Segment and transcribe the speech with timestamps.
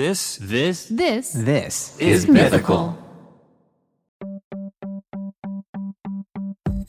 [0.00, 2.96] This This This This is mythical.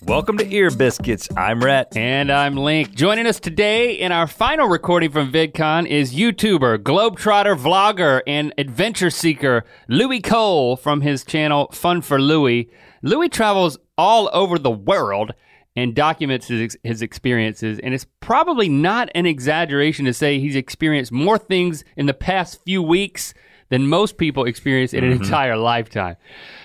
[0.04, 1.28] Welcome to Ear Biscuits.
[1.36, 1.98] I'm Rhett.
[1.98, 2.96] And I'm Link.
[2.96, 9.10] Joining us today in our final recording from VidCon is YouTuber, Globetrotter, vlogger, and adventure
[9.10, 12.70] seeker Louis Cole from his channel Fun for Louis.
[13.02, 15.34] Louis travels all over the world
[15.76, 21.12] and documents his, his experiences, and it's probably not an exaggeration to say he's experienced
[21.12, 23.34] more things in the past few weeks
[23.70, 26.18] than most people experience in an entire lifetime.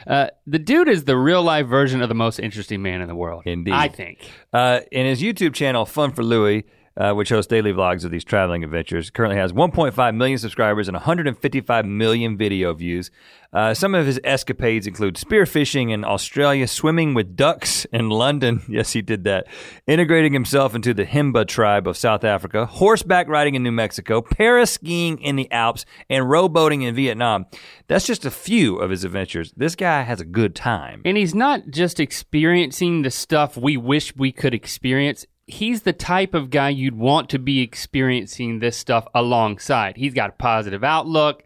[0.09, 3.15] Uh, the dude is the real life version of the most interesting man in the
[3.15, 3.45] world.
[3.47, 3.75] Indeed.
[3.75, 4.29] I think.
[4.53, 6.65] Uh, in his YouTube channel, Fun for Louis,
[6.97, 10.95] uh, which hosts daily vlogs of these traveling adventures, currently has 1.5 million subscribers and
[10.95, 13.11] 155 million video views.
[13.53, 18.63] Uh, some of his escapades include spearfishing in Australia, swimming with ducks in London.
[18.77, 19.47] Yes, he did that.
[19.87, 25.19] Integrating himself into the Himba tribe of South Africa, horseback riding in New Mexico, paraskiing
[25.21, 27.47] in the Alps, and rowboating in Vietnam.
[27.87, 29.53] That's just a few of his adventures.
[29.57, 31.01] This guy has a good time.
[31.07, 35.25] And he's not just experiencing the stuff we wish we could experience.
[35.47, 39.97] He's the type of guy you'd want to be experiencing this stuff alongside.
[39.97, 41.45] He's got a positive outlook,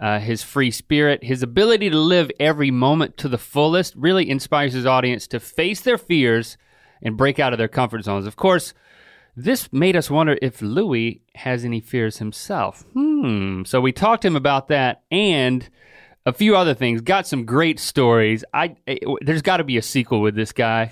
[0.00, 4.72] uh, his free spirit, his ability to live every moment to the fullest really inspires
[4.72, 6.56] his audience to face their fears
[7.02, 8.26] and break out of their comfort zones.
[8.26, 8.72] Of course,
[9.36, 12.84] this made us wonder if Louis has any fears himself.
[12.94, 13.64] Hmm.
[13.64, 15.68] So we talked to him about that and
[16.24, 17.00] a few other things.
[17.02, 18.44] Got some great stories.
[18.54, 20.90] I eh, there's got to be a sequel with this guy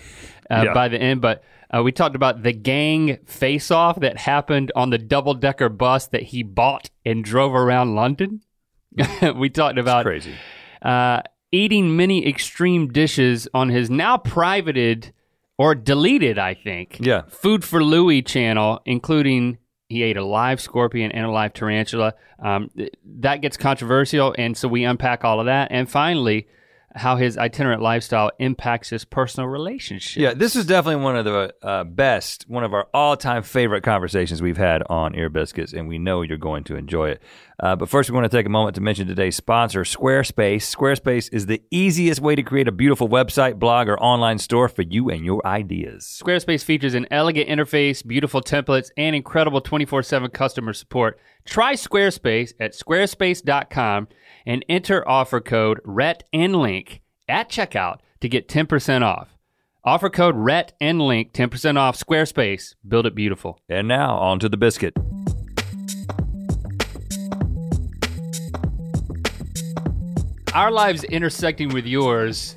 [0.50, 0.74] uh, Yeah.
[0.74, 1.42] by the end, but.
[1.74, 6.42] Uh, we talked about the gang face-off that happened on the double-decker bus that he
[6.42, 8.40] bought and drove around London.
[9.36, 10.34] we talked about Crazy.
[10.82, 11.20] uh,
[11.52, 15.12] eating many extreme dishes on his now privated
[15.58, 16.96] or deleted, I think.
[17.00, 17.22] Yeah.
[17.28, 22.14] Food for Louis channel, including he ate a live scorpion and a live tarantula.
[22.38, 25.68] Um, th- that gets controversial, and so we unpack all of that.
[25.70, 26.48] And finally,
[26.94, 30.20] how his itinerant lifestyle impacts his personal relationship.
[30.20, 34.42] Yeah, this is definitely one of the uh, best, one of our all-time favorite conversations
[34.42, 37.22] we've had on Ear Biscuits, and we know you're going to enjoy it.
[37.62, 40.62] Uh, but first, we want to take a moment to mention today's sponsor, Squarespace.
[40.74, 44.82] Squarespace is the easiest way to create a beautiful website, blog, or online store for
[44.82, 46.04] you and your ideas.
[46.22, 51.20] Squarespace features an elegant interface, beautiful templates, and incredible 24 7 customer support.
[51.44, 54.08] Try Squarespace at squarespace.com
[54.46, 59.36] and enter offer code RET and LINK at checkout to get 10% off.
[59.84, 62.74] Offer code RET and LINK 10% off Squarespace.
[62.86, 63.58] Build it beautiful.
[63.68, 64.94] And now, on to the biscuit.
[70.54, 72.56] Our lives intersecting with yours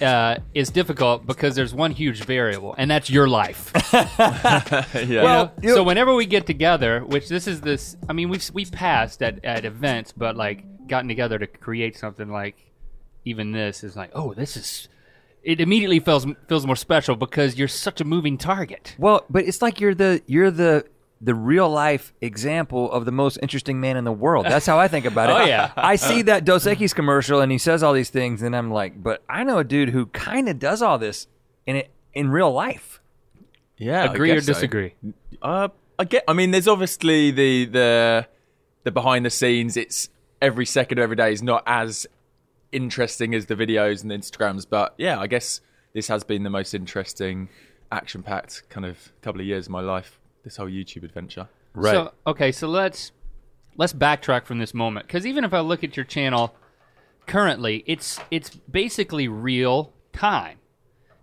[0.00, 3.72] uh, is difficult because there's one huge variable, and that's your life.
[3.92, 5.22] yeah.
[5.22, 5.74] Well, know?
[5.74, 9.44] so whenever we get together, which this is this, I mean, we've we passed at,
[9.44, 12.56] at events, but like gotten together to create something like
[13.24, 14.88] even this is like, oh, this is.
[15.42, 18.94] It immediately feels feels more special because you're such a moving target.
[18.98, 20.86] Well, but it's like you're the you're the
[21.24, 24.44] the real life example of the most interesting man in the world.
[24.44, 25.32] That's how I think about it.
[25.42, 25.72] Oh, yeah.
[25.76, 29.02] I see that Dos Equis commercial and he says all these things, and I'm like,
[29.02, 31.26] but I know a dude who kind of does all this
[31.66, 33.00] in it in real life.
[33.78, 34.02] yeah.
[34.04, 34.52] I Agree or guess so.
[34.52, 34.94] disagree?
[35.40, 35.68] Uh,
[35.98, 36.24] I get.
[36.28, 38.26] I mean, there's obviously the the
[38.82, 39.76] the behind the scenes.
[39.76, 40.08] It's
[40.42, 42.06] every second of every day is not as
[42.72, 45.60] interesting as the videos and the Instagrams, but yeah, I guess
[45.92, 47.48] this has been the most interesting,
[47.92, 50.18] action packed kind of couple of years of my life.
[50.44, 51.48] This whole YouTube adventure.
[51.74, 51.92] Right.
[51.92, 53.10] So okay, so let's
[53.76, 56.54] let's backtrack from this moment because even if I look at your channel
[57.26, 60.58] currently, it's it's basically real time.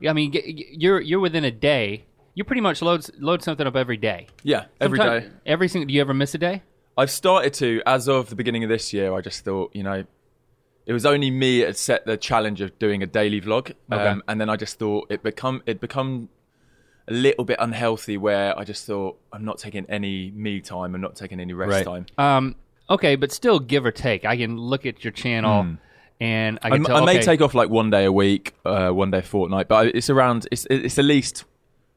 [0.08, 2.06] I mean, y- y- you're you're within a day.
[2.34, 4.28] You pretty much load load something up every day.
[4.44, 5.30] Yeah, every Sometime- day.
[5.46, 5.88] Every single.
[5.88, 6.64] Do you ever miss a day?
[6.98, 10.03] I've started to, as of the beginning of this year, I just thought, you know,
[10.86, 14.42] it was only me that set the challenge of doing a daily vlog, um, and
[14.42, 16.30] then I just thought it become it become
[17.12, 21.02] a little bit unhealthy where I just thought I'm not taking any me time, I'm
[21.02, 21.86] not taking any rest Right.
[21.86, 22.06] time.
[22.18, 22.56] Um.
[22.90, 25.78] Okay, but still, give or take, I can look at your channel
[26.20, 26.97] and I I, can tell.
[26.97, 29.68] I may okay, take off like one day a week, uh, one day a fortnight,
[29.68, 30.47] but it's around.
[30.52, 31.46] It's it's at least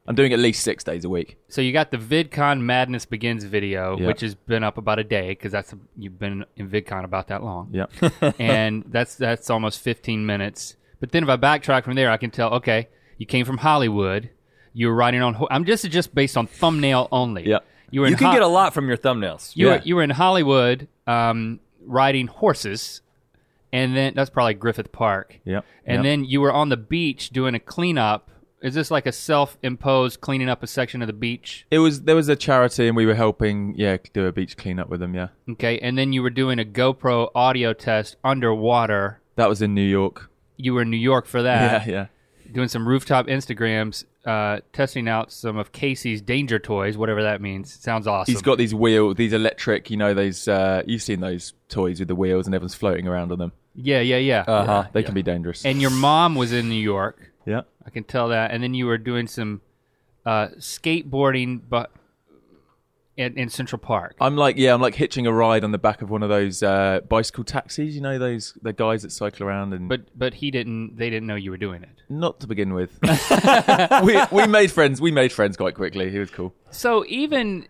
[0.07, 1.37] I'm doing at least six days a week.
[1.49, 4.07] So you got the VidCon Madness Begins video, Yeah.
[4.07, 7.43] which has been up about a day because that's you've been in VidCon about that
[7.43, 7.69] long.
[7.71, 7.87] Yeah,
[8.39, 10.75] and that's that's almost 15 minutes.
[10.99, 12.53] But then if I backtrack from there, I can tell.
[12.55, 12.87] Okay,
[13.17, 14.29] you came from Hollywood.
[14.75, 15.41] You were riding on.
[15.49, 17.47] I'm just just based on thumbnail only.
[17.47, 17.59] Yeah.
[17.91, 18.07] You were.
[18.07, 19.55] You can Ho- get a lot from your thumbnails.
[19.55, 19.73] You yeah.
[19.77, 23.01] were you were in Hollywood, um, riding horses,
[23.71, 25.39] and then that's probably Griffith Park.
[25.45, 28.29] yeah, And then you were on the beach doing a cleanup
[28.61, 31.65] Is this like a self-imposed cleaning up a section of the beach?
[31.71, 34.89] It was there was a charity and we were helping, yeah, do a beach cleanup
[34.89, 35.13] with them.
[35.13, 39.21] Yeah, Okay, and then you were doing a GoPro audio test underwater.
[39.35, 40.29] that was in New York.
[40.57, 42.05] You were in New York for that, yeah, yeah.
[42.51, 47.73] doing some rooftop Instagrams, uh, testing out some of Casey's danger toys, whatever that means.
[47.73, 48.33] Sounds awesome.
[48.33, 49.89] He's got these wheels, these electric.
[49.91, 50.47] You know, those.
[50.47, 53.51] Uh, you've seen those toys with the wheels and everyone's floating around on them.
[53.75, 54.43] yeah, yeah, yeah.
[54.47, 54.83] Uh huh.
[54.93, 55.63] They can be dangerous.
[55.65, 57.31] and your mom was in New York.
[57.45, 57.61] yeah.
[57.85, 58.49] I can tell that.
[58.51, 59.61] And then you were doing some
[60.25, 61.91] uh, skateboarding, but
[63.17, 64.15] in, in Central Park.
[64.19, 66.61] I'm like, yeah, I'm like hitching a ride on the back of one of those
[66.61, 67.95] uh, bicycle taxis.
[67.95, 69.87] You know, those the guys that cycle around and.
[69.87, 70.97] But but he didn't.
[70.97, 72.01] They didn't know you were doing it.
[72.09, 72.99] not to begin with.
[74.03, 74.99] we we made friends.
[74.99, 76.11] We made friends quite quickly.
[76.11, 76.53] He was cool.
[76.71, 77.67] So even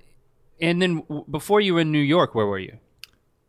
[0.59, 2.77] and then before you were in New York, where were you?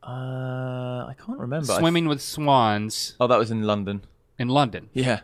[0.02, 1.66] Uh, I can't remember.
[1.66, 4.02] Swimming with swans oh, that was in London.
[4.38, 5.20] in London, Yeah.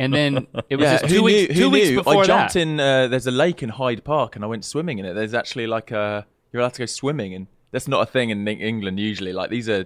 [0.00, 1.48] And then it was yeah, just two who weeks.
[1.48, 1.54] knew?
[1.54, 1.96] two who weeks knew?
[1.96, 2.60] before I jumped that.
[2.60, 2.80] in.
[2.80, 5.14] Uh, there's a lake in Hyde Park, and I went swimming in it.
[5.14, 8.46] There's actually like a you're allowed to go swimming, and that's not a thing in
[8.46, 9.32] England usually.
[9.32, 9.84] Like these are,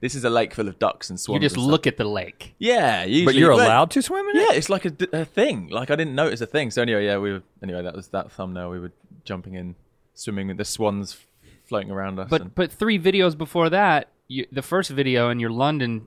[0.00, 1.42] this is a lake full of ducks and swans.
[1.42, 2.54] You just look at the lake.
[2.58, 3.24] Yeah, usually.
[3.24, 4.40] But you're allowed to swim in it?
[4.40, 5.68] Yeah, it's like a thing.
[5.68, 6.70] Like I didn't notice a thing.
[6.70, 7.42] So anyway, yeah, we were.
[7.62, 8.70] Anyway, that was that thumbnail.
[8.70, 8.92] We were
[9.24, 9.74] jumping in,
[10.14, 11.16] swimming with the swans
[11.64, 12.28] floating around us.
[12.28, 16.06] But and- but three videos before that, you, the first video in your London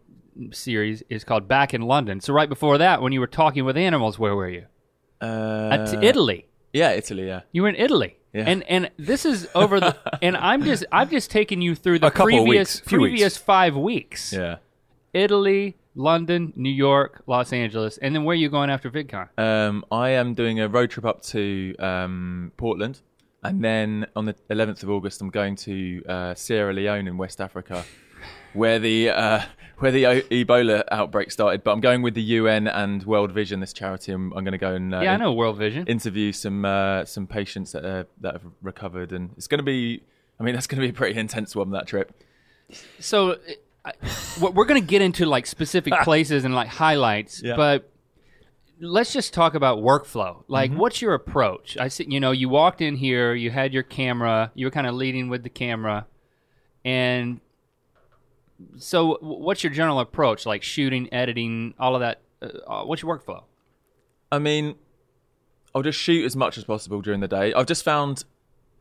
[0.52, 2.20] series is called Back in London.
[2.22, 4.66] So right before that, when you were talking with animals, where were you?
[5.22, 6.48] uh, At Italy.
[6.74, 7.28] Yeah, Italy.
[7.28, 7.42] Yeah.
[7.52, 8.18] You were in Italy.
[8.34, 8.44] Yeah.
[8.46, 12.08] And and this is over the and I'm just I've just taken you through the
[12.08, 13.38] A couple of previous weeks, previous weeks.
[13.38, 14.34] 5 weeks.
[14.34, 14.58] Yeah.
[15.14, 17.98] Italy, London, New York, Los Angeles.
[17.98, 19.30] And then where are you going after VidCon?
[19.40, 23.02] Um, I am doing a road trip up to um, Portland,
[23.44, 27.42] and then on the 11th of August, I'm going to uh, Sierra Leone in West
[27.42, 27.84] Africa,
[28.54, 29.42] where the uh,
[29.80, 31.64] where the Ebola outbreak started.
[31.64, 34.12] But I'm going with the UN and World Vision, this charity.
[34.12, 35.86] I'm, I'm going to go and uh, yeah, I know World Vision.
[35.88, 40.04] interview some uh, some patients that uh, that have recovered, and it's going to be.
[40.40, 41.72] I mean, that's going to be a pretty intense one.
[41.72, 42.14] That trip.
[43.00, 43.38] so
[43.86, 43.92] I,
[44.40, 47.56] we're going to get into like specific places and like highlights, Yeah.
[47.56, 47.90] but
[48.80, 50.44] let's just talk about workflow.
[50.48, 51.78] Like, what's your approach?
[51.80, 54.86] I see, you know, you walked in here, you had your camera, you were kind
[54.86, 56.06] of leading with the camera,
[56.86, 57.40] and
[58.78, 60.46] so what's your general approach?
[60.46, 62.22] Like shooting, editing, all of that.
[62.42, 63.44] Uh, uh, what's your workflow?
[64.32, 64.76] I mean,
[65.74, 67.54] I'll just shoot as much as possible during the day.
[67.54, 68.26] I've just found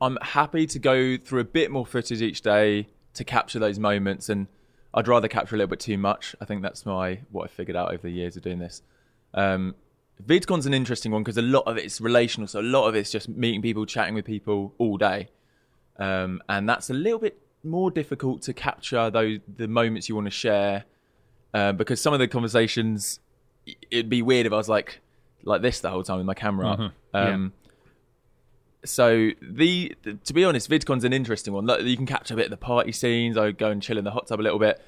[0.00, 4.28] I'm happy to go through a bit more footage each day to capture those moments,
[4.28, 4.46] and
[4.93, 6.34] I'd rather capture a little bit too much.
[6.40, 8.82] I think that's my what I figured out over the years of doing this.
[9.34, 9.75] Um,
[10.25, 13.11] VidCon's an interesting one because a lot of it's relational, so a lot of it's
[13.11, 15.28] just meeting people, chatting with people all day,
[15.99, 20.27] um, and that's a little bit more difficult to capture those the moments you want
[20.27, 20.85] to share
[21.55, 23.21] uh, because some of the conversations
[23.91, 25.01] it'd be weird if I was like
[25.45, 26.81] like this the whole time with my camera up.
[27.15, 27.53] Um,
[28.85, 31.67] So the, the- to be honest, VidCon's an interesting one.
[31.67, 33.37] Look, You can capture a bit of the party scenes.
[33.37, 34.81] I go and chill in the hot tub a little bit.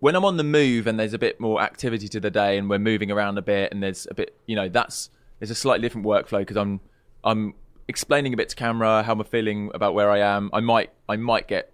[0.00, 2.68] When I'm on the move and there's a bit more activity to the day and
[2.68, 5.82] we're moving around a bit and there's a bit, you know, that's there's a slightly
[5.82, 6.80] different workflow because I'm
[7.24, 7.54] I'm
[7.88, 10.50] explaining a bit to camera how I'm feeling about where I am.
[10.52, 11.72] I might I might get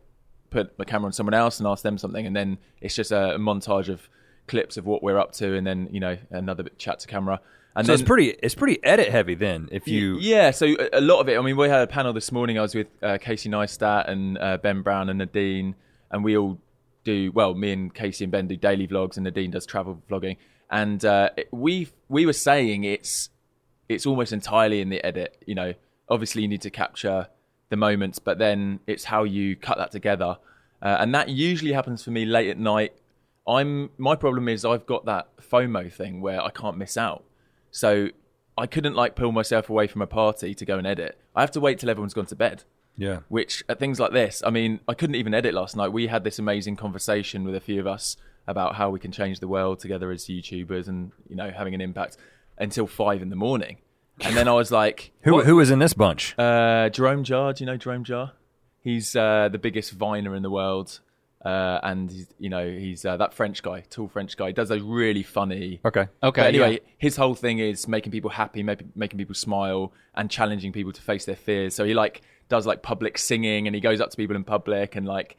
[0.50, 3.34] put my camera on someone else and ask them something, and then it's just a,
[3.34, 4.08] a montage of
[4.46, 7.40] clips of what we're up to, and then you know another bit chat to camera.
[7.74, 10.98] And So then, it's pretty it's pretty edit heavy then if you yeah, so a-
[10.98, 11.38] a lot of it.
[11.38, 12.58] I mean, we had a panel this morning.
[12.58, 15.74] I was with uh, Casey Neistat and uh, Ben Brown and Nadine,
[16.10, 16.58] and we all
[17.04, 17.54] do well.
[17.54, 20.36] Me and Casey and Ben do daily vlogs, and Nadine does travel vlogging.
[20.70, 23.28] And uh, we we were saying it's
[23.88, 25.36] it's almost entirely in the edit.
[25.46, 25.74] You know,
[26.08, 27.28] obviously you need to capture
[27.68, 30.38] the moments, but then it's how you cut that together,
[30.82, 32.92] uh, and that usually happens for me late at night.
[33.46, 37.24] I'm my problem is I've got that FOMO thing where I can't miss out.
[37.70, 38.08] So
[38.58, 41.18] I couldn't like pull myself away from a party to go and edit.
[41.34, 42.64] I have to wait till everyone's gone to bed.
[42.96, 43.20] yeah.
[43.28, 45.92] Which at things like this, I mean, I couldn't even edit last night.
[45.92, 49.40] We had this amazing conversation with a few of us about how we can change
[49.40, 52.16] the world together as YouTubers and you know having an impact
[52.58, 53.78] until five in the morning.
[54.20, 56.34] And then I was like, Who what- who was in this bunch?
[56.38, 58.32] uh, Jerome Jarre, do you know Jerome Jarre?
[58.80, 61.00] He's uh, the biggest viner in the world,
[61.44, 64.48] uh, and he's, you know he's uh, that French guy, tall French guy.
[64.48, 65.80] He does those really funny.
[65.84, 66.06] Okay.
[66.22, 66.40] Okay.
[66.40, 66.78] But anyway, yeah.
[66.98, 71.02] his whole thing is making people happy, making making people smile, and challenging people to
[71.02, 71.74] face their fears.
[71.74, 74.94] So he like does like public singing, and he goes up to people in public
[74.96, 75.36] and like.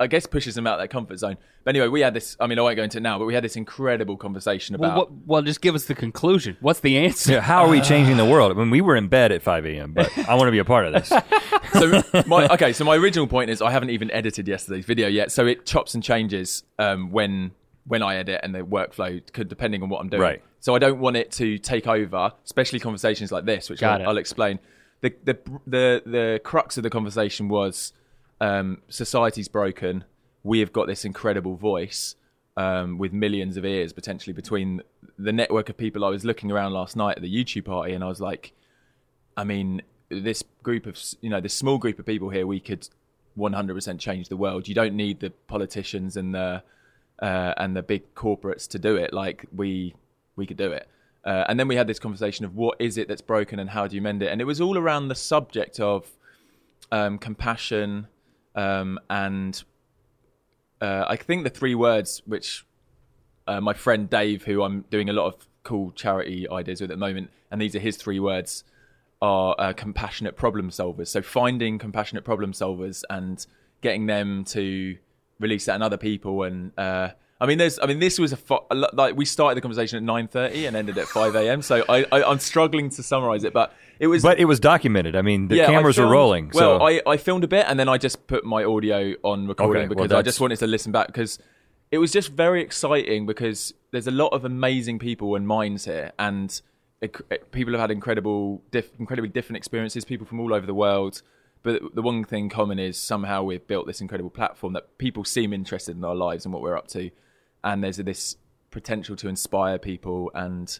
[0.00, 1.36] I guess pushes them out of their comfort zone.
[1.64, 2.36] But anyway, we had this.
[2.40, 4.88] I mean, I won't go into it now, but we had this incredible conversation about.
[4.88, 6.56] Well, what, well, just give us the conclusion.
[6.60, 7.32] What's the answer?
[7.32, 8.52] Yeah, how are we changing the world?
[8.52, 10.64] I mean, we were in bed at 5 a.m., but I want to be a
[10.64, 11.08] part of this.
[11.72, 15.32] so my okay so my original point is i haven't even edited yesterday's video yet
[15.32, 17.50] so it chops and changes um, when
[17.86, 20.42] when i edit and the workflow could depending on what i'm doing Right.
[20.62, 24.10] So I don't want it to take over, especially conversations like this, which I'll.
[24.10, 24.60] I'll explain.
[25.00, 27.92] The, the the the crux of the conversation was
[28.42, 30.04] um, society's broken.
[30.42, 32.16] We have got this incredible voice
[32.56, 34.82] um, with millions of ears potentially between
[35.16, 36.04] the network of people.
[36.04, 38.52] I was looking around last night at the YouTube party, and I was like,
[39.36, 42.88] I mean, this group of you know this small group of people here, we could
[43.38, 44.66] 100% change the world.
[44.66, 46.64] You don't need the politicians and the
[47.20, 49.14] uh, and the big corporates to do it.
[49.14, 49.94] Like we
[50.34, 50.88] we could do it.
[51.24, 53.86] Uh, and then we had this conversation of what is it that's broken and how
[53.86, 54.32] do you mend it.
[54.32, 56.10] And it was all around the subject of
[56.90, 58.08] um, compassion
[58.54, 59.62] um, and
[60.80, 62.66] uh, I think the three words which
[63.46, 66.94] uh, my friend Dave, who I'm doing a lot of cool charity ideas with at
[66.94, 68.64] the moment, and these are his three words,
[69.20, 71.08] are uh, compassionate problem solvers.
[71.08, 73.44] So finding compassionate problem solvers and
[73.80, 74.96] getting them to
[75.38, 76.42] release that in other people.
[76.42, 77.10] And uh,
[77.42, 80.04] I mean, there's, I mean, this was a fo- like we started the conversation at
[80.30, 81.60] 9:30 and ended at 5 a.m.
[81.60, 84.22] So I, I, I'm struggling to summarize it, but it was.
[84.22, 85.16] But it was documented.
[85.16, 86.52] I mean, the Yeah, cameras filmed- were rolling.
[86.54, 89.48] Well, so I, I filmed a bit and then I just put my audio on
[89.48, 91.40] recording Okay, well, because I just wanted to listen back because
[91.90, 96.12] it was just very exciting because there's a lot of amazing people and minds here
[96.20, 96.62] and
[97.00, 100.04] it, eh, people have had incredible, diff, incredibly different experiences.
[100.04, 101.22] People from all over the world.
[101.64, 105.52] But the one thing common is somehow we've built this incredible platform that people seem
[105.52, 107.10] interested in our lives and what we're up to,
[107.64, 108.36] and there's this
[108.70, 110.78] potential to inspire people and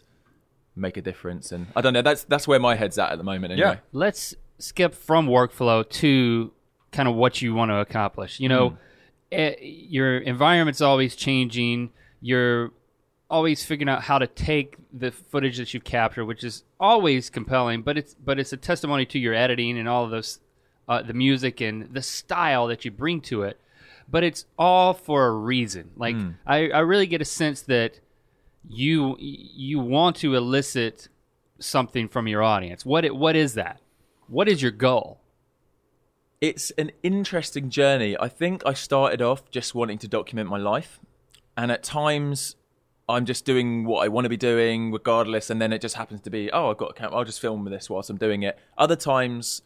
[0.75, 1.51] make a difference.
[1.51, 2.01] And I don't know.
[2.01, 3.53] That's that's where my head's at at the moment.
[3.53, 3.69] Anyway.
[3.69, 3.79] Yeah.
[3.91, 6.51] let's skip from workflow to
[6.91, 8.39] kind of what you want to accomplish.
[8.39, 8.77] You know,
[9.31, 11.91] eh, your environment's always changing.
[12.21, 12.71] You're
[13.29, 17.81] always figuring out how to take the footage that you've captured, which is always compelling.
[17.81, 20.39] But it's but it's a testimony to your editing and all of those,
[20.87, 23.59] uh, the music and the style that you bring to it.
[24.09, 25.91] But it's all for a reason.
[25.95, 27.99] Like I, I really get a sense that
[28.67, 31.09] you you want to elicit
[31.59, 32.85] something from your audience.
[32.85, 33.81] What it, what is that?
[34.27, 35.19] What is your goal?
[36.43, 38.17] it's an interesting journey.
[38.19, 40.99] I think I started off just wanting to document my life,
[41.55, 42.57] and at times
[43.07, 45.49] I'm just doing what I want to be doing, regardless.
[45.49, 47.15] And then it just happens to be, oh, I've got a camera.
[47.15, 48.59] I'll just film this whilst I'm doing it.
[48.77, 49.61] Other times,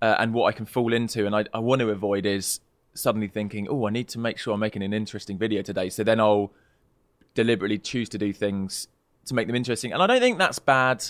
[0.00, 2.60] uh, and what I can fall into, and I, I want to avoid is
[2.94, 5.88] suddenly thinking, oh, I need to make sure I'm making an interesting video today.
[5.88, 6.52] So then I'll
[7.34, 8.88] deliberately choose to do things
[9.26, 9.92] to make them interesting.
[9.92, 11.04] And I don't think that's bad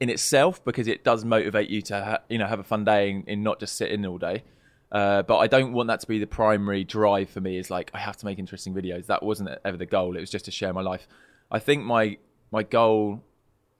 [0.00, 3.10] in itself because it does motivate you to ha- you know have a fun day
[3.10, 4.42] and, and not just sit in all day.
[4.90, 7.56] Uh, but I don't want that to be the primary drive for me.
[7.56, 9.06] Is like I have to make interesting videos.
[9.06, 10.16] That wasn't ever the goal.
[10.16, 11.06] It was just to share my life.
[11.50, 12.18] I think my
[12.50, 13.22] my goal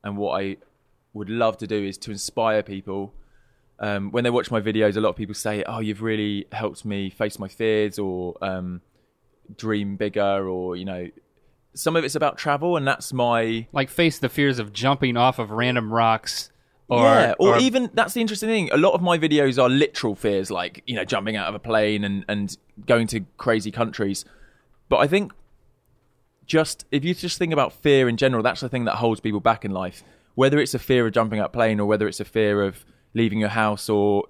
[0.04, 0.58] and what I
[1.12, 3.14] would love to do is to inspire people.
[3.82, 6.84] Um, when they watch my videos, a lot of people say, "Oh, you've really helped
[6.84, 8.80] me face my fears," or um,
[9.56, 11.08] "dream bigger," or you know,
[11.74, 15.40] some of it's about travel, and that's my Like face the fears of jumping off
[15.40, 16.52] of random rocks,
[16.88, 18.70] or yeah, or, even that's the interesting thing.
[18.72, 21.58] A lot of my videos are literal fears, like you know, jumping out of a
[21.58, 24.24] plane and and going to crazy countries.
[24.88, 25.32] But I think
[26.46, 29.40] just if you just think about fear in general, that's the thing that holds people
[29.40, 30.04] back in life.
[30.36, 32.84] Whether it's a fear of jumping out a plane, or whether it's a fear of
[33.14, 34.24] leaving your house, or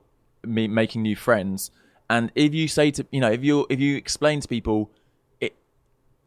[0.44, 1.70] me making new friends.
[2.10, 4.90] And if you say to you know, if you if you explain to people,
[5.40, 5.54] it,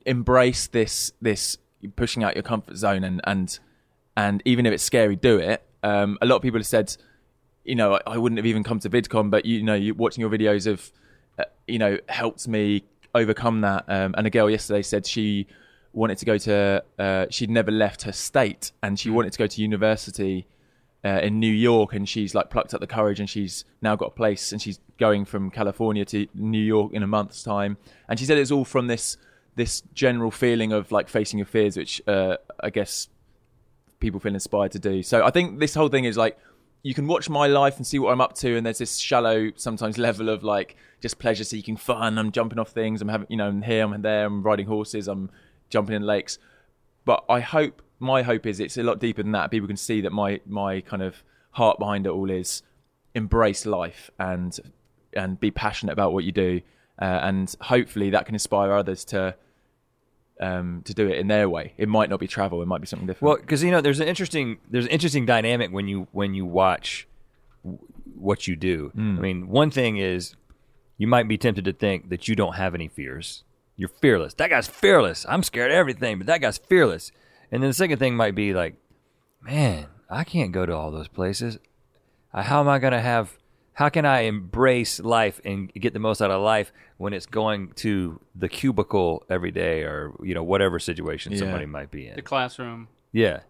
[0.05, 1.57] embrace this this
[1.95, 3.59] pushing out your comfort zone and and
[4.17, 5.63] and even if it's scary, do it.
[5.83, 6.95] Um, a lot of people have said,
[7.63, 10.21] you know, I, I wouldn't have even come to VidCon, but you know, you watching
[10.21, 10.91] your videos have,
[11.37, 12.83] uh, you know, helped me
[13.13, 13.85] overcome that.
[13.87, 15.47] Um, and a girl yesterday said she
[15.93, 19.47] wanted to go to, uh, she'd never left her state, and she wanted to go
[19.47, 20.47] to university
[21.05, 24.07] uh, in New York, and she's like plucked up the courage, and she's now got
[24.07, 27.77] a place, and she's going from California to New York in a month's time.
[28.09, 29.17] And she said it's all from this
[29.55, 33.07] this general feeling of like facing your fears, which uh, I guess
[33.99, 35.03] people feel inspired to do.
[35.03, 36.37] So I think this whole thing is like
[36.81, 39.51] you can watch my life and see what I'm up to, and there's this shallow
[39.55, 42.17] sometimes level of like just pleasure seeking fun.
[42.17, 43.03] I'm jumping off things.
[43.03, 44.25] I'm having you know I'm here, I'm there.
[44.25, 45.07] I'm riding horses.
[45.07, 45.29] I'm
[45.69, 46.39] jumping in lakes.
[47.05, 49.51] But I hope my hope is it's a lot deeper than that.
[49.51, 52.61] People can see that my my kind of heart behind it all is
[53.13, 54.59] embrace life and
[55.13, 56.61] and be passionate about what you do,
[57.01, 59.35] uh, and hopefully that can inspire others to
[60.39, 61.73] um, to do it in their way.
[61.77, 62.61] It might not be travel.
[62.61, 63.27] It might be something different.
[63.29, 66.45] Well, because you know, there's an interesting there's an interesting dynamic when you when you
[66.45, 67.07] watch
[67.63, 67.79] w-
[68.15, 68.91] what you do.
[68.97, 70.35] I mean, one thing is
[70.97, 73.43] you might be tempted to think that you don't have any fears.
[73.77, 74.33] You're fearless.
[74.35, 75.25] That guy's fearless.
[75.27, 77.11] I'm scared of everything, but that guy's fearless.
[77.51, 78.75] And then the second thing might be like,
[79.41, 81.57] man, I can't go to all those places.
[82.33, 83.37] How am I going to have?
[83.73, 87.73] How can I embrace life and get the most out of life when it's going
[87.77, 91.39] to the cubicle every day, or you know whatever situation Yeah.
[91.39, 92.15] somebody might be in?
[92.15, 92.87] the classroom.
[93.11, 93.41] Yeah.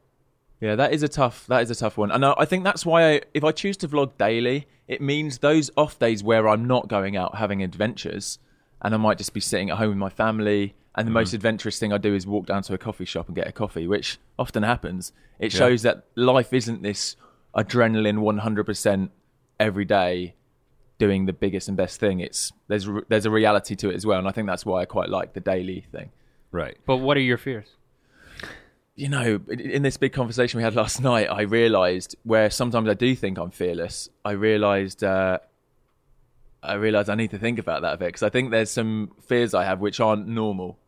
[0.62, 1.46] Yeah, that is a tough.
[1.48, 3.76] That is a tough one, and I, I think that's why I, if I choose
[3.78, 8.40] to vlog daily, it means those off days where I'm not going out having adventures,
[8.82, 10.74] and I might just be sitting at home with my family.
[10.98, 13.36] And the most adventurous thing I do is walk down to a coffee shop and
[13.36, 15.12] get a coffee, which often happens.
[15.40, 17.18] It shows that life isn't this
[17.54, 19.10] adrenaline 100%
[19.60, 20.36] every day
[20.98, 22.22] doing the biggest and best thing.
[22.22, 24.86] It's there's there's a reality to it as well, and I think that's why I
[24.86, 26.12] quite like the daily thing.
[26.52, 26.78] Right.
[26.86, 27.68] But what are your fears?
[28.98, 32.88] you know, in- in this big conversation we had last night, I realised where sometimes
[32.88, 34.08] I do think I'm fearless.
[34.24, 35.40] I realised, uh,
[36.64, 39.12] I realised I need to think about that a bit because I think there's some
[39.28, 40.80] fears I have which aren't normal,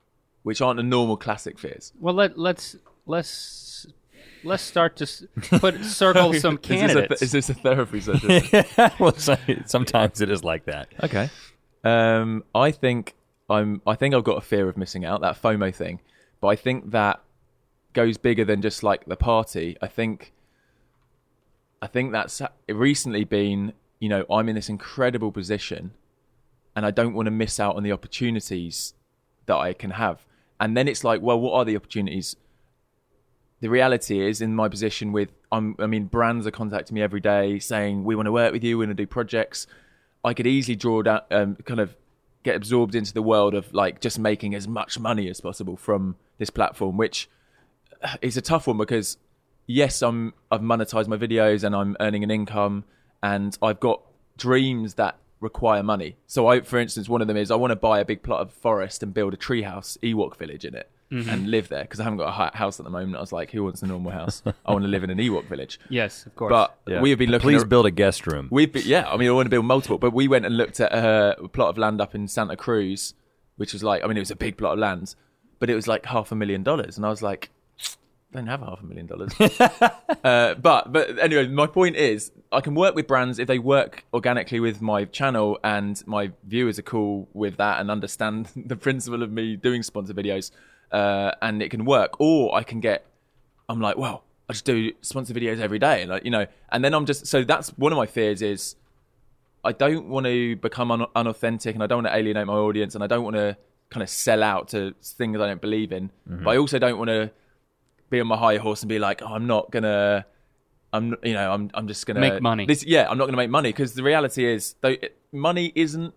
[0.47, 1.91] which aren't the normal classic fears.
[1.99, 3.85] Well, let let's let's
[4.45, 5.27] let's start to
[5.59, 7.21] put circle some Is this a th- candidates.
[7.21, 8.63] Is this a, therapy session?
[8.99, 9.35] well, so-
[9.65, 10.87] sometimes it is like that.
[11.03, 11.29] okay.
[11.83, 13.15] Um, I think
[13.49, 13.81] I'm.
[13.85, 15.99] I think I've got a fear of missing out that FOMO thing,
[16.39, 17.21] but I think that
[17.91, 19.75] goes bigger than just like the party.
[19.81, 20.31] I think.
[21.81, 23.73] I think that's recently been.
[23.99, 25.91] You know, I'm in this incredible position,
[26.73, 28.93] and I don't want to miss out on the opportunities
[29.47, 30.26] that I can have.
[30.59, 32.35] And then it's like, well, what are the opportunities?
[33.59, 37.19] the reality is in my position with I'm, i mean brands are contacting me every
[37.19, 39.67] day saying we want to work with you we want to do projects
[40.23, 41.95] i could easily draw down um, kind of
[42.43, 46.15] get absorbed into the world of like just making as much money as possible from
[46.37, 47.29] this platform which
[48.21, 49.17] is a tough one because
[49.65, 52.83] yes i'm i've monetized my videos and i'm earning an income
[53.23, 54.01] and i've got
[54.37, 57.75] dreams that require money so i for instance one of them is i want to
[57.75, 61.29] buy a big plot of forest and build a treehouse ewok village in it mm-hmm.
[61.29, 63.51] and live there because i haven't got a house at the moment i was like
[63.51, 66.35] who wants a normal house i want to live in an ewok village yes, of
[66.35, 66.49] course.
[66.49, 67.01] but Yeah.
[67.01, 68.47] we have been looking Please at- build a guest room.
[68.51, 70.79] We've been, yeah, I mean, I want to build multiple, but we went and looked
[70.79, 73.13] at a plot of land up in Santa Cruz,
[73.57, 75.13] which was like, I mean, it was a big plot of land,
[75.59, 77.56] but it was like half a million dollars, and I was like, I
[78.33, 79.31] don't have half a million dollars.
[80.23, 84.03] uh, but but anyway, my point is, I can work with brands if they work
[84.13, 89.23] organically with my channel, and my viewers are cool with that and understand the principle
[89.23, 90.51] of me doing sponsor videos,
[90.91, 92.19] uh, and it can work.
[92.19, 93.05] Or I can get
[93.69, 96.83] I'm like, well, I just do sponsor videos every day, and like, you know, and
[96.83, 98.75] then I'm just so that's one of my fears is
[99.63, 102.93] I don't want to become un- unauthentic, and I don't want to alienate my audience,
[102.95, 103.57] and I don't want to
[103.89, 106.43] kind of sell out to things I don't believe in, Mm-hmm.
[106.43, 107.31] but I also don't want to
[108.09, 110.25] be on my high horse and be like, oh, I'm not gonna.
[110.93, 112.65] I'm, you know, I'm, I'm just gonna Make money.
[112.65, 116.13] This, yeah, I'm not gonna make money because the reality is, though, it- money isn't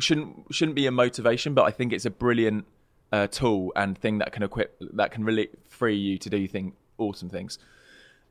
[0.00, 2.64] shouldn't shouldn't be a motivation, but I think it's a brilliant
[3.12, 6.72] uh, tool and thing that can equip that can really free you to do thing
[6.98, 7.58] awesome things.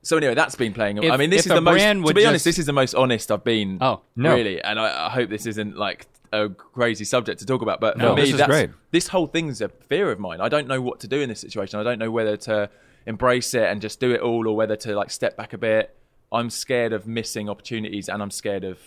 [0.04, 1.00] So anyway, that's been playing.
[1.12, 1.80] I mean, this is the most.
[1.80, 3.78] To be honest, this is the most honest I've been.
[3.80, 4.34] Oh, no.
[4.36, 7.80] really, and I, I hope this isn't like a crazy subject to talk about.
[7.82, 8.70] But for No, me, this is that's, great.
[8.92, 10.40] this whole thing's a fear of mine.
[10.42, 11.80] I don't know what to do in this situation.
[11.80, 12.70] I don't know whether to
[13.06, 15.96] embrace it and just do it all, or whether to like step back a bit.
[16.32, 18.80] I'm scared of missing opportunities, and I'm scared of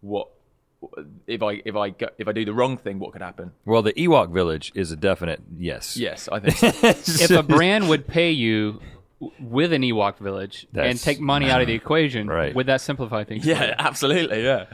[0.00, 0.28] what
[1.26, 3.52] if I if I go, if I do the wrong thing, what could happen?
[3.64, 5.96] Well, the Ewok village is a definite yes.
[5.96, 6.56] Yes, I think.
[6.98, 7.24] So.
[7.24, 8.80] if a brand would pay you
[9.40, 12.54] with an Ewok village and take money out of the equation, Right.
[12.54, 13.44] would that simplify things?
[13.46, 14.44] yeah, absolutely.
[14.44, 14.66] Yeah.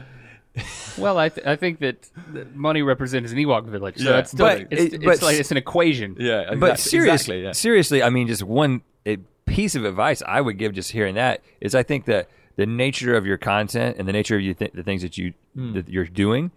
[0.55, 0.63] You?
[0.97, 4.19] Well, I, th- I think that that money represents an Ewok village, so Yeah.
[4.19, 6.15] it's still But it's, it- it's but like it's an equation.
[6.19, 7.51] Yeah, but seriously, exactly, yeah.
[7.53, 11.41] seriously, I mean, just one a piece of advice I would give just hearing that
[11.59, 14.71] is I think that the nature of your content and the nature of you th-
[14.73, 15.73] the things that you Hmm.
[15.73, 16.51] that you're doing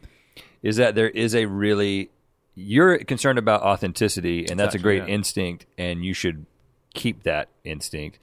[0.62, 2.10] is that there is a really
[2.54, 5.14] you're concerned about authenticity and that's a great yeah.
[5.14, 6.46] instinct and you should
[6.94, 8.18] keep that instinct.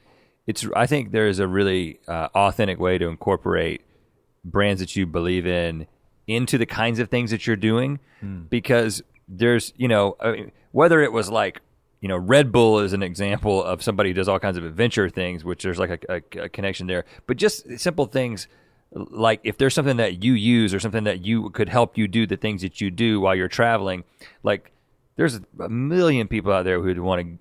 [0.47, 3.81] It's I think there is a really uh, authentic way to incorporate
[4.45, 5.87] brands that you believe in
[6.27, 7.99] into the kinds of things that you're doing
[8.49, 11.59] because there's you know I mean, whether it was like
[12.01, 15.09] you know Red Bull is an example of somebody who does all kinds of adventure
[15.09, 18.47] things which there's like a, a, a connection there but just simple things
[18.93, 22.25] like if there's something that you use or something that you could help you do
[22.27, 24.03] the things that you do while you're traveling
[24.43, 24.71] like
[25.15, 27.37] there's a million people out there who'd want to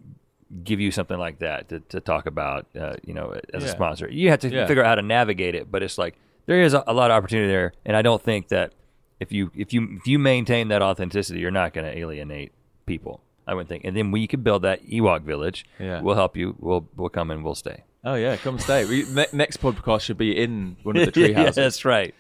[0.65, 4.07] give you something like that to, to talk about, uh, you know, as a sponsor.
[4.11, 4.67] You have to Yeah.
[4.67, 6.15] figure out how to navigate it, but it's like
[6.47, 8.73] there is a, a lot of opportunity there, and I don't think that
[9.21, 12.53] if you if you if you maintain that authenticity, you're not going to alienate
[12.87, 13.23] people.
[13.47, 15.65] I wouldn't think, and then we could build that Ewok village.
[15.79, 16.01] Yeah.
[16.01, 16.57] We'll help you.
[16.59, 17.85] We'll we'll come and we'll stay.
[18.05, 18.85] Oh yeah, come stay.
[18.85, 21.57] We, ne- next podcast should be in one of the tree yeah, houses.
[21.57, 22.15] that's right.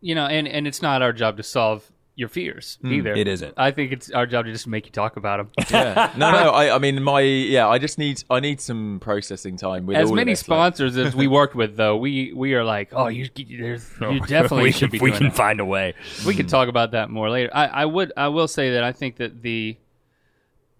[0.00, 2.92] You know, and and it's not our job to solve your fears hmm.
[2.92, 3.14] either.
[3.14, 3.54] it isn't.
[3.56, 5.64] I think it's our job to just make you talk about them.
[5.70, 6.12] yeah.
[6.16, 6.50] No, no.
[6.50, 7.68] I, I mean, my yeah.
[7.68, 10.56] I just need I need some processing time with as all many of this, like-
[10.56, 14.64] sponsors as we worked with, though, we we are like, oh, you there's, you definitely
[14.64, 15.36] we should can, be we doing can that.
[15.36, 15.94] find a way.
[16.26, 17.50] we can talk about that more later.
[17.54, 19.76] I, I would I will say that I think that the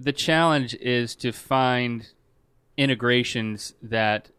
[0.00, 2.08] the challenge is to find
[2.76, 4.30] integrations that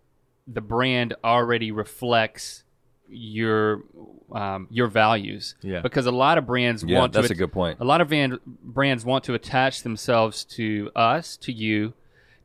[0.45, 2.65] the brand already reflects
[3.09, 3.83] your
[4.31, 5.55] um, your values.
[5.61, 5.81] Yeah.
[5.81, 7.79] Because a lot of brands Yeah, want that's to a good point.
[7.79, 11.93] A lot of van- brands want to attach themselves to us, to you,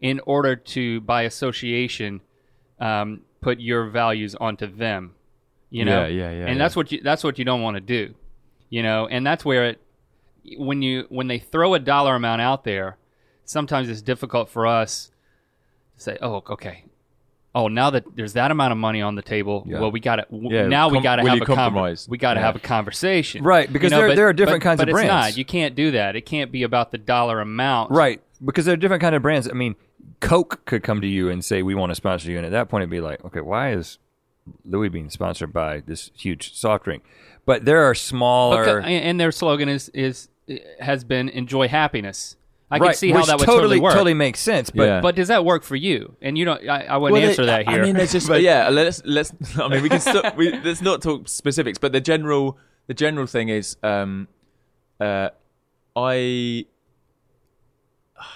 [0.00, 2.20] in order to, by association,
[2.80, 5.14] um, put your values onto them.
[5.70, 6.64] You know, Yeah, yeah, yeah, and yeah.
[6.64, 8.14] that's what you that's what you don't want to do.
[8.70, 9.80] You know, and that's where it
[10.56, 12.96] when you when they throw a dollar amount out there,
[13.44, 15.10] sometimes it's difficult for us
[15.96, 16.84] to say, "Oh, okay."
[17.56, 19.78] Oh, now that there's that amount of money on the table, Yeah.
[19.80, 22.08] well, we got to Yeah, now we com- got to will have you a compromise?
[22.08, 24.80] We got to have a conversation, Right, because there- but- there are different but- kinds
[24.82, 25.08] of it's brands.
[25.08, 25.36] not.
[25.38, 26.16] You can't do that.
[26.16, 27.92] It can't be about the dollar amount.
[27.92, 29.48] Right, because there are different kind of brands.
[29.48, 29.76] I mean,
[30.20, 32.68] Coke could come to you and say, "We want to sponsor you," and at that
[32.68, 33.98] point, it'd be like, "Okay, why is
[34.64, 37.04] Louis being sponsored by this huge soft drink?"
[37.46, 40.28] But there are smaller, and their slogan is is
[40.80, 42.36] has been "Enjoy happiness."
[42.70, 42.86] I right?
[42.88, 43.92] can see how that would totally totally work.
[43.92, 44.70] totally makes sense.
[44.70, 45.00] But Yeah.
[45.00, 46.16] But does that work for you?
[46.22, 46.66] And you don't.
[46.68, 47.82] I, I wouldn't Well, answer it- that here.
[47.82, 48.68] I mean, there's just yeah.
[48.70, 49.32] Let's let's.
[49.58, 50.00] I mean, we can.
[50.00, 54.28] St- we, let's not talk specifics, but the general the general thing is, um,
[55.00, 55.28] uh,
[55.94, 56.66] I.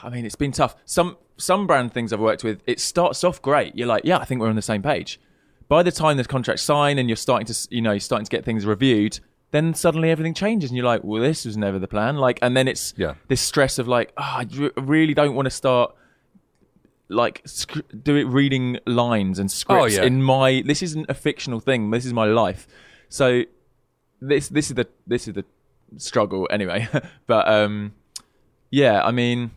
[0.02, 0.76] I mean, it's been tough.
[0.84, 3.76] Some some brand things I've worked with, it starts off great.
[3.76, 5.20] You're like, yeah, I think we're on the same page.
[5.68, 8.24] By the time the contract's signed and you're starting to, s- you know, you're starting
[8.24, 11.78] to get things reviewed, then suddenly everything changes and you're like, well, this was never
[11.78, 12.16] the plan.
[12.16, 13.14] Like, and then it's Yeah.
[13.28, 15.94] this stress of like, oh, I re- really don't want to start
[17.08, 20.06] like sc- do it reading lines and scripts Oh, yeah.
[20.06, 22.66] in my this isn't a fictional thing this is my life
[23.08, 23.44] so
[24.20, 25.44] this this is the this is the
[25.96, 26.87] struggle anyway
[27.26, 27.94] but um
[28.70, 29.52] yeah i mean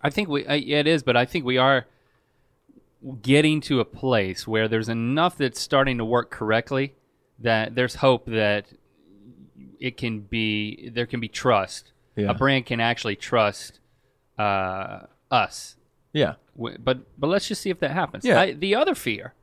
[0.00, 1.86] I think we uh, yeah, it is, but I think we are
[3.22, 6.94] getting to a place where there's enough that's starting to work correctly
[7.38, 8.66] that there's hope that
[9.80, 11.92] it can be there can be trust.
[12.16, 12.30] Yeah.
[12.30, 13.80] A brand can actually trust
[14.38, 15.76] uh, us.
[16.12, 18.24] yeah W- But but let's just see if that happens.
[18.24, 18.40] Yeah.
[18.40, 19.34] I, the other fear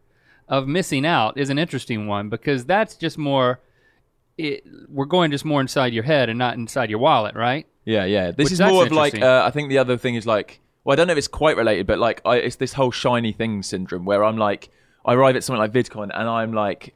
[0.47, 3.59] of missing out is an interesting one because that's just more.
[4.37, 7.67] It, we're going just more inside your head and not inside your wallet, right?
[7.83, 10.27] yeah yeah this Which is more of like uh, i think the other thing is
[10.27, 12.91] like well i don't know if it's quite related but like I, it's this whole
[12.91, 14.69] shiny thing syndrome where i'm like
[15.03, 16.93] i arrive at something like vidcon and i'm like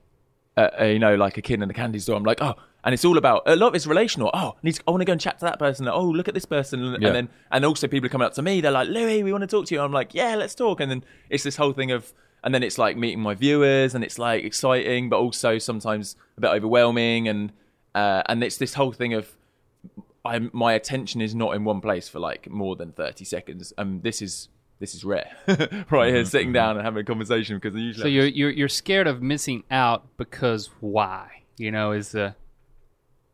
[0.57, 2.15] uh, uh, you know, like a kid in the candy store.
[2.15, 4.29] I'm like, oh, and it's all about a lot of it's relational.
[4.33, 5.87] Oh, I, need to, I want to go and chat to that person.
[5.89, 7.11] Oh, look at this person, and Yeah.
[7.11, 8.61] then and also people are coming up to me.
[8.61, 9.81] They're like, Louis, we want to talk to you.
[9.81, 10.79] I'm like, yeah, let's talk.
[10.79, 14.03] And then it's this whole thing of, and then it's like meeting my viewers, and
[14.03, 17.51] it's like exciting, but also sometimes a bit overwhelming, and
[17.95, 19.29] uh, and it's this whole thing of.
[20.23, 23.73] I, my attention is not in one place for like more than 30 seconds.
[23.77, 25.29] Um, this is this is rare,
[25.91, 29.05] right here, sitting down and having a conversation because usually So you're you're you're scared
[29.05, 31.43] of missing out because why?
[31.57, 32.35] You know, is the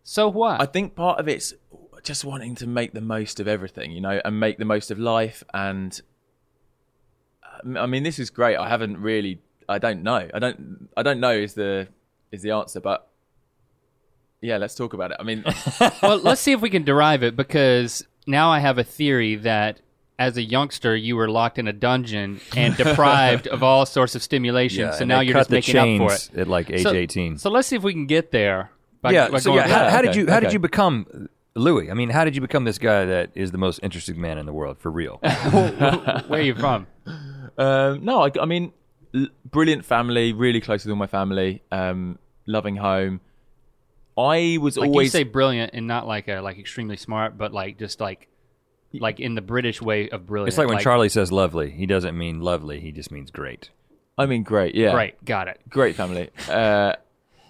[0.04, 0.62] so what?
[0.62, 1.54] I think part of it's
[2.04, 5.00] just wanting to make the most of everything, you know, and make the most of
[5.00, 5.44] life.
[5.54, 6.00] And
[7.64, 8.58] um, I mean, this is great.
[8.58, 10.30] I haven't really, I don't know.
[10.34, 11.88] I don't, I don't know is the
[12.32, 13.08] is the answer, but
[14.42, 15.18] yeah, let's talk about it.
[15.20, 15.44] I mean,
[16.02, 19.82] well, let's see if we can derive it because now I have a theory that
[20.18, 24.24] as a youngster you were locked in a dungeon and deprived of all sorts of
[24.24, 24.82] stimulation.
[24.86, 26.40] yeah, so now you're just making up for it.
[26.40, 27.38] at like age so, 18.
[27.38, 28.72] So let's see if we can get there.
[29.02, 29.30] By, yeah.
[29.30, 29.92] by So yeah, how, back.
[29.92, 31.90] how did okay, you how did you become Louis?
[31.90, 34.46] I mean, how did you become this guy that is the most interesting man in
[34.46, 35.18] the world for real?
[35.22, 36.88] Where are you from?
[37.58, 38.74] um, no, I, I mean,
[39.16, 43.22] l- brilliant family, really close with all my family, um, loving home.
[44.18, 47.54] I was Like always you say brilliant and not like a, like extremely smart, but
[47.54, 48.28] like just like
[48.94, 50.50] like in the British way of brilliant.
[50.50, 51.72] It's like when Charlie says lovely.
[51.72, 52.80] He doesn't mean lovely.
[52.82, 53.70] He just means great.
[54.18, 55.60] I mean, great, yeah, Great, got it.
[55.70, 56.30] great family.
[56.50, 56.96] Uh,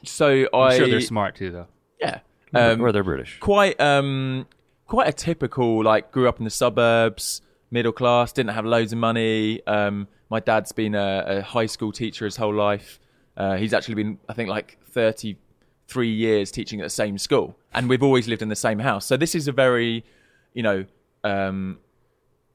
[0.03, 1.67] so I, I'm sure they're smart too, though.
[1.99, 2.19] yeah,
[2.53, 3.37] um, or they're British.
[3.39, 4.47] quite um
[4.87, 8.99] quite a typical like grew up in the suburbs middle class didn't have loads of
[8.99, 9.65] money.
[9.67, 12.99] Um my dad's been a, a high school teacher his whole life.
[13.37, 17.57] Uh, he's actually been i think like 33 years teaching at the same school.
[17.73, 19.05] And we've always lived in the same house.
[19.05, 20.03] So this is a very
[20.53, 20.85] you know
[21.23, 21.79] um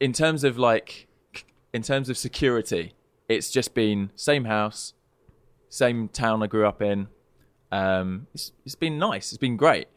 [0.01, 1.07] in terms of like
[1.73, 2.95] in terms of security
[3.29, 4.93] it's just been same house
[5.69, 7.09] same town i grew up in
[7.73, 9.33] um, it's, it's been nice.
[9.33, 9.89] It's been great.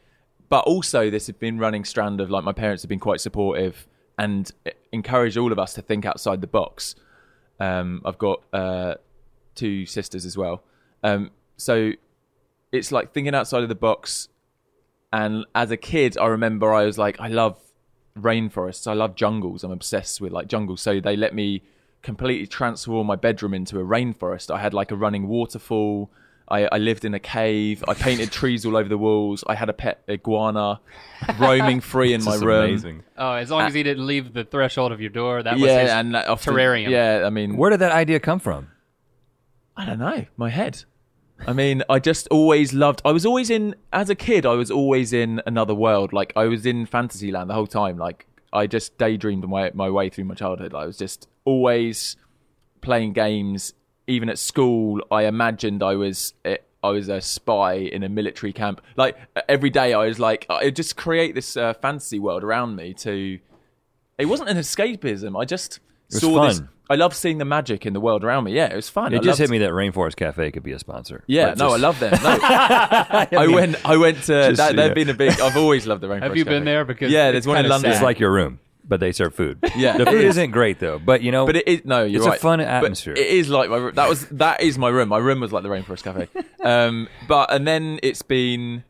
[0.49, 3.87] But also, this has been running strand of like my parents have been quite supportive
[4.17, 4.51] and
[4.91, 6.95] encourage all of us to think outside the box.
[7.59, 8.95] Um, I've got uh,
[9.53, 10.63] two sisters as well,
[11.03, 11.91] um, so
[12.71, 14.29] it's like thinking outside of the box.
[15.11, 17.59] And as a kid, I remember I was like, I love
[18.17, 18.87] rainforests.
[18.87, 19.63] I love jungles.
[19.63, 20.81] I'm obsessed with like jungles.
[20.81, 21.63] So they let me
[22.01, 24.53] completely transform my bedroom into a rainforest.
[24.53, 26.11] I had like a running waterfall.
[26.49, 27.83] I, I lived in a cave.
[27.87, 29.43] I painted trees all over the walls.
[29.47, 30.79] I had a pet iguana
[31.39, 32.65] roaming free in my room.
[32.65, 33.03] amazing.
[33.17, 35.63] Oh, as long uh, as he didn't leave the threshold of your door, that was
[35.63, 36.89] Yeah, his and often, terrarium.
[36.89, 38.69] Yeah, I mean, Where did that idea come from?
[39.77, 40.83] I don't know, my head.
[41.47, 43.01] I mean, I just always loved.
[43.05, 44.45] I was always in as a kid.
[44.45, 46.11] I was always in another world.
[46.11, 47.97] Like I was in Fantasyland the whole time.
[47.97, 50.73] Like I just daydreamed my my way through my childhood.
[50.73, 52.17] I was just always
[52.81, 53.73] playing games.
[54.09, 56.33] Even at school, I imagined I was
[56.83, 58.81] I was a spy in a military camp.
[58.95, 59.17] Like
[59.47, 62.93] every day, I was like, I just create this uh, fantasy world around me.
[62.95, 63.39] To
[64.17, 65.39] it wasn't an escapism.
[65.41, 65.79] I just
[66.11, 66.61] was saw this.
[66.91, 68.53] I love seeing the magic in the world around me.
[68.53, 69.13] Yeah, it was fun.
[69.13, 71.23] It I just loved- hit me that Rainforest Cafe could be a sponsor.
[71.27, 72.13] yeah, no, just- I love them.
[73.31, 73.39] No.
[73.39, 73.75] I, went.
[73.85, 74.49] I went to.
[74.49, 74.87] Just, That, yeah.
[74.87, 75.39] they've been a big.
[75.39, 76.23] I've always loved the Rainforest.
[76.23, 76.85] Have you been there?
[76.85, 77.91] Because yeah, it's there's one in kinda London.
[77.91, 77.95] sad.
[77.97, 79.59] It's like your room, but they serve food.
[79.75, 80.37] Yeah, the food is.
[80.37, 82.03] isn't great though, but you know, But it is no.
[82.03, 82.39] You're It's a right.
[82.39, 83.13] fun But atmosphere.
[83.13, 83.77] it is like my.
[83.77, 83.95] room.
[83.95, 85.09] That was that is my room.
[85.09, 86.27] My room was like the Rainforest Cafe.
[86.63, 88.83] Um, but and then it's been,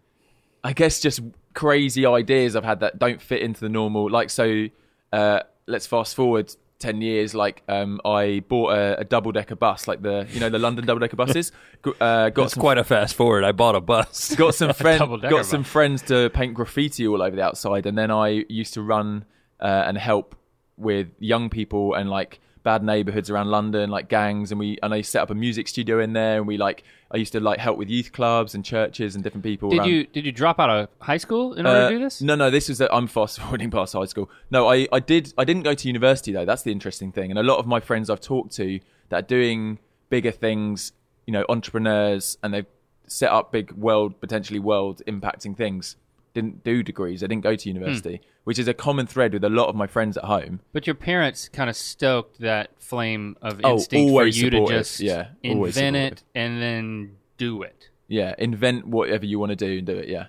[0.64, 1.22] I guess, just
[1.54, 4.10] crazy ideas I've had that don't fit into the normal.
[4.10, 4.66] Like so,
[5.14, 6.54] uh, let's fast forward.
[6.80, 10.48] 10 years like um i bought a, a double decker bus like the you know
[10.48, 11.52] the london double decker buses
[12.00, 13.44] uh, got that's some quite a fast forward.
[13.44, 14.34] I bought a bus.
[14.36, 15.00] got some friends
[15.30, 15.70] got some bus.
[15.72, 19.26] friends to paint graffiti all over the outside and then i used to run
[19.60, 20.36] uh, and help
[20.78, 25.02] with young people and like bad neighborhoods around london like gangs and we and i
[25.02, 27.78] set up a music studio in there and we like i used to like help
[27.78, 29.90] with youth clubs and churches and different people Did around.
[29.90, 32.22] you did you drop out of high school in order Uh, to do this?
[32.22, 34.30] No, no, this was I'm fast forwarding past high school.
[34.52, 36.46] No, I, I did I didn't go to university though.
[36.46, 37.30] That's the interesting thing.
[37.32, 40.92] And a lot of my friends I've talked to that are doing bigger things,
[41.28, 42.66] you know, entrepreneurs, and they've
[43.08, 45.96] set up big world potentially world impacting things.
[46.34, 47.22] Didn't do degrees.
[47.22, 49.88] They didn't go to university, which is a common thread with a lot of my
[49.88, 50.60] friends at home.
[50.74, 54.68] But your parents kind of stoked that flame of Oh, instinct for always you to
[54.68, 57.90] just Yeah, invent it and then do it.
[58.08, 60.08] Yeah, invent whatever you want to do and do it.
[60.08, 60.28] Yeah.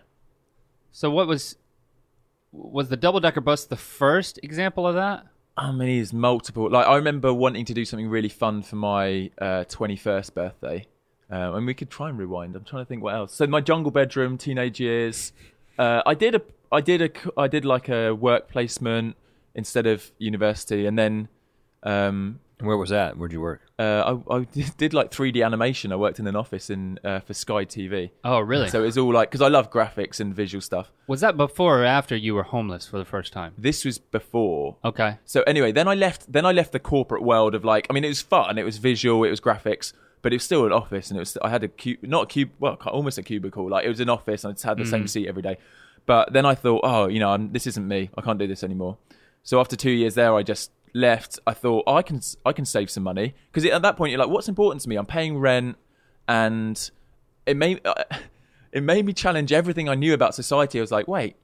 [0.93, 1.57] So what was
[2.53, 5.27] was the double decker bus the first example of that?
[5.57, 6.71] I mean, there's multiple.
[6.71, 10.87] Like, I remember wanting to do something really fun for my uh, 21st birthday.
[11.31, 12.57] Uh, and we could try and rewind.
[12.57, 13.35] I'm trying to think what else.
[13.35, 15.33] So my jungle bedroom, teenage years.
[15.81, 19.17] Uh, I did a, I did a, I did like a work placement
[19.55, 21.29] instead of university, and then
[21.83, 23.17] um, Where was that?
[23.17, 23.63] Where'd you work?
[23.79, 24.39] uh, I, I
[24.77, 25.91] did like 3D animation.
[25.93, 28.11] I worked in an office in uh, for Sky TV.
[28.23, 28.69] Oh, really?
[28.69, 30.93] So it was all like because I love graphics and visual stuff.
[31.09, 33.55] was that before or after you were homeless for the first time?
[33.57, 35.17] This was before Okay.
[35.25, 36.31] So anyway, then I left.
[36.31, 37.87] Then I left the corporate world of like.
[37.89, 38.59] I mean, it was fun.
[38.59, 39.25] It was visual.
[39.25, 41.39] It was graphics, but it was still an office, and it was.
[41.43, 43.69] I had a cube, not a cube, well, almost a cubicle.
[43.69, 45.09] Like it was an office, and I just had the same mm.
[45.09, 45.59] seat every day.
[46.07, 48.11] But then I thought, oh, you know, I'm, this isn't me.
[48.17, 48.99] I can't do this anymore.
[49.43, 51.39] So after two years there, I just left.
[51.47, 54.19] I thought oh, I can, I can save some money because at that point you're
[54.19, 54.97] like, what's important to me?
[54.97, 55.77] I'm paying rent,
[56.29, 56.91] and
[57.47, 57.81] it made,
[58.73, 60.79] it made me challenge everything I knew about society.
[60.79, 61.37] I was like, wait,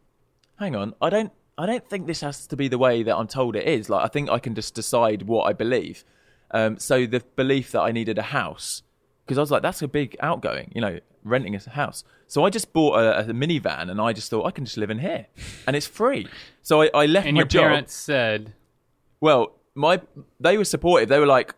[0.59, 3.27] hang on i don't i don't think this has to be the way that i'm
[3.27, 6.05] told it is like i think i can just decide what i believe
[6.57, 8.83] um, so the belief that i needed a house
[9.25, 12.51] because i was like that's a big outgoing you know renting a house so i
[12.51, 15.27] just bought a, a minivan and i just thought i can just live in here
[15.67, 16.29] and it's free
[16.63, 18.53] so i, I left And my your job parents said,
[19.21, 20.01] well, my
[20.41, 21.09] they were supportive.
[21.09, 21.55] They were like,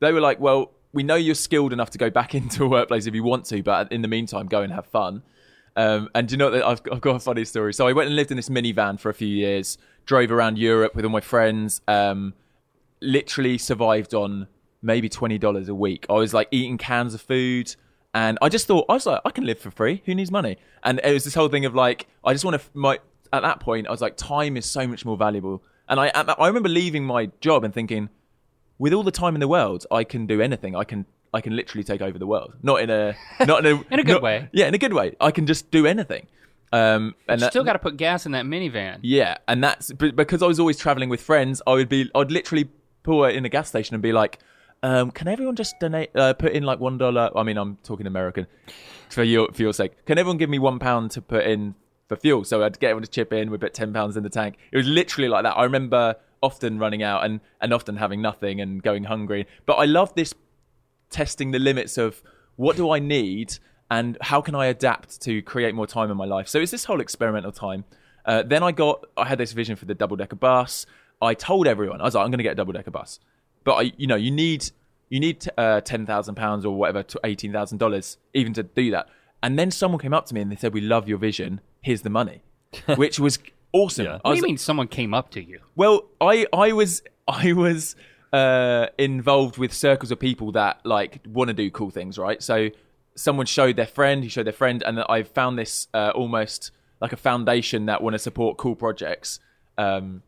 [0.00, 3.06] they were like, well, we know you're skilled enough to go back into a workplace
[3.06, 5.22] if you want to, but in the meantime, go and have fun.
[5.74, 7.72] Um, and do you know that I've, I've got a funny story.
[7.72, 10.94] So I went and lived in this minivan for a few years, drove around Europe
[10.94, 11.80] with all my friends.
[11.88, 12.34] Um,
[13.02, 14.46] literally survived on
[14.80, 16.06] maybe twenty dollars a week.
[16.08, 17.74] I was like eating cans of food.
[18.14, 20.02] And I just thought, I was like, I can live for free.
[20.04, 20.58] Who needs money?
[20.84, 22.98] And it was this whole thing of like, I just want to, my,
[23.32, 25.62] at that point, I was like, time is so much more valuable.
[25.88, 28.10] And I, I remember leaving my job and thinking,
[28.78, 30.76] with all the time in the world, I can do anything.
[30.76, 32.52] I can, I can literally take over the world.
[32.62, 34.50] Not in a, not in a, In a good not- way.
[34.52, 35.16] Yeah, in a good way.
[35.18, 36.26] I can just do anything.
[36.70, 38.98] Um, and you that- still got to put gas in that minivan.
[39.00, 41.62] yeah, and that's because I was always traveling with friends.
[41.66, 42.68] I would be, I'd literally
[43.02, 44.38] pull in a gas station and be like,
[44.82, 47.00] um, "Can everyone just donate, uh, put in like one?
[47.02, 48.46] I mean, I'm talking American
[49.08, 50.04] for your for your sake.
[50.06, 51.74] Can everyone give me one pound to put in
[52.08, 52.44] for fuel?
[52.44, 53.50] So I'd get everyone to chip in.
[53.50, 54.58] We put ten pounds in the tank.
[54.72, 55.56] It was literally like that.
[55.56, 59.46] I remember often running out and and often having nothing and going hungry.
[59.66, 60.34] But I love this
[61.10, 62.22] testing the limits of
[62.56, 63.58] what do I need
[63.90, 66.48] and how can I adapt to create more time in my life.
[66.48, 67.84] So it's this whole experimental time.
[68.24, 70.86] Uh, then I got, I had this vision for the double decker bus.
[71.22, 73.20] I told everyone, I was like, I'm going to get a double decker bus,
[73.64, 74.70] but I, you know, you need
[75.08, 78.90] you need uh, ten thousand pounds or whatever, to eighteen thousand dollars even to do
[78.90, 79.08] that.
[79.42, 81.60] And then someone came up to me and they said, "We love your vision.
[81.80, 82.42] Here's the money,"
[82.96, 83.38] which was
[83.72, 84.06] awesome.
[84.06, 84.18] Yeah.
[84.24, 85.60] I What do you mean someone came up to you?
[85.76, 87.94] well, I I was I was
[88.32, 92.42] uh, involved with circles of people that like want to do cool things, right?
[92.42, 92.70] So
[93.14, 96.70] someone showed their friend, he showed their friend, and that I found this uh, almost
[97.00, 99.40] like a foundation that want to support cool projects.
[99.76, 100.22] Um,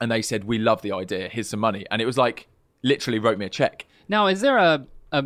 [0.00, 1.28] and they said, "We love the idea.
[1.28, 2.48] Here's some money." And it was like
[2.82, 3.86] literally wrote me a check.
[4.08, 5.24] Now, is there a a,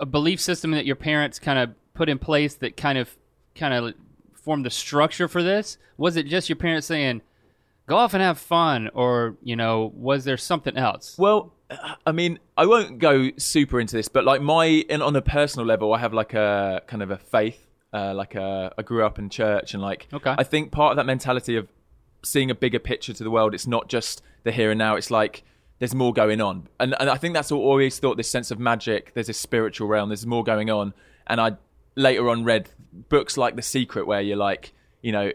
[0.00, 3.16] a belief system that your parents kind of put in place that kind of
[3.54, 3.94] kind of
[4.34, 5.78] formed the structure for this?
[5.96, 7.22] Was it just your parents saying,
[7.86, 11.16] "Go off and have fun," or you know, was there something else?
[11.18, 11.54] Well,
[12.06, 15.66] I mean, I won't go super into this, but like my, and on a personal
[15.66, 17.64] level, I have like a kind of a faith.
[17.90, 20.34] Uh, like a, I grew up in church, and like Okay.
[20.36, 21.68] I think part of that mentality of
[22.22, 23.54] seeing a bigger picture to the world.
[23.54, 24.96] It's not just the here and now.
[24.96, 25.44] It's like
[25.78, 28.58] there's more going on, and and I think that's all, always thought this sense of
[28.58, 29.12] magic.
[29.14, 30.08] There's a spiritual realm.
[30.08, 30.94] There's more going on,
[31.26, 31.56] and I
[31.94, 32.70] later on read
[33.08, 35.32] books like The Secret, where you're like, you know,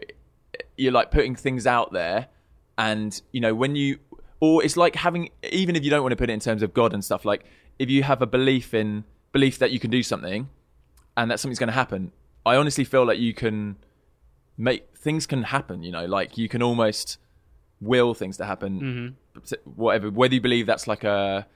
[0.76, 2.28] you're like putting things out there,
[2.76, 3.98] and you know when you,
[4.40, 6.74] or it's like having even if you don't want to put it in terms of
[6.74, 7.24] God and stuff.
[7.24, 7.44] Like
[7.78, 10.48] if you have a belief in belief that you can do something,
[11.16, 12.12] and that something's going to happen.
[12.46, 13.76] I honestly feel like you can
[14.56, 17.18] make things can happen you know like you can almost
[17.80, 19.14] will things to happen
[19.76, 21.46] whatever whether you believe that's like a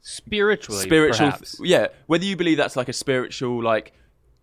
[0.00, 1.60] Spiritually, spiritual perhaps.
[1.62, 3.92] yeah whether you believe that's like a spiritual like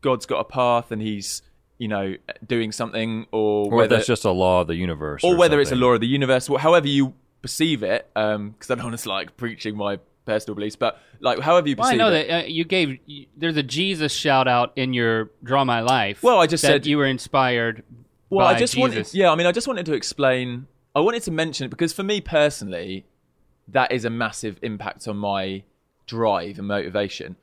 [0.02, 1.42] god's got a path and he's
[1.78, 5.24] you know doing something or, Or whether that's just a law of the universe.
[5.24, 8.08] or whether it's a law of the universe, wh- however you perceive it.
[8.14, 12.00] Because I don't want to like preaching my personal beliefs, but like however you perceive
[12.00, 12.28] Well, I know it.
[12.28, 13.00] that uh, you gave.
[13.06, 16.24] You, there's a Jesus shout out in your Draw My Life.
[16.24, 17.84] Well, I just that said- you were inspired.
[18.36, 18.82] Well, I just Jesus.
[18.82, 20.68] wanted, yeah, I mean, I just wanted to explain.
[20.94, 23.06] I wanted to mention it because for me personally,
[23.68, 25.64] that is a massive impact on my
[26.06, 27.36] drive and motivation.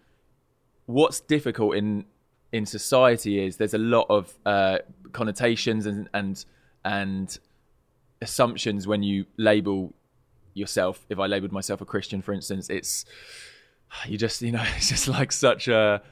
[0.86, 2.04] What's difficult in
[2.52, 4.78] in society is there's a lot of uh,
[5.12, 6.44] connotations and and
[6.84, 7.38] and
[8.20, 9.94] assumptions when you label
[10.54, 11.04] yourself.
[11.08, 13.04] If I labeled myself a Christian, for instance, it's
[14.06, 16.02] you just you know it's just like such a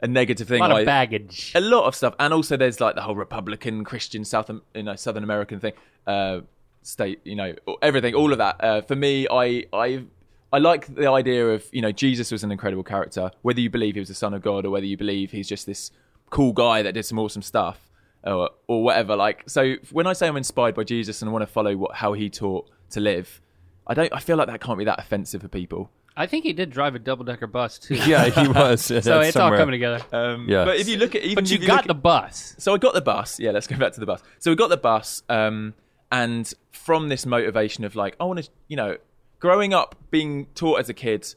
[0.00, 0.60] a negative thing.
[0.60, 1.52] A lot I- of baggage.
[1.54, 4.96] a lot of stuff, and also there's like the whole Republican Christian South, you know,
[4.96, 5.72] Southern American thing,
[6.06, 6.40] uh,
[6.82, 8.56] state, you know, everything, all of that.
[8.62, 10.04] Uh, for me, I, I,
[10.52, 13.94] I like the idea of you know Jesus was an incredible character, whether you believe
[13.94, 15.90] he was the Son of God or whether you believe he's just this
[16.30, 17.90] cool guy that did some awesome stuff
[18.24, 19.16] or or whatever.
[19.16, 21.94] Like, so when I say I'm inspired by Jesus and I want to follow what
[21.96, 23.40] how he taught to live,
[23.86, 24.12] I don't.
[24.12, 25.90] I feel like that can't be that offensive for people.
[26.16, 27.94] I think he did drive a double decker bus too.
[27.96, 28.82] Yeah, he was.
[28.84, 30.00] so it's all coming together.
[30.12, 30.64] Um, Yeah.
[30.64, 32.54] But if you look at even But you if got look the bus.
[32.58, 33.40] so I got the bus.
[33.40, 34.22] Yeah, let's go back to the bus.
[34.38, 35.74] So we got the bus, um,
[36.12, 38.96] and from this motivation of like, I want to, you know,
[39.40, 41.34] growing up, being taught as a kid,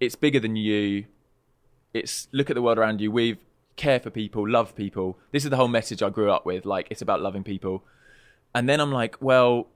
[0.00, 1.04] it's bigger than you.
[1.92, 3.10] It's look at the world around you.
[3.10, 3.36] We
[3.76, 5.18] care for people, love people.
[5.32, 6.64] This is the whole message I grew up with.
[6.64, 7.84] Like, it's about loving people.
[8.54, 9.66] And then I'm like, well,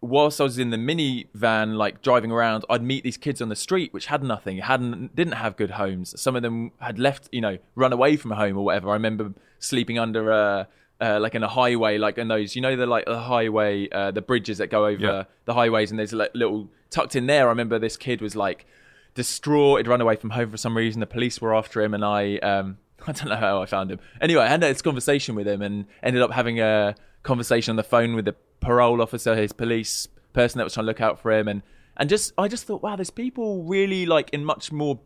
[0.00, 3.56] whilst I was in the minivan, like driving around, I'd meet these kids on the
[3.56, 6.18] street which had nothing, hadn't, didn't have good homes.
[6.20, 8.90] Some of them had left, you know, run away from home or whatever.
[8.90, 10.68] I remember sleeping under a,
[11.00, 14.10] uh, like in a highway, like in those, you know, the like the highway, uh,
[14.10, 15.24] the bridges that go over Yeah.
[15.46, 17.46] the highways, and there's like little tucked in there.
[17.46, 18.66] I remember this kid was like
[19.14, 19.78] distraught.
[19.78, 21.00] He'd run away from home for some reason.
[21.00, 24.00] The police were after him, and I, um, I don't know how I found him.
[24.20, 27.82] Anyway, I had this conversation with him, and ended up having a conversation on the
[27.84, 31.32] phone with the parole officer, his police person that was trying to look out for
[31.32, 31.62] him, and
[31.96, 35.00] and just I just thought, wow, there's people really like in much more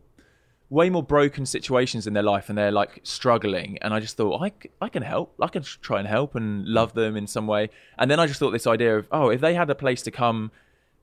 [0.73, 3.77] way more broken situations in their life and they're like struggling.
[3.81, 5.35] And i just thought I I can help.
[5.39, 7.69] I can try and help and love them in some way.
[7.97, 10.11] And then i just thought this idea of oh if they had a place to
[10.11, 10.51] come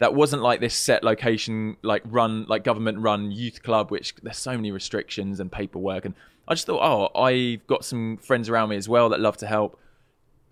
[0.01, 4.39] that wasn't like this set location like run like government run youth club which there's
[4.39, 6.05] so many restrictions and paperwork.
[6.05, 6.15] And
[6.49, 9.47] i just thought oh i've got some friends around me as well that love to
[9.47, 9.79] help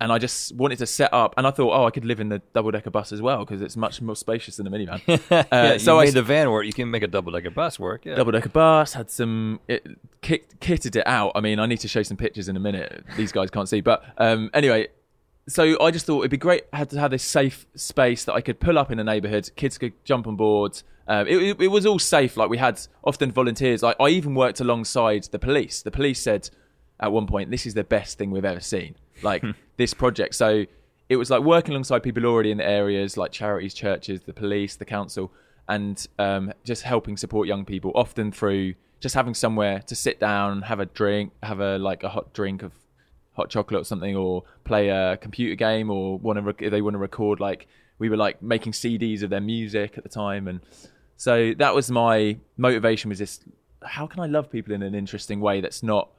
[0.01, 2.29] and I just wanted to set up, and I thought, oh, I could live in
[2.29, 5.01] the double decker bus as well because it's much more spacious than a minivan.
[5.29, 6.65] Uh, Yeah, so you I made the van work.
[6.65, 8.05] You can make a double decker bus work.
[8.05, 8.15] Yeah.
[8.15, 9.85] double decker bus had some it
[10.21, 11.33] kicked, kitted it out.
[11.35, 13.03] I mean, I need to show some pictures in a minute.
[13.17, 14.87] These guys can't see, but um, anyway.
[15.47, 18.41] So I just thought it'd be great had to have this safe space that I
[18.41, 19.49] could pull up in a neighbourhood.
[19.55, 20.79] Kids could jump on board.
[21.07, 22.37] Um, it, it, it was all safe.
[22.37, 23.81] Like we had often volunteers.
[23.81, 25.81] Like I even worked alongside the police.
[25.81, 26.51] The police said
[26.99, 29.43] at one point, "This is the best thing we've ever seen." Like
[29.77, 30.35] this project.
[30.35, 30.65] So
[31.09, 34.75] it was like working alongside people already in the areas, like charities, churches, the police,
[34.75, 35.31] the council,
[35.67, 37.91] and um, just helping support young people.
[37.95, 42.09] Often through just having somewhere to sit down, have a drink, have a like a
[42.09, 42.73] hot drink of
[43.33, 46.81] hot chocolate or something, or play a computer game, or want to rec- if they
[46.81, 47.39] want to record.
[47.39, 47.67] Like
[47.97, 50.59] we were like making CDs of their music at the time, and
[51.17, 53.09] so that was my motivation.
[53.09, 53.39] Was this?
[53.83, 56.09] How can I love people in an interesting way that's not,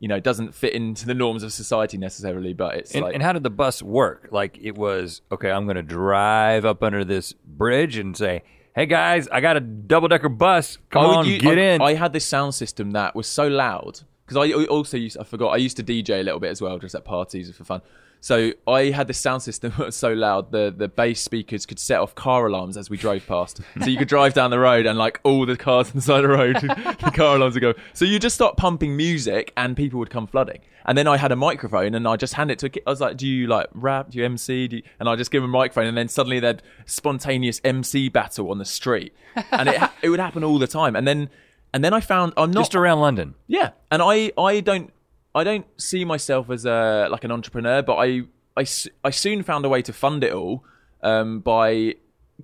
[0.00, 3.22] you know, doesn't fit into the norms of society necessarily, but it's And, like and
[3.22, 4.28] how did the bus work?
[4.32, 5.50] Like it was okay.
[5.50, 8.42] I'm going to drive up under this bridge and say,
[8.74, 10.78] "Hey, "Hey guys, I got a double decker bus.
[10.88, 13.46] Come oh, on, u- get I, in." I had this sound system that was so
[13.46, 16.62] loud because I also used I forgot I used to DJ a little bit as
[16.62, 17.82] well, just at parties for fun.
[18.20, 21.78] So I had this sound system that was so loud the the bass speakers could
[21.78, 23.60] set off car alarms as we drove past.
[23.80, 26.24] so you could drive down the road and like all the cars on the side
[26.24, 27.74] of the road, the car alarms would go.
[27.94, 30.60] So you just start pumping music and people would come flooding.
[30.86, 32.82] And then I had a microphone and I just hand it to a kid.
[32.86, 34.10] I was like, "Do you like rap?
[34.10, 34.82] Do you MC?" Do you...
[34.98, 38.58] And I just give them a microphone and then suddenly they'd spontaneous MC battle on
[38.58, 39.14] the street,
[39.52, 40.96] and it ha- it would happen all the time.
[40.96, 41.28] And then
[41.72, 43.34] and then I found I'm not Just around London.
[43.46, 44.92] yeah, and I, I don't
[45.34, 48.22] I don't see myself as a like an entrepreneur, but I
[48.56, 48.66] I,
[49.04, 50.64] I soon found a way to fund it all
[51.02, 51.94] um, by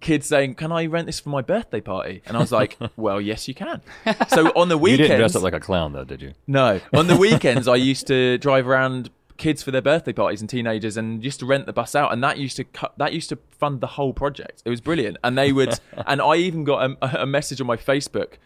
[0.01, 3.21] kids saying, "Can I rent this for my birthday party?" And I was like, "Well,
[3.21, 3.81] yes, you can."
[4.29, 6.35] So on the weekends, You didn't dress up like a clown, though, did you?
[6.47, 10.49] no, on the weekends I used to drive around kids for their birthday parties and
[10.49, 13.29] teenagers and used to rent the bus out and that used to cut that used
[13.29, 16.91] to fund the whole project it was brilliant and they would and i even got
[17.03, 18.39] a, a message on my facebook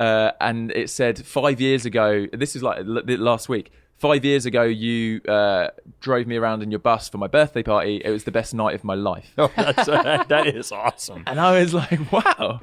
[0.00, 4.44] uh, and it said five years ago this is like l- last week five years
[4.44, 5.68] ago you uh,
[6.00, 8.02] drove me around in your bus for my birthday party.
[8.04, 9.32] It was the best night of my life.
[9.38, 9.86] Oh, that's,
[10.28, 11.22] that is awesome.
[11.26, 12.60] and i was like wow.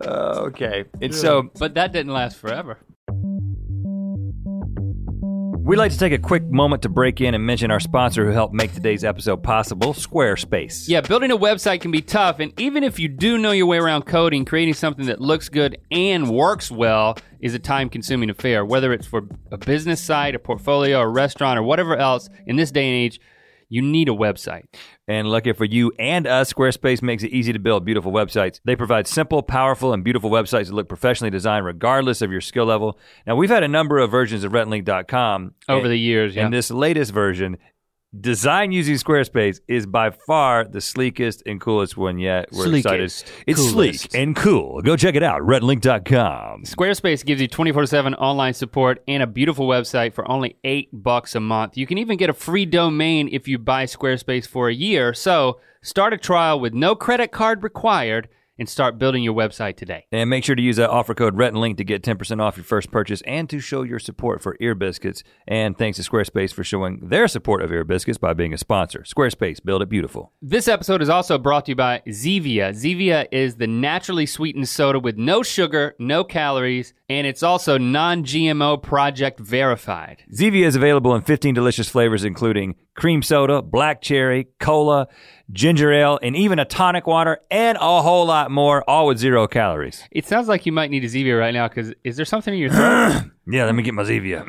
[0.00, 2.78] Okay, and so But that didn't last forever.
[5.64, 8.32] We'd like to take a quick moment to break in and mention our sponsor who
[8.32, 10.88] helped make today's episode possible, Squarespace.
[10.88, 13.78] Yeah, building a website can be tough, and even if you do know your way
[13.78, 18.62] around coding, creating something that looks good and works well is a time consuming affair.
[18.62, 22.70] Whether it's for a business site, a portfolio, a restaurant, or whatever else, in this
[22.70, 23.18] day and age,
[23.74, 24.64] you need a website.
[25.08, 28.60] And lucky for you and us, Squarespace makes it easy to build beautiful websites.
[28.64, 32.66] They provide simple, powerful, and beautiful websites that look professionally designed regardless of your skill
[32.66, 32.98] level.
[33.26, 35.54] Now, we've had a number of versions of RhettandLink.com.
[35.68, 36.44] Over and- the years, yeah.
[36.44, 37.58] And this latest version,
[38.20, 42.48] designed using Squarespace, is by far the sleekest and coolest one yet.
[42.52, 43.44] We're Sleekest, excited.
[43.46, 44.10] It's coolest.
[44.10, 44.82] sleek and cool.
[44.82, 46.64] Go check it out, RhettandLink.com.
[46.64, 51.40] Squarespace gives you 24/7 online support and a beautiful website for only 8 bucks a
[51.40, 51.76] month.
[51.76, 55.12] You can even get a free domain if you buy Squarespace for a year.
[55.14, 58.28] So, start a trial with no credit card required
[58.58, 60.06] and start building your website today.
[60.12, 62.56] And make sure to use that offer code Rhett and Link to get 10% off
[62.56, 65.22] your first purchase and to show your support for Ear Biscuits.
[65.46, 69.00] And thanks to Squarespace for showing their support of Ear Biscuits by being a sponsor.
[69.00, 70.32] Squarespace, build it beautiful.
[70.40, 72.70] This episode is also brought to you by Zevia.
[72.70, 78.82] Zevia is the naturally sweetened soda with no sugar, no calories, and it's also non-GMO
[78.82, 80.22] project verified.
[80.32, 85.08] Zevia is available in 15 delicious flavors, including cream soda, black cherry, cola,
[85.52, 89.46] ginger ale, and even a tonic water, and a whole lot more, all with zero
[89.46, 90.02] calories.
[90.10, 92.60] It sounds like you might need a Zevia right now because is there something in
[92.60, 93.22] your throat?
[93.46, 94.42] Yeah, let me get my Zevia.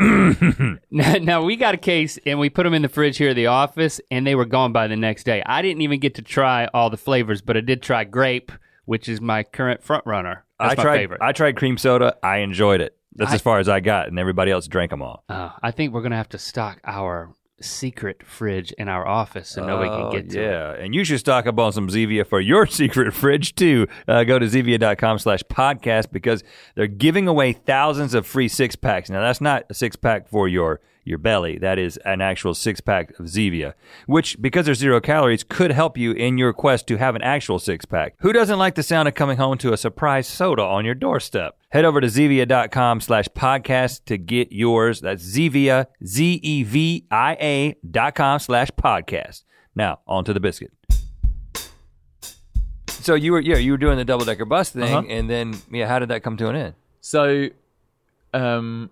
[0.92, 3.48] now we got a case and we put them in the fridge here at the
[3.48, 5.44] office and they were gone by the next day.
[5.46, 8.54] I didn't even get to try all the flavors, but I did try grape,
[8.86, 10.46] which is my current front runner.
[10.60, 10.98] That's I my tried.
[10.98, 11.22] favorite.
[11.22, 12.16] I tried cream soda.
[12.24, 12.96] I enjoyed it.
[13.14, 15.26] That's I- as far as I got, and everybody else drank them all.
[15.28, 19.66] Uh, I think we're gonna have to stock our secret fridge in our office so
[19.66, 20.44] nobody Oh, can get to it.
[20.44, 23.88] yeah, and you should stock up on some Zevia for your secret fridge too.
[24.08, 26.44] Uh, go to Zevia.com slash podcast because
[26.76, 29.10] they're giving away thousands of free six packs.
[29.10, 31.58] Now that's not a six pack for your your belly.
[31.58, 33.74] That is an actual six pack of Zevia,
[34.08, 37.60] which because there's zero calories could help you in your quest to have an actual
[37.60, 38.16] six pack.
[38.20, 41.56] Who doesn't like the sound of coming home to a surprise soda on your doorstep?
[41.70, 45.02] Head over to Zevia.com slash podcast to get yours.
[45.02, 49.44] That's Zevia, Z E V I A dot com slash podcast.
[49.76, 50.72] Now, on to the biscuit.
[52.88, 55.04] So you were yeah, you were doing the double decker bus thing Uh-huh.
[55.08, 56.74] and then yeah, how did that come to an end?
[57.02, 57.50] So,
[58.34, 58.90] um,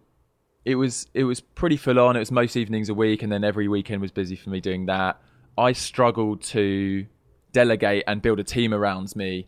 [0.65, 2.15] it was it was pretty full on.
[2.15, 4.85] It was most evenings a week, and then every weekend was busy for me doing
[4.85, 5.21] that.
[5.57, 7.05] I struggled to
[7.51, 9.47] delegate and build a team around me.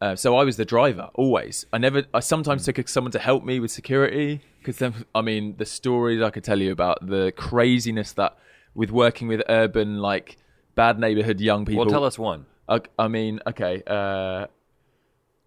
[0.00, 1.66] Uh, so I was the driver always.
[1.72, 2.04] I never.
[2.14, 6.22] I sometimes took someone to help me with security because then I mean the stories
[6.22, 8.36] I could tell you about the craziness that
[8.74, 10.38] with working with urban like
[10.74, 11.84] bad neighborhood young people.
[11.84, 12.46] Well, tell us one.
[12.68, 13.82] I, I mean, okay.
[13.86, 14.46] Uh,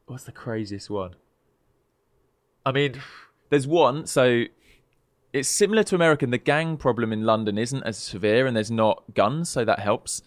[0.06, 1.16] what's the craziest one?
[2.66, 3.02] I mean,
[3.50, 4.06] there's one.
[4.06, 4.46] So
[5.36, 6.32] it's similar to American.
[6.32, 10.24] The gang problem in London isn't as severe, and there's not guns, so that helps.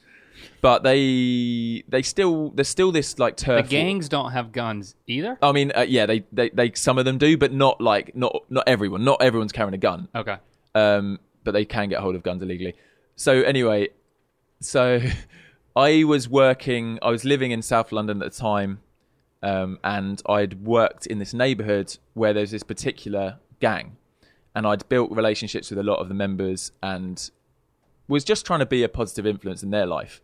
[0.60, 3.64] But they they still there's still this like The turf.
[3.64, 3.68] war.
[3.70, 5.36] gangs don't have guns either.
[5.42, 8.44] I mean, uh, yeah, they, they they some of them do, but not like not
[8.48, 9.04] not everyone.
[9.04, 10.36] Not everyone's carrying a gun Okay.
[10.74, 12.74] um, but they can get hold of guns illegally.
[13.16, 13.88] So anyway,
[14.60, 15.00] so
[15.76, 16.98] I was working.
[17.02, 18.78] I was living in South London at the time,
[19.42, 23.96] um, and I'd worked in this neighbourhood where there's this particular gang,
[24.54, 27.30] and I'd built relationships with a lot of the members, and
[28.08, 30.20] was just trying to be a positive influence in their life.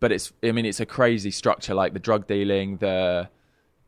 [0.00, 3.28] But it's, I mean, it's a crazy structure, like the drug dealing, the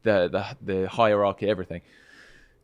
[0.02, 1.82] the the the hierarchy, everything.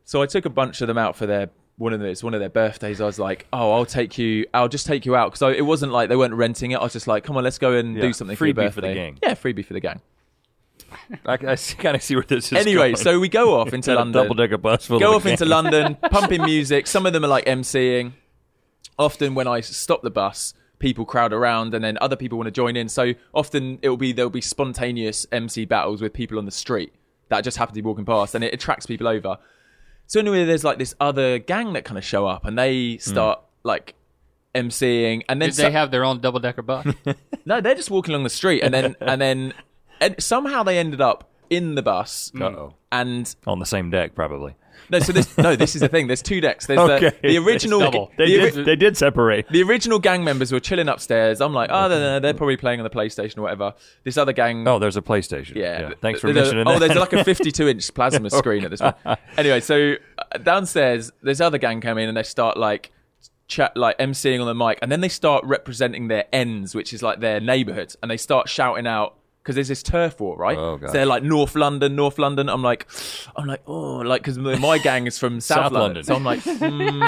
[0.05, 2.33] So I took a bunch of them out for their one of the, it's one
[2.33, 2.99] of their birthdays.
[3.01, 5.91] I was like, oh, I'll take you, I'll just take you out because it wasn't
[5.91, 6.75] like they weren't renting it.
[6.79, 8.57] I was just like, come on, let's go and Yeah, do something for your freebie
[8.57, 8.71] birthday.
[8.73, 9.19] for the gang.
[9.21, 10.01] Yeah, freebie for the gang.
[11.25, 12.57] I, I kind of see where this is.
[12.57, 12.95] Anyway, going.
[12.95, 14.23] so we go off into London.
[14.23, 15.45] double decker bus full go of off into.
[15.45, 16.87] London, pumping music.
[16.87, 18.13] Some of them are like MCing.
[18.99, 22.51] Often when I stop the bus, people crowd around, and then other people want to
[22.51, 22.89] join in.
[22.89, 26.93] So often it will be there'll be spontaneous MC battles with people on the street
[27.29, 29.37] that just happen to be walking past, and it attracts people over.
[30.07, 33.39] So anyway, there's like this other gang that kind of show up, and they start
[33.39, 33.67] hmm.
[33.67, 33.95] like
[34.55, 36.87] MCing, and then Did so- they have their own double decker bus?
[37.45, 39.53] no, they're just walking along the street, and then and then
[39.99, 42.73] and somehow they ended up in the bus, Uh-oh.
[42.91, 44.55] and on the same deck, probably.
[44.89, 46.07] no, so this no, this is the thing.
[46.07, 46.65] There's two decks.
[46.67, 47.11] There's Okay.
[47.21, 48.11] the, the original.
[48.17, 48.65] They the, ori- did.
[48.65, 49.47] They did separate.
[49.49, 51.39] the original gang members were chilling upstairs.
[51.41, 53.73] I'm like, oh, no, they're probably playing on the PlayStation or whatever.
[54.03, 55.55] This other gang, Oh, there's a PlayStation.
[55.55, 55.91] yeah.
[56.01, 56.87] Thanks for mentioning Oh, that.
[56.87, 58.95] there's like a 52 inch plasma screen at this point.
[59.37, 62.91] Anyway, so uh, downstairs, this other gang come in and they start like
[63.47, 67.01] chat, like emceeing on the mic, and then they start representing their ends, which is
[67.01, 69.15] like their neighbourhood, and they start shouting out.
[69.47, 70.57] Because there's this turf war, right?
[70.57, 72.49] Oh, so they're like North London, North London.
[72.49, 72.85] I'm like,
[73.33, 75.81] I'm like, oh, like because my gang is from South, South London.
[75.81, 76.03] London.
[76.03, 77.01] So I'm like, hmm.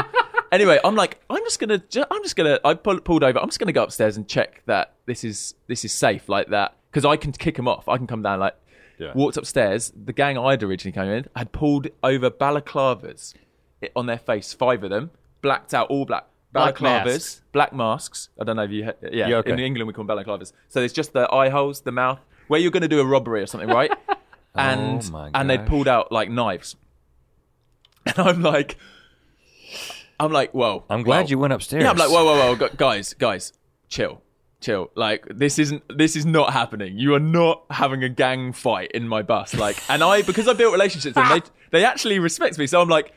[0.49, 3.37] anyway, I'm like, I'm just gonna, ju- I'm just gonna, I pull, pulled over.
[3.39, 6.77] I'm just gonna go upstairs and check that this is this is safe like that
[6.89, 7.89] because I can kick them off.
[7.89, 8.55] I can come down like.
[8.97, 9.13] Yeah.
[9.15, 9.91] Walked upstairs.
[10.05, 13.33] The gang I'd originally come in had pulled over balaclavas
[13.95, 14.53] on their face.
[14.53, 15.11] Five of them,
[15.41, 16.25] blacked out, all black.
[16.51, 17.41] Black Balaclavas, masks.
[17.51, 18.29] black masks.
[18.39, 19.27] I don't know if you, ha- yeah.
[19.27, 19.51] Yeah, okay.
[19.51, 20.51] In England, we call them balaclavas.
[20.67, 22.19] So there's just the eye holes, the mouth,
[22.49, 23.91] where you're going to do a robbery or something, right?
[24.55, 25.67] and Oh and they gosh.
[25.67, 26.75] pulled out like knives,
[28.05, 28.77] and I'm like,
[30.19, 30.83] I'm like, whoa.
[30.89, 31.29] I'm glad whoa.
[31.29, 31.83] you went upstairs.
[31.83, 33.53] Yeah, I'm like, whoa, whoa, whoa, guys, guys,
[33.87, 34.21] chill,
[34.59, 34.91] chill.
[34.95, 36.97] Like, this isn't, this is not happening.
[36.97, 39.53] You are not having a gang fight in my bus.
[39.55, 41.47] Like, and I, because I built relationships, and they,
[41.79, 42.67] they actually respect me.
[42.67, 43.13] So I'm like,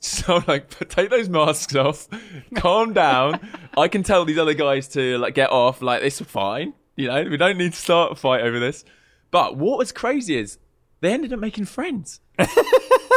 [0.00, 2.08] so I'm like, take those masks off,
[2.56, 3.40] calm down.
[3.76, 5.82] I can tell these other guys to like get off.
[5.82, 6.74] Like, this is fine.
[6.96, 8.84] You know, we don't need to start a fight over this.
[9.30, 10.58] But what was crazy is
[11.00, 12.20] they ended up making friends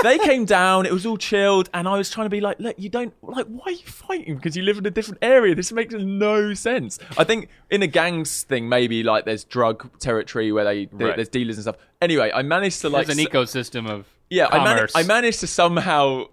[0.04, 0.86] they came down.
[0.86, 3.48] It was all chilled, and I was trying to be like, "Look, you don't like.
[3.48, 4.36] Why are you fighting?
[4.36, 5.56] Because you live in a different area.
[5.56, 10.52] This makes no sense." I think in a gangs thing, maybe like there's drug territory
[10.52, 11.16] where they Right.
[11.16, 11.78] there's dealers and stuff.
[12.02, 14.92] Anyway, I managed to like There's an s- ecosystem of yeah, I, commerce.
[14.96, 16.26] I managed to somehow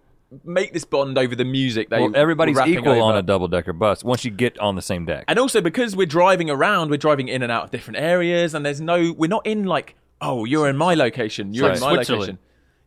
[0.45, 1.91] make this bond over the music.
[1.91, 4.75] They well, everybody's were rapping equal on a double decker bus once you get on
[4.75, 5.25] the same deck.
[5.29, 8.65] And also because we're driving around, we're driving in and out of different areas, and
[8.65, 11.95] there's no, we're not in like, oh, you're in my location, you're like in my
[11.95, 12.21] Switzerland.
[12.23, 12.39] location.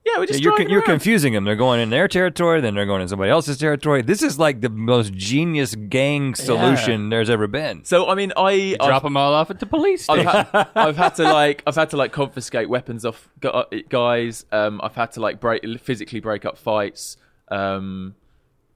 [0.05, 1.43] Yeah, we're just Yeah, you're you're confusing them.
[1.43, 4.01] They're going in their territory, then they're going in somebody else's territory.
[4.01, 7.83] This is like the most genius gang solution there's ever been.
[7.83, 10.45] So I mean, I drop I've- them all off at the police I've station.
[10.53, 14.45] had, I've had to like I've had to like confiscate weapons off uh, guys.
[14.53, 17.17] Um, I've had to like break physically break up fights.
[17.49, 18.15] Um,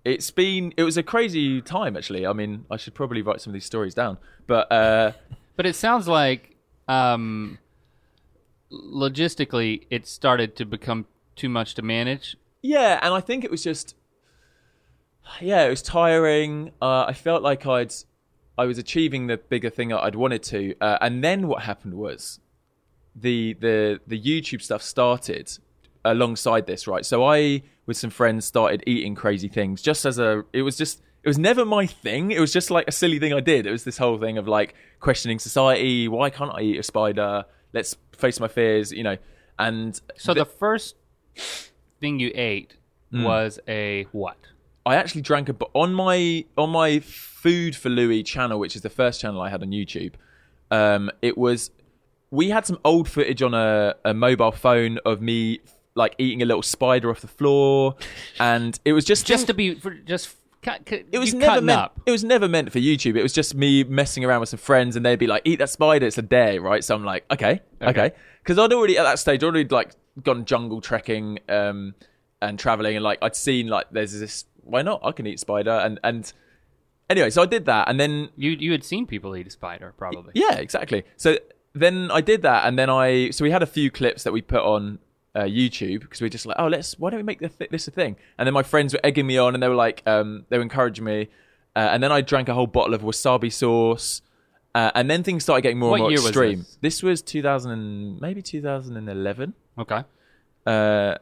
[0.03, 2.25] it's been it was a crazy time actually.
[2.25, 4.17] I mean, I should probably write some of these stories down.
[4.47, 5.11] But uh,
[5.55, 6.55] But it sounds like
[6.87, 7.59] um,
[8.71, 11.05] logistically, it started to become
[11.35, 12.35] too much to manage.
[12.61, 13.95] yeah, and I think it was just
[15.39, 16.71] yeah, it was tiring.
[16.81, 17.93] Uh, I felt like I'd
[18.57, 21.93] I was achieving the bigger thing that I'd wanted to, uh, and then what happened
[21.93, 22.39] was
[23.15, 25.57] the the the YouTube stuff started
[26.05, 27.05] alongside this, right?
[27.05, 31.01] So I with some friends started eating crazy things just as a it was just
[31.23, 32.31] it was never my thing.
[32.31, 33.65] It was just like a silly thing I did.
[33.67, 36.07] It was this whole thing of like questioning society.
[36.07, 37.45] Why can't I eat a spider?
[37.73, 39.17] Let's face my fears, you know.
[39.59, 40.95] And So th- the first
[41.99, 42.75] thing you ate
[43.11, 43.23] Hmm.
[43.23, 44.37] was a what?
[44.85, 48.89] I actually drank a on my on my food for Louis channel, which is the
[48.89, 50.13] first channel I had on YouTube.
[50.71, 51.71] Um, it was
[52.31, 55.59] we had some old footage on a, a mobile phone of me
[55.95, 57.95] like eating a little spider off the floor,
[58.39, 61.79] and it was just Just to be for just cut, cut, it was never meant.
[61.79, 61.99] up.
[62.05, 63.15] It was never meant for YouTube.
[63.17, 65.69] It was just me messing around with some friends, and they'd be like, "Eat that
[65.69, 66.83] spider." It's a day, right?
[66.83, 68.11] So I'm like, "Okay, okay,"
[68.43, 69.91] because I'd already at that stage already like
[70.23, 71.95] gone jungle trekking um,
[72.41, 74.45] and traveling, and like I'd seen like there's this.
[74.63, 75.01] Why not?
[75.03, 76.31] I can eat spider, and and
[77.09, 79.93] anyway, so I did that, and then You you had seen people eat a spider
[79.97, 80.31] probably.
[80.35, 81.03] yeah, exactly.
[81.17, 81.37] So
[81.73, 84.41] then I did that, and then I so we had a few clips that we
[84.41, 84.99] put on
[85.35, 87.87] uh, YouTube because we were just like, oh, let's why don't we make th- this
[87.87, 88.15] a thing?
[88.37, 90.63] And then my friends were egging me on, and they were like, um, they were
[90.63, 91.29] encouraging me,
[91.75, 94.21] uh, and then I drank a whole bottle of wasabi sauce.
[94.73, 96.59] Uh, and then things started getting more What and more year was extreme.
[96.59, 96.77] this?
[96.79, 99.53] this was 2000 and, maybe 2011.
[99.77, 100.03] Okay.
[100.65, 101.15] Uh,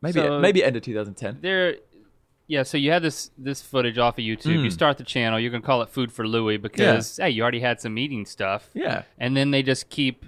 [0.00, 1.38] maybe So- maybe end of 2010.
[1.42, 1.76] There
[2.46, 4.56] yeah, so you had this this footage off of YouTube.
[4.58, 4.64] Hmm.
[4.64, 7.60] You start the channel, you're gonna call it Food for Louis because hey, you already
[7.60, 8.68] had some eating stuff.
[8.74, 9.02] Yeah.
[9.18, 10.24] And then they just keep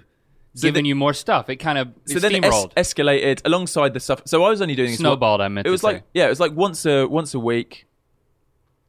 [0.61, 1.49] giving then- you more stuff.
[1.49, 4.21] It kind of so then it es- steamrolled, escalated alongside the stuff.
[4.25, 5.41] So I was only doing snowballed.
[5.41, 6.03] I meant It was to like say.
[6.13, 7.85] yeah, it was like once a once a week,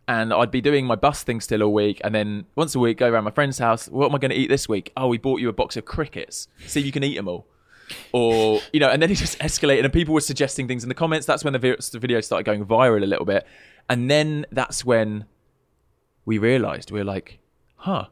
[0.07, 2.99] and I'd be doing my bus thing still a week, and then once a week
[2.99, 3.87] go around my friend's house.
[3.89, 4.93] What am I going to eat this week?
[4.97, 6.49] Oh, we bought you a box of crickets.
[6.67, 7.47] See if you can eat them all.
[8.13, 10.95] Or you know, and then it just escalated, and people were suggesting things in the
[10.95, 11.27] comments.
[11.27, 13.47] That's when the, vi- the video started going viral a little bit,
[13.89, 15.25] and then that's when
[16.27, 17.39] we realised we're like,
[17.77, 18.07] huh,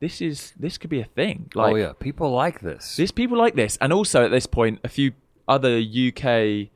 [0.00, 1.50] this is this could be a thing.
[1.54, 2.96] Oh, like, oh yeah, people like this.
[2.96, 5.12] there's people like this, and also at this point, a few
[5.46, 6.70] other UK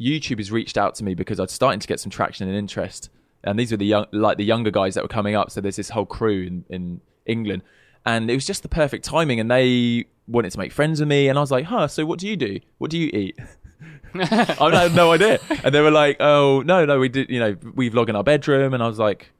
[0.00, 3.10] YouTubers reached out to me because I'd starting to get some traction and interest,
[3.44, 5.50] and these were the young, like the younger guys that were coming up.
[5.50, 7.62] So there's this whole crew in, in England,
[8.06, 9.38] and it was just the perfect timing.
[9.38, 11.88] And they wanted to make friends with me, and I was like, "Huh?
[11.88, 12.58] So what do you do?
[12.78, 13.38] What do you eat?"
[14.14, 17.28] I had no idea, and they were like, "Oh no, no, we did.
[17.28, 19.30] You know, we vlog in our bedroom," and I was like.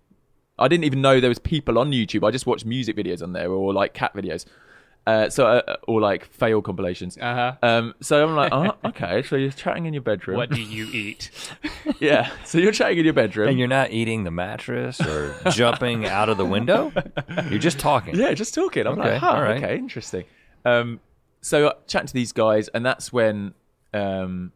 [0.58, 2.26] I didn't even know there was people on YouTube.
[2.26, 4.44] I just watched music videos on there or like cat videos.
[5.04, 7.18] Uh, so uh, or like fail compilations.
[7.18, 7.56] Uh-huh.
[7.60, 9.22] Um, so I'm like, oh, okay.
[9.24, 10.36] So you're chatting in your bedroom.
[10.36, 11.30] What do you eat?
[11.98, 12.30] Yeah.
[12.44, 13.48] So you're chatting in your bedroom.
[13.48, 16.92] and you're not eating the mattress or jumping out of the window.
[17.48, 18.14] You're just talking.
[18.16, 18.86] yeah, just talking.
[18.86, 19.62] I'm Okay, like, huh, all right.
[19.62, 20.24] okay, interesting.
[20.64, 21.00] Um,
[21.40, 23.54] so uh, chatting to these guys, and that's when
[23.94, 24.52] um,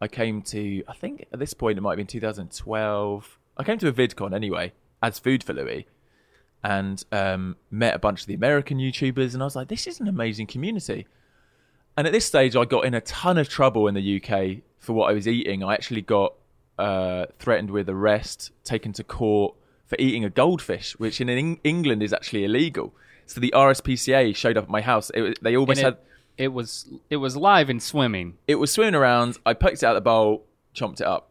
[0.00, 0.82] I came to.
[0.88, 3.38] I think at this point it might have been 2012.
[3.56, 4.72] I came to a VidCon anyway
[5.04, 5.86] as Food for Louis,
[6.62, 10.00] and um, met a bunch of the American YouTubers, and I was like, this is
[10.00, 11.06] an amazing community.
[11.96, 14.94] And at this stage, I got in a ton of trouble in the UK for
[14.94, 15.62] what I was eating.
[15.62, 16.34] I actually got
[16.78, 19.54] uh, threatened with arrest, taken to court
[19.86, 22.94] for eating a goldfish, which in Eng- England is actually illegal.
[23.26, 25.10] So the RSPCA showed up at my house.
[25.14, 25.94] It, they almost And had
[26.36, 28.38] it, it was it was live and swimming.
[28.48, 29.38] it was swimming around.
[29.46, 30.44] I poked it out of the bowl,
[30.74, 31.30] chomped it up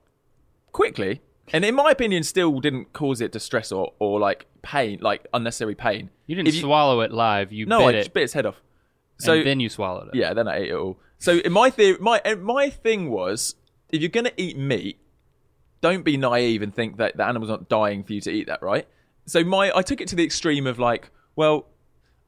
[0.72, 1.22] quickly,
[1.52, 5.76] and in my opinion, still didn't cause it distress or, or like pain, like unnecessary
[5.76, 6.10] pain.
[6.26, 7.52] You didn't If swallow it live.
[7.52, 8.62] You No, bit I it, just bit its head off.
[9.18, 10.16] So and then you swallowed it.
[10.16, 11.00] yeah, then I ate it all.
[11.18, 13.56] So in my theory, my uh, my thing was,
[13.90, 15.00] if you're gonna eat meat,
[15.82, 18.62] don't be naive and think that the animal's not dying for you to eat that,
[18.62, 18.88] right?
[19.26, 21.68] So my I took it to the extreme of like, well,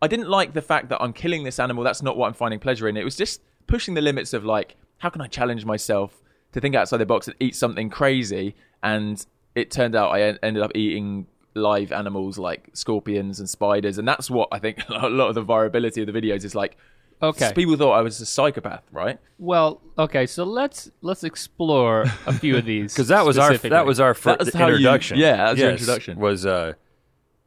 [0.02, 1.84] I didn't like the fact that I'm killing this animal.
[1.84, 2.98] That's not what I'm finding pleasure in.
[2.98, 6.22] It was just pushing the limits of like, how can I challenge myself
[6.56, 8.56] to think outside the box and eat something crazy?
[8.82, 13.98] And it turned out I en- ended up eating live animals like scorpions and spiders,
[13.98, 16.76] and that's what I think a lot of the virality of the videos is like.
[17.24, 17.54] Okay.
[17.56, 19.18] People thought I was a psychopath, right?
[19.40, 23.70] Well, okay, so let's let's explore a few of these because that was our specifically.
[23.70, 25.18] that was our first That was how you- introduction.
[25.18, 26.20] yeah, that was your Yes, introduction.
[26.20, 26.74] Was uh,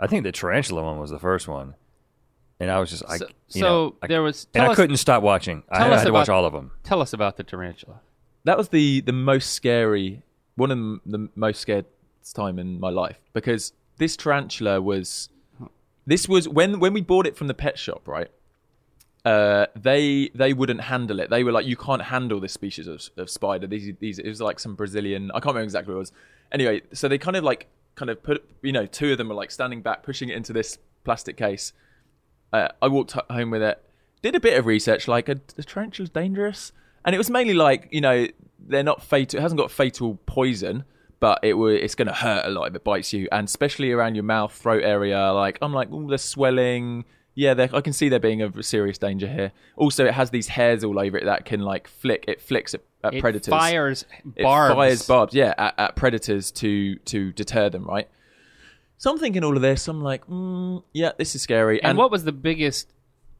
[0.00, 1.74] I think the tarantula one was the first one,
[2.58, 4.46] and I was just I So, you so know, I- there was.
[4.54, 5.62] and Tell I couldn't stop watching.
[5.68, 6.70] I tell had us to watch all of them.
[6.82, 8.00] tell us about the tarantula.
[8.44, 10.22] That was the the most scary,
[10.56, 11.86] one of the, most scared
[12.34, 15.28] time in my life because this tarantula was,
[16.06, 18.28] this was when when we bought it from the pet shop, right?
[19.24, 21.30] Uh, they they wouldn't handle it.
[21.30, 23.66] They were like, you can't handle this species of, of spider.
[23.66, 25.30] These these it was like some Brazilian.
[25.32, 26.12] I can't remember exactly what it was.
[26.52, 29.34] Anyway, so they kind of like kind of put you know two of them were
[29.34, 31.72] like standing back, pushing it into this plastic case.
[32.52, 33.82] uh, I walked home with it,
[34.22, 36.72] did a bit of research, like, are the tarantulas dangerous?
[37.08, 38.26] And it was mainly like, you know,
[38.58, 39.38] they're not fatal.
[39.38, 40.84] It hasn't got fatal poison,
[41.20, 43.92] but it will, it's going to hurt a lot if it bites you, and especially
[43.92, 45.32] around your mouth, throat area.
[45.32, 47.06] Like, I'm like, oh, there's swelling.
[47.34, 49.52] Yeah, I can see there being a serious danger here.
[49.74, 52.26] Also, it has these hairs all over it that can like flick.
[52.28, 53.48] It flicks at, at It predators.
[53.48, 54.04] fires
[54.36, 58.06] It fires barbs, yeah, at, at predators to to deter them, right?
[58.98, 59.88] So I'm thinking all of this.
[59.88, 61.82] I'm like, mm, yeah, this is scary.
[61.82, 62.92] And, what was the biggest,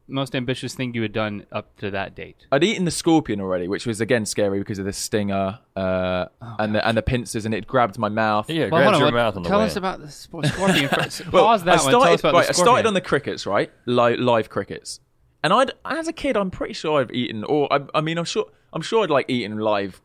[0.09, 2.45] most ambitious thing you had done up to that date?
[2.51, 6.25] I'd eaten the scorpion already, which was again scary because of the stinger uh,
[6.59, 8.49] and the and the pincers, and it grabbed my mouth.
[8.49, 9.77] Yeah, it Well, grabs hold on, your mouth on the Tell way us in.
[9.77, 10.89] about the sp- scorpion.
[10.93, 11.31] first.
[11.31, 11.91] Well, Pause that I one.
[11.91, 13.71] Tell started, us about right, the I started on the crickets, right?
[13.85, 14.99] Li- live crickets,
[15.43, 18.25] and I'd as a kid, I'm pretty sure I've eaten, or I, I mean, I'm
[18.25, 20.01] sure, I'm sure I'd like eaten live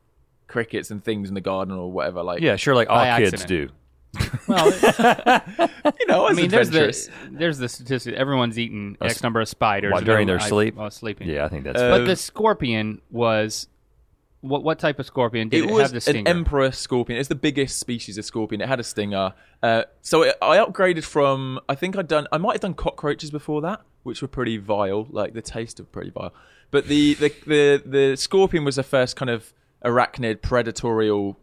[0.47, 2.23] crickets and things in the garden or whatever.
[2.23, 3.71] Like, Yeah, sure, like all By kids accident.
[3.71, 3.75] do.
[4.47, 4.67] Well,
[6.01, 8.15] you know, I, I mean, there's the there's the statistic.
[8.15, 10.75] Everyone's eaten X number of spiders While during their I- sleep?
[10.77, 11.29] while sleeping.
[11.29, 11.81] Yeah, I think that's.
[11.81, 13.69] Uh, but the scorpion was
[14.41, 14.63] what?
[14.63, 16.21] What type of scorpion did it it, was have the stinger?
[16.21, 17.19] an emperor scorpion.
[17.19, 18.61] It's the biggest species of scorpion.
[18.61, 19.33] It had a stinger.
[19.63, 21.61] Uh, so it, I upgraded from.
[21.69, 22.27] I think I'd done.
[22.33, 25.07] I might have done cockroaches before that, which were pretty vile.
[25.11, 26.35] Like the taste of pretty vile.
[26.71, 29.53] But the the the, the scorpion was the first kind of
[29.85, 31.37] arachnid predatorial s-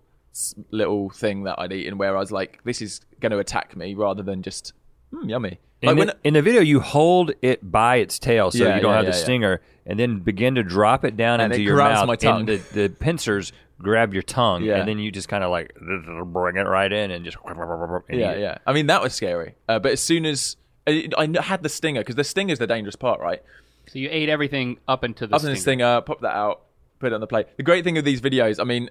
[0.71, 3.93] little thing that I'd eaten, where I was like, this is going to attack me
[3.95, 4.73] rather than just
[5.13, 5.59] mm, yummy.
[5.81, 8.75] in, Like the, when, in the video, you hold it by its tail so Yeah,
[8.75, 9.23] you don't yeah, have yeah, the yeah.
[9.23, 12.07] stinger, and then begin to drop it down And into it your mouth.
[12.07, 12.41] my tongue.
[12.41, 14.77] And the, the pincers grab your tongue, Yeah.
[14.77, 17.37] and then you just kind of like bring it right in and just.
[17.45, 18.57] and Yeah, eat yeah.
[18.65, 19.55] I mean, that was scary.
[19.67, 20.55] Uh, but as soon as
[20.87, 23.41] I, I had the stinger, because the stinger is the dangerous part, right?
[23.87, 25.77] So you ate everything up into the up in this stinger.
[25.77, 26.61] thing, uh, pop that out,
[26.99, 27.47] put it on the plate.
[27.57, 28.89] The great thing of these videos, I mean,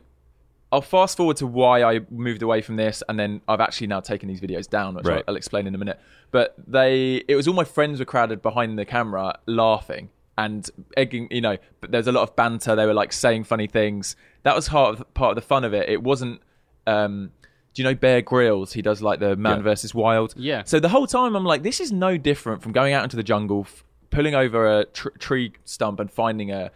[0.73, 4.01] I'll fast forward to why I moved away from this, and then I've actually now
[4.01, 5.19] taken these videos down, which Right.
[5.27, 5.99] I'll, I'll explain in a minute.
[6.31, 11.27] But they, it was all my friends were crowded behind the camera, laughing and egging.
[11.33, 12.77] You know, but there's a lot of banter.
[12.77, 14.15] They were like saying funny things.
[14.45, 15.89] That was part of part of the fun of it.
[15.89, 16.41] It wasn't.
[16.87, 17.33] Um,
[17.75, 18.73] do you know Bear Grylls?
[18.73, 19.63] He does like the Man Yeah.
[19.63, 20.35] versus Wild.
[20.37, 20.63] Yeah.
[20.65, 23.23] So the whole time I'm like, this is no different from going out into the
[23.23, 26.71] jungle, f- pulling over a tr- tree stump and finding a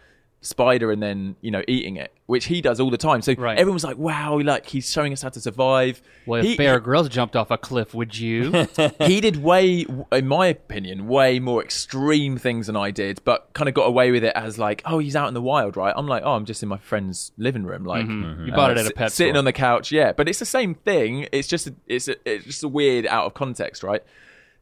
[0.45, 3.21] spider and then you know eating it, which he does all the time.
[3.21, 3.57] So Right.
[3.57, 6.01] everyone was like, wow, like he's showing us how to survive.
[6.25, 8.67] Well, if he, Bear Grylls jumped off a cliff, would you?
[9.01, 13.67] he did way, in my opinion, way more extreme things than I did, but kind
[13.67, 15.93] of got away with it as like, oh, he's out in the wild, right?
[15.95, 18.23] I'm like, oh, I'm just in my friend's living room, like mm-hmm.
[18.23, 18.45] Mm-hmm.
[18.47, 19.39] you bought it uh, at a s- pet sitting store.
[19.39, 20.13] on the couch, yeah.
[20.13, 21.27] But it's the same thing.
[21.31, 24.01] It's just, a, it's, a, it's just a weird out of context, right?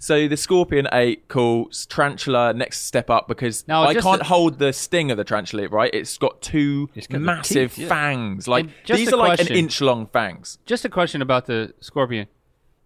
[0.03, 4.25] So the scorpion ate cool s- tarantula next step up because Now, I can't a-
[4.25, 5.89] hold the sting of the tarantula, right?
[5.93, 7.87] It's got two It's got the massive teeth, yeah.
[7.87, 10.57] fangs, like just these a are like an inch long fangs.
[10.65, 12.27] Just a question about the scorpion.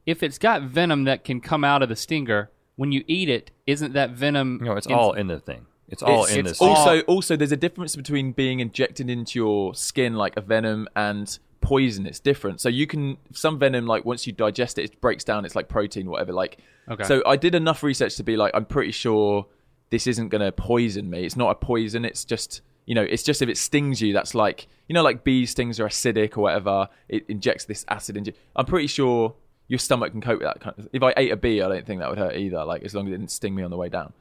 [0.05, 3.49] If it's got venom that can come out of the stinger, when you eat it,
[3.65, 4.59] isn't that venom?
[4.61, 5.65] No, it's in- all in the thing.
[5.89, 6.61] It's all it's, in it's this.
[6.61, 10.87] all- Also, also, there's a difference between being injected into your skin like a venom
[10.95, 12.05] and poison.
[12.05, 12.61] It's different.
[12.61, 15.43] So you can some venom like once you digest it, it breaks down.
[15.45, 16.31] It's like protein, whatever.
[16.33, 16.57] Like,
[16.89, 17.03] Okay.
[17.03, 19.45] so I did enough research to be like, I'm pretty sure
[19.89, 21.25] this isn't going to poison me.
[21.25, 22.05] It's not a poison.
[22.05, 25.25] It's just you know, it's just if it stings you, that's like you know, like
[25.25, 26.87] bee stings are acidic or whatever.
[27.09, 28.31] It injects this acid into.
[28.55, 29.35] I'm pretty sure
[29.67, 30.87] your stomach can cope with that kind of.
[30.93, 32.63] If I ate a bee, I don't think that would hurt either.
[32.63, 34.13] Like as long as it didn't sting me on the way down.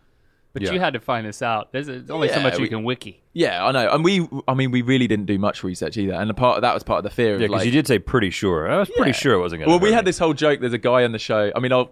[0.56, 0.72] But Yeah.
[0.72, 1.70] you had to find this out.
[1.72, 3.22] There's, there's only so Yeah, much you we- can wiki.
[3.34, 6.30] Yeah, I know, and we, I mean, we really didn't do much research either, and
[6.30, 8.30] the part that was part of the fear yeah, because like, you did say pretty
[8.30, 8.70] sure.
[8.70, 9.70] I was pretty sure it wasn't going to.
[9.72, 10.60] Well, we had this whole joke.
[10.60, 11.52] There's a guy on the show.
[11.54, 11.90] I mean, I'll.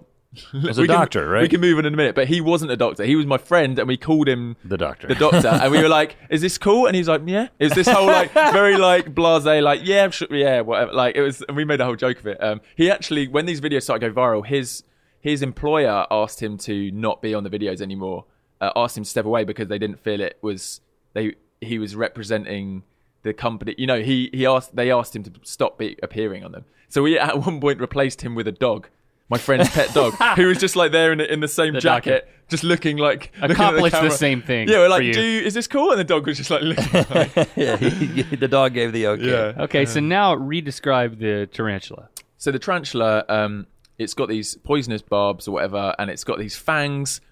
[0.68, 1.42] As a we can- doctor, right?
[1.42, 3.04] We can move on in a minute, but he wasn't a doctor.
[3.04, 5.06] He was my friend, and we called him The doctor.
[5.06, 7.72] the doctor, and we were like, "Is this cool?" And he's like, "Yeah." It was
[7.74, 10.92] this whole like very like blasé, like yeah, sure, yeah, whatever.
[10.92, 12.42] Like it was, and we made a whole joke of it.
[12.42, 14.82] Um, he actually, when these videos started to go viral, his
[15.20, 18.24] his employer asked him to not be on the videos anymore.
[18.60, 20.80] Uh, asked him to step away because they didn't feel it was
[21.12, 22.82] they he was representing
[23.22, 23.74] the company.
[23.76, 26.64] You know, he he asked they asked him to stop be, appearing on them.
[26.88, 28.88] So we at one point replaced him with a dog.
[29.30, 32.28] My friend's pet dog, who was just like there in, in the same The jacket,
[32.48, 35.14] just looking like looking at the Accomplished the same thing Yeah, we're like, for you.
[35.14, 35.90] do you, is this cool?
[35.90, 37.06] And the dog was just like looking.
[37.10, 39.30] Like, yeah, he, the dog gave the okay.
[39.30, 39.62] yeah.
[39.64, 42.10] Okay, so now re-describe the tarantula.
[42.36, 43.66] So the tarantula, um,
[43.98, 47.22] it's got these poisonous barbs or whatever, and it's got these fangs,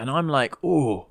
[0.00, 1.06] and I'm like, oh,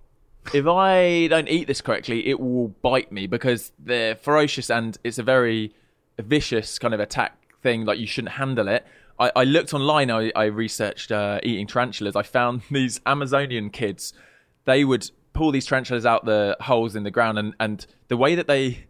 [0.53, 5.17] if I don't eat this correctly, it will bite me because they're ferocious and it's
[5.17, 5.73] a very
[6.19, 7.85] vicious kind of attack thing.
[7.85, 8.85] Like you shouldn't handle it.
[9.19, 10.11] I, I looked online.
[10.11, 12.15] I, I researched uh, eating tarantulas.
[12.15, 14.13] I found these Amazonian kids.
[14.65, 18.35] They would pull these tarantulas out the holes in the ground, and, and the way
[18.35, 18.85] that they.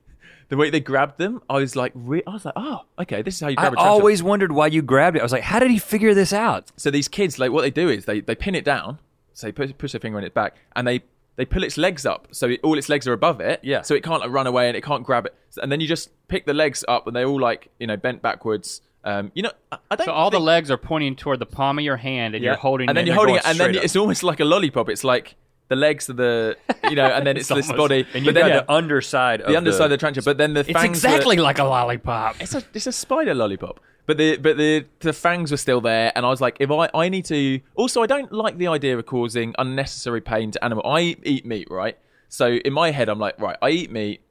[0.50, 3.36] The way they grabbed them, I was like, re- I was like, oh, okay, this
[3.36, 3.98] is how you grab a tarantula.
[3.98, 5.20] I always wondered why you grabbed it.
[5.20, 6.72] I was like, how did he figure this out?
[6.78, 8.98] So these kids, like what they do is they, they pin it down,
[9.38, 11.02] so they push, push their finger on its back, and they,
[11.36, 13.84] they pull its legs up, so it, all its legs are above it, Yeah.
[13.84, 16.10] So it can't like, run away and it can't grab it, and then you just
[16.28, 18.82] pick the legs up, and they're all like you know bent backwards.
[19.04, 20.06] Um, you know, I, I don't.
[20.06, 22.56] So all the think- legs are pointing toward the palm of your hand, and you're
[22.56, 22.90] holding.
[22.90, 24.90] and then it you're and holding it, and then it's almost like a lollipop.
[24.90, 25.36] It's like
[25.70, 28.40] the legs are the you know, and then it's, this almost- body, And you but
[28.42, 31.06] then got the underside of the underside of the tarantula, but then the It's fangs
[31.06, 32.38] are- exactly like a lollipop.
[32.42, 33.80] it's a it's a spider lollipop.
[34.08, 36.90] But the but the the fangs were still there, and I was like, if I
[36.94, 37.60] I need to.
[37.76, 40.90] Also, I don't like the idea of causing unnecessary pain to animal.
[40.90, 41.98] I eat meat, right?
[42.30, 44.22] So in my head, I'm like, right, I eat meat.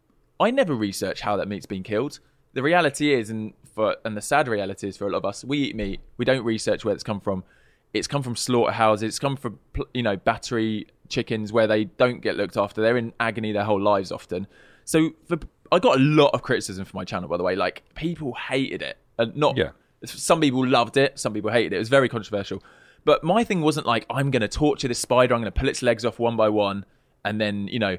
[0.40, 2.20] I never research how that meat's been killed.
[2.54, 5.44] The reality is, and for and the sad reality is for a lot of us,
[5.44, 6.00] we eat meat.
[6.16, 7.44] We don't research where it's come from.
[7.92, 9.02] It's come from slaughterhouses.
[9.02, 9.58] It's come from
[9.92, 12.80] you know battery chickens where they don't get looked after.
[12.80, 14.46] They're in agony their whole lives often.
[14.86, 15.38] So for,
[15.70, 17.56] I got a lot of criticism for my channel, by the way.
[17.56, 19.70] Like people hated it, and not Yeah.
[20.04, 21.76] some people loved it, some people hated it.
[21.76, 22.62] It was very controversial.
[23.04, 25.34] But my thing wasn't like I'm going to torture this spider.
[25.34, 26.84] I'm going to pull its legs off one by one,
[27.24, 27.98] and then you know,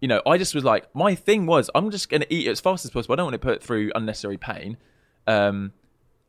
[0.00, 0.20] you know.
[0.26, 2.84] I just was like, my thing was I'm just going to eat it as fast
[2.84, 3.14] as possible.
[3.14, 4.76] I don't want to put it through unnecessary pain.
[5.26, 5.72] Um,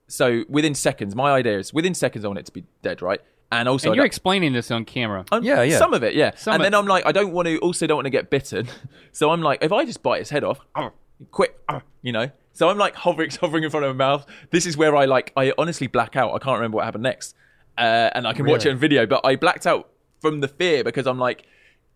[0.08, 3.20] so within seconds, my idea is within seconds I want it to be dead, right?
[3.52, 5.24] And also, and you're explaining this on camera.
[5.32, 5.78] um, Yeah, yeah.
[5.78, 6.32] Some of it, yeah.
[6.36, 7.58] Some and then I'm like, I don't want to.
[7.60, 8.68] Also, don't want to get bitten.
[9.14, 10.60] So I'm like, if I just bite its head off,
[11.32, 11.58] quick,
[12.04, 12.30] you know.
[12.58, 14.26] So I'm like hovering, hovering in front of my mouth.
[14.50, 16.34] This is where I like, I honestly black out.
[16.34, 17.36] I can't remember what happened next,
[17.78, 18.72] uh, and I can watch it Really?
[18.74, 19.06] in video.
[19.06, 19.90] But I blacked out
[20.22, 21.46] from the fear because I'm like,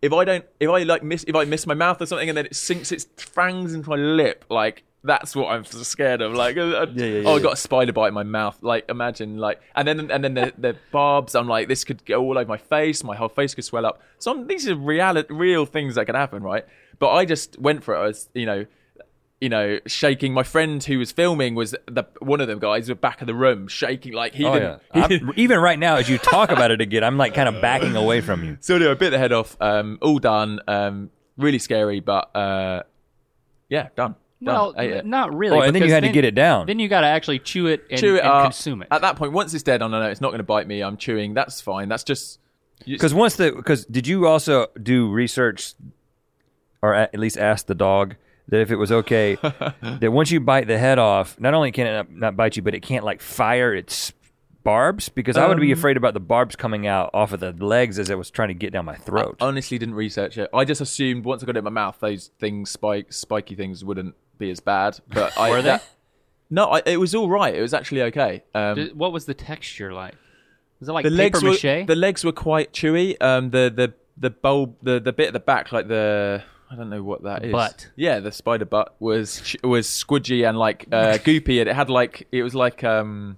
[0.04, 2.38] if I don't, if I like miss, if I miss my mouth or something, and
[2.38, 6.34] then it sinks its fangs into my lip, like That's what I'm scared of.
[6.34, 8.62] Like, uh, uh, Yeah, yeah, yeah, oh, I got a spider bite in my mouth.
[8.62, 11.34] Like, imagine, like, and then and then the, the barbs.
[11.34, 13.04] I'm like, this could go all over my face.
[13.04, 14.00] My whole face could swell up.
[14.20, 16.66] So I'm, these are real, real things that can happen, right?
[17.00, 17.98] But I just went for it.
[17.98, 18.68] I was, you know,
[19.42, 20.34] you know, shaking.
[20.34, 23.36] My friend who was filming was the one of them guys, the back of the
[23.36, 24.82] room, shaking like he Oh didn't.
[24.94, 25.02] yeah.
[25.08, 27.60] he didn't- even right now, as you talk about it again, I'm like kind of
[27.62, 28.58] backing away from you.
[28.62, 29.58] So anyway, I bit the head off.
[29.60, 30.60] Um, all done.
[30.68, 32.84] Um, really scary, but uh,
[33.68, 34.16] yeah, done.
[34.44, 34.54] Done.
[34.56, 35.58] Well, Ate not really.
[35.58, 36.66] Oh, and then you because had to get it down.
[36.66, 38.44] Then you got to actually chew it and, chew it and up.
[38.46, 38.88] consume it.
[38.90, 40.82] At that point, once it's dead, I know it's not going to bite me.
[40.82, 41.34] I'm chewing.
[41.36, 41.90] That's fine.
[41.90, 42.40] That's just
[42.86, 45.74] Because once the because did you also do research,
[46.82, 48.16] or at least ask the dog
[48.48, 49.36] that if it was okay
[49.82, 52.62] that once you bite the head off, not only can it not, not bite you,
[52.62, 54.14] but it can't like fire its
[54.64, 57.52] barbs because I would be Um, afraid about the barbs coming out off of the
[57.52, 59.38] legs as it was trying to get down my throat.
[59.42, 60.50] honestly didn't research it.
[60.54, 63.84] I just assumed once I got it in my mouth, those things, spike, spiky things,
[63.84, 65.00] wouldn't be as bad.
[65.08, 65.70] But I, Were they?
[65.70, 65.84] that-
[66.54, 67.56] no, I, it was all right.
[67.56, 68.44] It was actually okay.
[68.54, 70.16] Um, D- what was the texture like?
[70.82, 71.88] Was it like the paper legs were mache?
[71.88, 73.16] the legs were quite chewy.
[73.22, 76.90] Um, the the the bulb, the the bit at the back, like the I don't
[76.90, 77.52] know what that is.
[77.52, 77.90] butt.
[77.96, 82.28] Yeah, the spider butt was was squidgy and like uh, goopy, and it had like
[82.32, 83.38] it was like um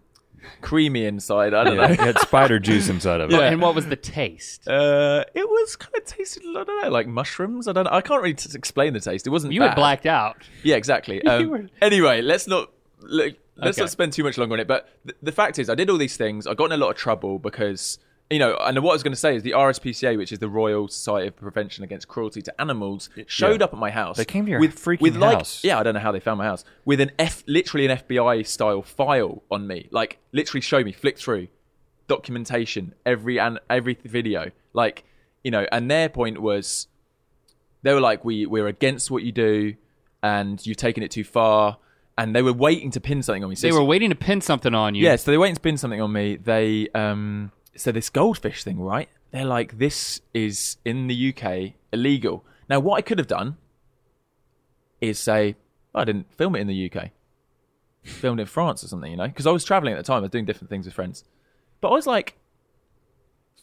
[0.62, 1.54] creamy inside.
[1.54, 3.34] I don't Yeah, it had spider juice inside of it.
[3.38, 4.68] Well, And what was the taste?
[4.68, 7.68] Uh, it was kind of tasted, I don't know, like mushrooms.
[7.68, 7.86] I don't.
[7.86, 7.92] know.
[7.92, 9.26] I can't really t- explain the taste.
[9.26, 9.54] It wasn't.
[9.54, 9.70] you bad.
[9.70, 10.38] had blacked out.
[10.64, 11.24] Yeah, exactly.
[11.28, 12.72] Um, were- Anyway, let's not
[13.02, 13.84] look, let's Okay.
[13.84, 14.68] not spend too much longer on it.
[14.68, 16.46] But th- the fact is, I did all these things.
[16.46, 17.98] I got in a lot of trouble because
[18.34, 20.50] you know, and what I was going to say is the RSPCA, which is the
[20.50, 23.66] Royal Society of Prevention Against Cruelty to Animals, showed Yeah.
[23.66, 24.18] up at my house.
[24.18, 25.64] They came to your with freaking with like, house.
[25.64, 28.46] Yeah, I don't know how they found my house with an F, literally an FBI
[28.46, 29.88] style file on me.
[29.92, 31.48] Like literally show me, flick through
[32.08, 34.52] documentation, every and every video.
[34.74, 35.04] Like
[35.44, 36.88] you know, and their point was
[37.82, 39.76] they were like, we we're against what you do,
[40.22, 41.78] and you've taken it too far.
[42.16, 43.56] And they were waiting to pin something on me.
[43.56, 45.04] So They were waiting to pin something on you.
[45.04, 46.36] yeah, so they waiting to pin something on me.
[46.36, 49.10] They um so this goldfish thing, right?
[49.32, 52.46] They're like, this is in the UK illegal.
[52.70, 53.58] Now, what I could have done
[55.02, 55.56] is say,
[55.94, 57.10] "Oh, I didn't film it in the UK,
[58.04, 60.18] filmed in France or something, you know, because I was traveling at the time.
[60.18, 61.24] I was doing different things with friends.
[61.82, 62.38] But I was like,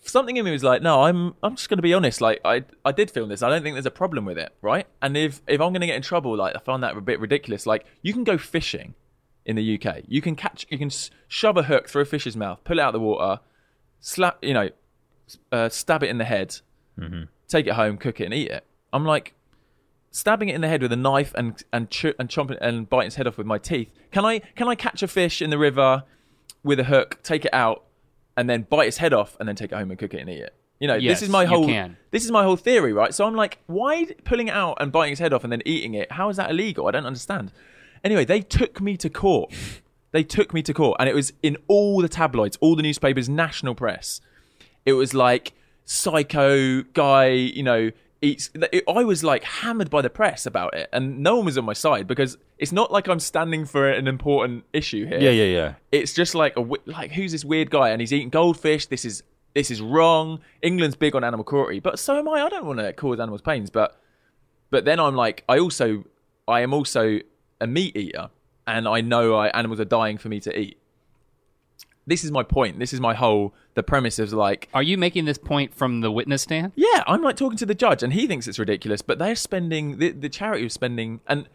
[0.03, 2.21] something in me was like, no, I'm I'm just going to be honest.
[2.21, 3.43] Like, I I did film this.
[3.43, 4.87] I don't think there's a problem with it, right?
[5.01, 7.21] And if if I'm going to get in trouble, like, I find that a bit
[7.21, 7.67] ridiculous.
[7.67, 8.95] Like, you can go fishing
[9.47, 10.03] in the UK.
[10.07, 10.91] You can catch, you can
[11.29, 13.41] shove a hook through a fish's mouth, pull it out of the water,
[14.01, 14.68] slap, you know,
[15.53, 16.57] uh, stab it in the head,
[17.48, 18.64] take it home, cook it, and eat it.
[18.92, 19.34] I'm like
[20.11, 23.07] stabbing it in the head with a knife and and ch- and chomping and biting
[23.09, 23.90] its head off with my teeth.
[24.11, 26.05] Can I can I catch a fish in the river
[26.64, 27.84] with a hook, take it out,
[28.36, 30.28] and then bite its head off, and then take it home and cook it and
[30.28, 30.55] eat it?
[30.80, 31.66] You know, Yes, this is my whole
[32.11, 33.14] this is my whole theory, right?
[33.14, 35.94] So I'm like, why pulling it out and biting its head off and then eating
[35.94, 36.11] it?
[36.12, 36.86] How is that illegal?
[36.88, 37.53] I don't understand.
[38.03, 39.53] Anyway, they took me to court.
[40.13, 43.29] They took me to court, and it was in all the tabloids, all the newspapers,
[43.29, 44.21] national press.
[44.85, 45.53] It was like
[45.85, 47.91] psycho guy, you know.
[48.23, 51.57] Eats, it, I was like hammered by the press about it, and no one was
[51.57, 55.31] on my side because it's not like I'm standing for an important issue here Yeah,
[55.31, 55.75] yeah, yeah.
[55.91, 59.23] it's just like a like who's this weird guy and he's eating goldfish this is
[59.55, 62.79] this is wrong england's big on animal cruelty but so am i i don't want
[62.79, 63.99] to cause animals pains but
[64.69, 66.05] but then i'm like i also
[66.47, 67.21] i am also
[67.63, 68.29] a meat eater
[68.67, 70.77] and i know I, animals are dying for me to eat
[72.07, 75.25] this is my point this is my whole the premise is like Are you making
[75.27, 76.73] this point from the witness stand?
[76.77, 79.99] yeah i'm like talking to the judge and he thinks it's ridiculous but they're spending
[79.99, 81.49] the, the charity is spending and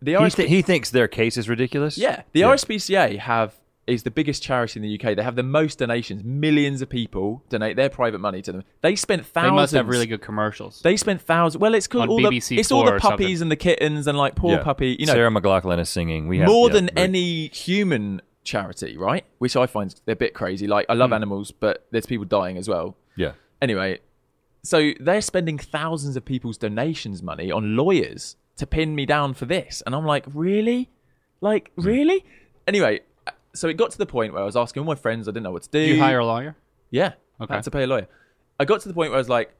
[0.00, 1.98] the He, RSP th- he thinks their case is ridiculous.
[1.98, 2.54] Yeah, the Yeah.
[2.54, 3.54] RSPCA have
[3.88, 5.16] is the biggest charity in the UK.
[5.16, 6.22] They have the most donations.
[6.24, 8.64] Millions of people donate their private money to them.
[8.82, 9.32] They spent thousands.
[9.34, 9.56] They thousands.
[9.56, 10.80] must have really good commercials.
[10.82, 11.60] They spent thousands.
[11.60, 14.34] Well, it's called all BBC the it's all the puppies and the kittens and like
[14.34, 14.62] poor Yeah.
[14.62, 14.96] puppy.
[14.98, 16.28] You know, Sarah McLachlan is singing.
[16.28, 16.98] We have more yeah, than right.
[16.98, 19.24] any human charity, right?
[19.38, 20.66] Which I find they're a bit crazy.
[20.66, 21.00] Like I Hmm.
[21.00, 22.96] love animals, but there's people dying as well.
[23.16, 23.32] Yeah.
[23.60, 24.00] Anyway,
[24.62, 29.44] so they're spending thousands of people's donations money on lawyers to pin me down for
[29.46, 29.82] this.
[29.86, 30.90] And I'm like, really?
[31.40, 32.24] Like, really?
[32.66, 33.00] Anyway,
[33.54, 35.44] so it got to the point where I was asking all my friends, I didn't
[35.44, 35.80] know what to do.
[35.80, 36.56] You hire a lawyer?
[36.90, 37.12] Yeah.
[37.40, 37.52] Okay.
[37.52, 38.08] I had to pay a lawyer.
[38.60, 39.54] I got to the point where I was like,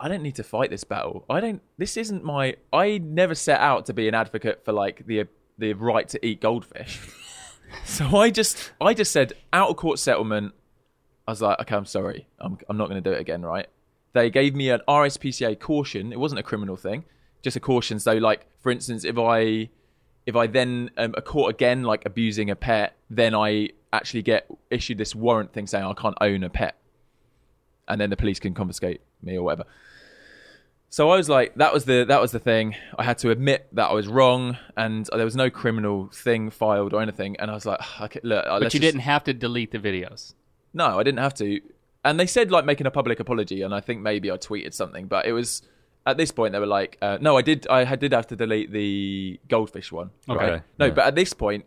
[0.00, 1.24] I don't need to fight this battle.
[1.30, 1.62] I don't.
[1.78, 2.56] This isn't my.
[2.72, 5.28] I never set out to be an advocate for like the
[5.58, 7.00] the right to eat goldfish.
[7.84, 10.54] so I just I just said out of court settlement.
[11.28, 12.26] I was like, okay, I'm sorry.
[12.40, 13.42] I'm I'm not going to do it again.
[13.42, 13.68] Right?
[14.12, 16.12] They gave me an RSPCA caution.
[16.12, 17.04] It wasn't a criminal thing,
[17.40, 18.00] just a caution.
[18.00, 19.70] So like, for instance, if I
[20.26, 24.46] if I then um, a caught again like abusing a pet, then I actually get
[24.70, 26.76] issued this warrant thing saying I can't own a pet,
[27.88, 29.64] and then the police can confiscate me or whatever.
[30.90, 32.76] so I was like, that was the that was the thing.
[32.98, 36.92] I had to admit that I was wrong, and there was no criminal thing filed
[36.94, 37.36] or anything.
[37.38, 40.34] And I was like, okay, look, uh, But you didn't have to delete the videos.
[40.72, 41.60] No, I didn't have to.
[42.04, 45.06] And they said like making a public apology, and I think maybe I tweeted something,
[45.06, 45.62] but it was
[46.06, 48.72] at this point they were like, uh, no, I did, I did have to delete
[48.72, 50.10] the goldfish one.
[50.28, 50.50] Okay.
[50.52, 50.62] Right?
[50.78, 50.92] No, Yeah.
[50.92, 51.64] but at this point,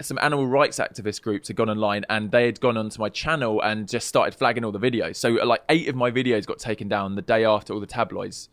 [0.00, 3.60] some animal rights activist groups had gone online and they had gone onto my channel
[3.62, 5.16] and just started flagging all the videos.
[5.16, 8.48] So like eight of my videos got taken down the day after all the tabloids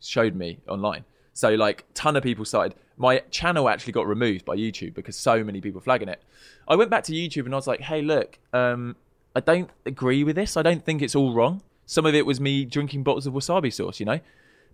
[0.00, 1.04] showed me online.
[1.32, 2.74] So like ton of people started.
[2.98, 6.22] My channel actually got removed by YouTube because so many people flagging it.
[6.68, 8.96] I went back to YouTube and I was like, hey, look, um,
[9.34, 10.58] I don't agree with this.
[10.58, 11.62] I don't think it's all wrong.
[11.86, 13.98] Some of it was me drinking bottles of wasabi sauce.
[13.98, 14.20] You know,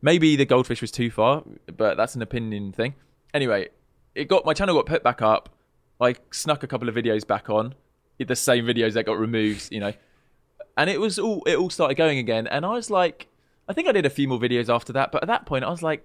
[0.02, 1.42] maybe the goldfish was too far,
[1.76, 2.94] but that's an opinion thing.
[3.34, 3.68] Anyway,
[4.14, 5.50] it got my channel got put back up.
[6.00, 7.74] I snuck a couple of videos back on,
[8.18, 9.72] the same videos that got removed.
[9.72, 9.92] You know,
[10.76, 12.46] and it was all it all started going again.
[12.46, 13.28] And I was like,
[13.68, 15.70] I think I did a few more videos after that, but at that point I
[15.70, 16.04] was like,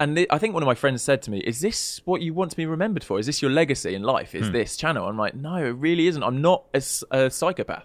[0.00, 2.32] and th- I think one of my friends said to me, "Is this what you
[2.32, 3.18] want to be remembered for?
[3.18, 4.34] Is this your legacy in life?
[4.34, 4.52] Is hmm.
[4.52, 6.22] this channel?" I'm like, "No, it really isn't.
[6.22, 7.84] I'm not a psychopath.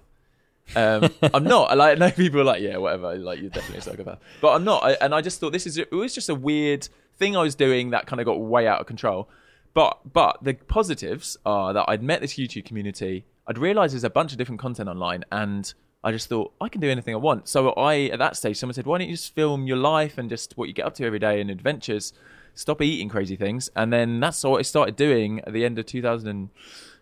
[0.75, 1.71] Um, I'm not.
[1.71, 3.15] I like I know people are like, yeah, whatever.
[3.15, 4.83] Like you're definitely a psychopath, but I'm not.
[4.83, 6.87] I, and I just thought this is it was just a weird
[7.17, 9.29] thing I was doing that kind of got way out of control.
[9.73, 13.25] But but the positives are that I'd met this YouTube community.
[13.47, 15.71] I'd realised there's a bunch of different content online, and
[16.03, 17.47] I just thought I can do anything I want.
[17.47, 20.29] So I at that stage, someone said, "Why don't you just film your life and
[20.29, 22.13] just what you get up to every day and adventures?
[22.55, 25.85] Stop eating crazy things." And then that's what I started doing at the end of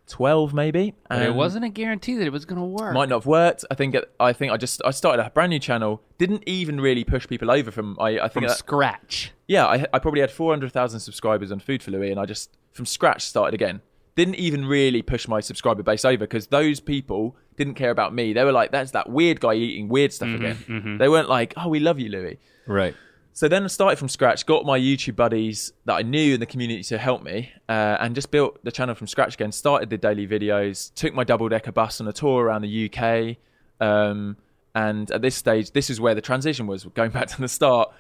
[0.08, 0.94] 2012, maybe.
[1.10, 2.94] But it wasn't a guarantee that it was going to work.
[2.94, 3.66] might not have worked.
[3.72, 6.02] I think I think I just I started a brand new channel.
[6.18, 9.32] Didn't even really push people over from I, I from think that- scratch.
[9.48, 12.26] yeah I, I probably had four hundred thousand subscribers on Food for Louis, and I
[12.26, 13.82] just from scratch started again.
[14.16, 18.34] Didn't even really push my subscriber base over because those people didn't care about me.
[18.34, 20.98] They were like, "That's that weird guy eating weird stuff mm-hmm, again." Mm-hmm.
[20.98, 22.38] They weren't like, "Oh, we love you, Louis."
[22.68, 22.94] Right.
[23.34, 26.46] So then I started from scratch, got my YouTube buddies that I knew in the
[26.46, 29.52] community to help me, uh, and just built the channel from scratch again.
[29.52, 33.38] Started the daily videos, took my double decker bus on a tour around the UK,
[33.80, 34.36] um,
[34.76, 37.92] and at this stage, this is where the transition was going back to the start.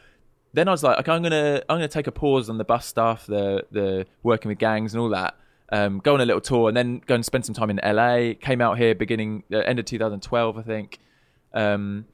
[0.53, 2.85] Then I was like, okay, I'm gonna I'm gonna take a pause on the bus
[2.85, 5.35] stuff, the the working with gangs and all that.
[5.73, 8.33] Um, go on a little tour and then go and spend some time in LA.
[8.41, 10.99] Came out here beginning uh, end of 2012, I think.
[11.53, 12.05] Um,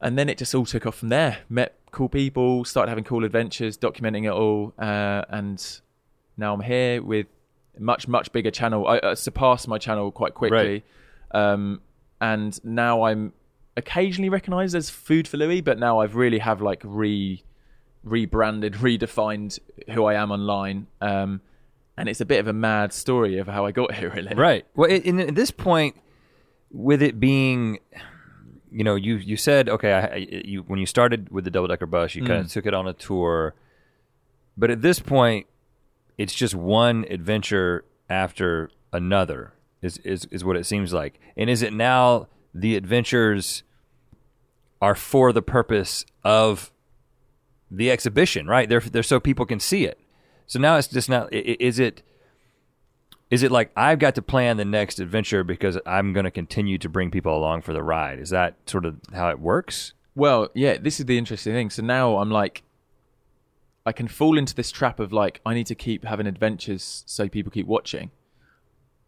[0.00, 1.38] and then it just all took off from there.
[1.48, 5.80] Met cool people, started having cool adventures, documenting it all, uh, and
[6.36, 7.26] now I'm here with
[7.76, 8.86] a much much bigger channel.
[8.88, 10.84] I, I surpassed my channel quite quickly,
[11.30, 11.80] um,
[12.20, 13.32] and now I'm
[13.76, 17.42] occasionally recognised as Food for Louis, but now I've really have like re
[18.02, 19.58] rebranded, redefined
[19.90, 20.88] who I am online.
[21.00, 21.40] Um,
[21.96, 24.34] and it's a bit of a mad story of how I got here, really.
[24.34, 24.66] Right.
[24.74, 25.96] Well, it, at this point,
[26.70, 27.78] with it being,
[28.72, 31.86] you know, you you said okay, I, you when you started with the double decker
[31.86, 32.52] bus, you kind of mm.
[32.52, 33.54] took it on a tour,
[34.56, 35.46] but at this point,
[36.18, 39.52] it's just one adventure after another.
[39.80, 41.18] Is is is what it seems like.
[41.36, 43.62] And is it now the adventures
[44.80, 46.72] are for the purpose of
[47.70, 48.68] the exhibition, right?
[48.68, 49.98] They're they're so people can see it.
[50.46, 51.32] So now it's just not.
[51.32, 52.02] Is it?
[53.32, 56.76] Is it like I've got to plan the next adventure because I'm going to continue
[56.76, 58.18] to bring people along for the ride?
[58.18, 59.94] Is that sort of how it works?
[60.14, 61.70] Well, yeah, this is the interesting thing.
[61.70, 62.62] So now I'm like,
[63.86, 67.26] I can fall into this trap of like, I need to keep having adventures so
[67.26, 68.10] people keep watching.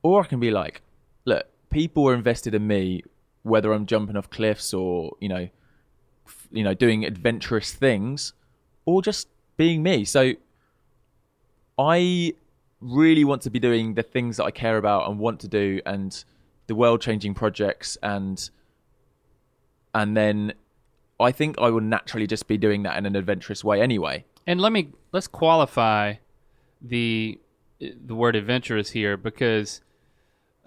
[0.03, 0.81] Or I can be like,
[1.27, 3.03] look, people are invested in me,
[3.43, 5.51] whether I'm jumping off cliffs or, you know,
[6.51, 8.33] you know, doing adventurous things
[8.87, 10.07] or just being me.
[10.07, 10.33] So
[11.79, 12.33] I
[12.85, 15.81] really want to be doing the things that I care about and want to do
[15.87, 16.25] and
[16.67, 18.51] the world changing projects and
[19.95, 20.53] and then
[21.21, 24.25] I think I will naturally just be doing that in an adventurous way anyway.
[24.47, 26.15] And let me let's qualify
[26.83, 27.39] the
[27.81, 29.81] the word adventurous here because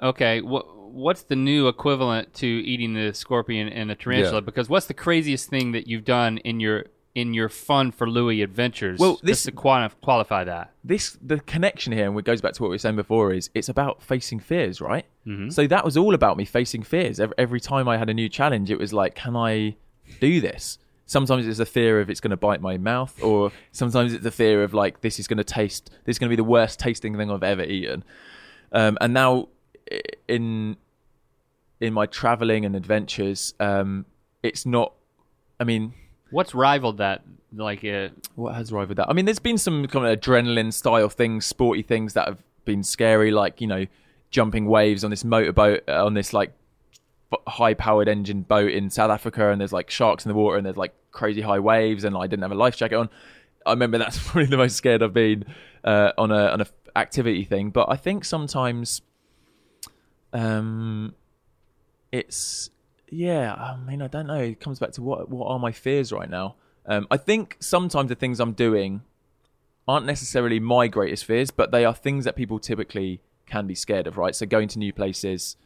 [0.02, 4.36] okay, what what's the new equivalent to eating the scorpion and the tarantula?
[4.36, 4.40] Yeah.
[4.42, 6.86] Because what's the craziest thing that you've done in your
[7.18, 9.00] in your fun for Louis adventures?
[9.00, 10.72] Well, just this- to quali- qualify that.
[10.84, 13.50] This the connection here, and it goes back to what we were saying before, is
[13.56, 15.06] it's about facing fears, right?
[15.50, 17.20] So that was all about me facing fears.
[17.20, 19.76] Every, every time I had a new challenge, it was like, can I
[20.22, 20.78] do this?
[21.06, 24.32] Sometimes it's a fear of it's going to bite my mouth, or sometimes it's a
[24.32, 25.90] fear of like this is going to taste.
[26.06, 28.04] This is going to be the worst tasting thing I've ever eaten.
[28.72, 29.48] Um, and now,
[30.28, 30.78] in
[31.80, 34.06] in my traveling and adventures, um,
[34.44, 34.94] it's not.
[35.60, 35.94] I mean,
[36.32, 37.24] What's rivaled that?
[37.54, 39.10] Like, uh, what has rivaled that?
[39.10, 42.84] I mean, there's been some kind of adrenaline style things, sporty things that have been
[42.84, 43.86] scary, like you know,
[44.30, 46.52] jumping waves on this motorboat uh, on this like
[47.48, 50.66] high powered engine boat in South Africa, and there's like sharks in the water, and
[50.66, 53.10] there's like crazy high waves and I didn't have a life jacket on.
[53.66, 55.46] I remember that's probably the most scared I've been
[55.84, 57.72] uh, on a on a activity thing.
[57.72, 59.02] But I think sometimes,
[60.32, 61.16] um,
[62.12, 62.70] it's
[63.10, 63.54] yeah.
[63.54, 64.40] I mean, I don't know.
[64.40, 66.56] It comes back to what what are my fears right now.
[66.86, 69.02] Um, I think sometimes the things I'm doing
[69.88, 74.08] aren't necessarily my greatest fears, but they are things that people typically can be scared
[74.08, 74.18] of.
[74.18, 74.36] Right.
[74.36, 75.58] So going to new places,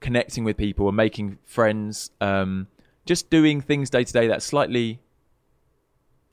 [0.00, 2.10] connecting with people, and making friends.
[2.20, 2.68] Um,
[3.04, 5.00] just doing things day to day that's slightly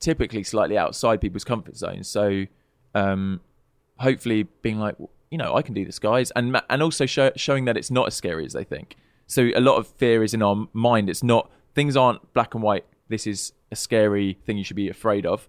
[0.00, 2.08] typically slightly outside people's comfort zones.
[2.08, 2.46] So,
[2.94, 3.40] um,
[3.98, 4.96] hopefully, being like,
[5.30, 8.08] you know, I can do this, guys, and and also show, showing that it's not
[8.08, 8.96] as scary as they think.
[9.30, 11.08] So a lot of fear is in our mind.
[11.08, 12.84] It's not things aren't black and white.
[13.08, 15.46] This is a scary thing you should be afraid of.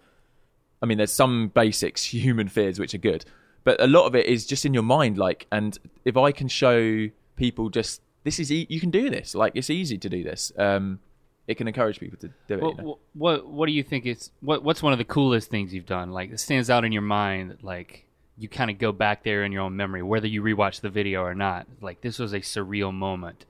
[0.84, 3.26] I mean, there's some basics human fears which are good,
[3.64, 5.18] but a lot of it is just in your mind.
[5.18, 9.34] Like, and if I can show people just this is e- you can do this.
[9.34, 10.52] Like, it's easy to do this.
[10.60, 11.00] Um,
[11.48, 12.62] it can encourage people to do it.
[12.62, 13.00] What, you know?
[13.14, 16.12] what what do you think is what what's one of the coolest things you've done?
[16.12, 18.06] Like that stands out in your mind like
[18.38, 21.24] you kind of go back there in your own memory, whether you rewatch the video
[21.24, 21.66] or not.
[21.82, 23.48] Like this was a surreal moment.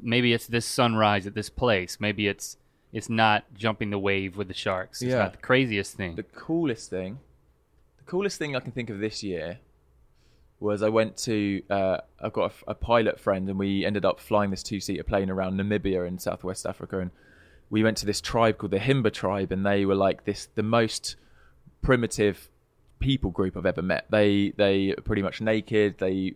[0.00, 1.98] Maybe it's this sunrise at this place.
[2.00, 2.56] Maybe it's
[2.92, 5.00] it's not jumping the wave with the sharks.
[5.02, 5.18] It's Yeah.
[5.20, 6.14] not the craziest thing.
[6.16, 7.18] the coolest thing,
[7.98, 9.58] the coolest thing I can think of this year
[10.60, 14.50] was I went to uh, I've got a pilot friend and we ended up flying
[14.50, 17.10] this two seater plane around Namibia in Southwest Africa and
[17.70, 20.62] we went to this tribe called the Himba tribe and they were like this the
[20.62, 21.16] most
[21.80, 22.48] primitive
[23.00, 24.06] people group I've ever met.
[24.10, 25.98] They they are pretty much naked.
[25.98, 26.34] They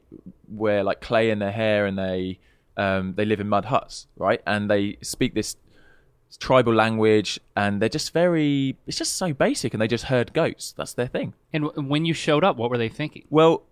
[0.49, 2.39] wear like clay in their hair and they
[2.77, 4.43] um, they live in mud huts, right?
[4.47, 5.57] And they speak this
[6.39, 10.75] tribal language and they're just very it's just so basic and they just herd goats
[10.77, 13.25] that's their thing and w- when you showed up, what were they thinking?
[13.31, 13.63] well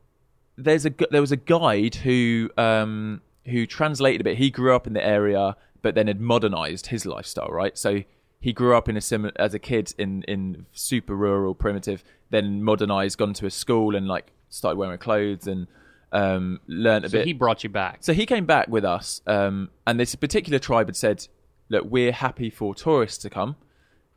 [0.57, 4.75] there's a gu- there was a guide who um who translated a bit he grew
[4.75, 8.03] up in the area but then had modernized his lifestyle right so
[8.41, 12.63] he grew up in a similar as a kid in in super rural primitive then
[12.63, 15.67] modernized gone to a school and like started wearing clothes and
[16.15, 17.99] um learned a So bit he brought you back.
[18.01, 21.27] so he came back with us, um, and this particular tribe had said,
[21.69, 23.57] "Look, we're happy for tourists to come."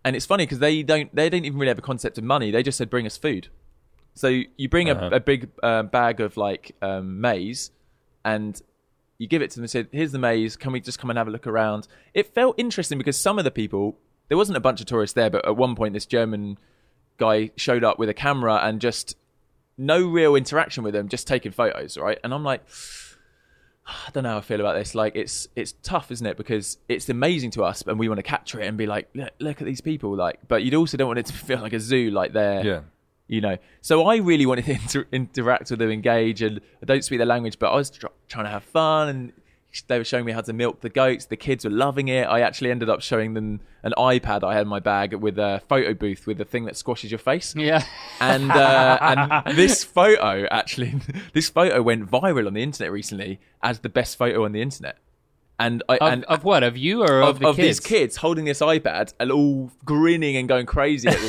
[0.05, 2.51] And it's funny because they don't they don't even really have a concept of money.
[2.51, 3.49] They just said, "Bring us food."
[4.13, 4.27] So
[4.57, 5.09] you bring Uh-huh.
[5.11, 7.71] a, a big uh, bag of like um, maize,
[8.23, 8.59] and
[9.17, 10.55] you give it to them and said, "Here's the maize.
[10.55, 13.43] Can we just come and have a look around?" It felt interesting because some of
[13.43, 13.97] the people
[14.29, 16.57] there wasn't a bunch of tourists there, but at one point this German
[17.17, 19.15] guy showed up with a camera and just
[19.77, 22.17] no real interaction with them, just taking photos, right?
[22.23, 22.61] And I'm like,
[23.87, 24.93] I don't know how I feel about this.
[24.95, 26.35] Like, it's it's tough, isn't it?
[26.35, 29.31] Because it's amazing to us, and we want to capture it and be like, look,
[29.39, 30.39] look at these people, like.
[30.47, 32.81] But you'd also don't want it to feel like a zoo, like they're, Yeah.
[33.27, 33.57] you know.
[33.81, 37.27] So I really wanted to inter- interact with them, engage, and I don't speak their
[37.27, 39.33] language, but I was tr- trying to have fun, and
[39.87, 41.25] they were showing me how to milk the goats.
[41.25, 42.23] The kids were loving it.
[42.23, 45.61] I actually ended up showing them an iPad I had in my bag with a
[45.69, 47.83] photo booth with a thing that squashes your face Yeah.
[48.19, 48.97] and uh,
[49.45, 50.95] and this photo actually
[51.33, 54.97] this photo went viral on the internet recently as the best photo on the internet
[55.59, 56.63] and I, Of, and of what?
[56.63, 57.67] Of you or of, of, the of kids?
[57.67, 61.09] these kids holding this iPad and all grinning and going crazy.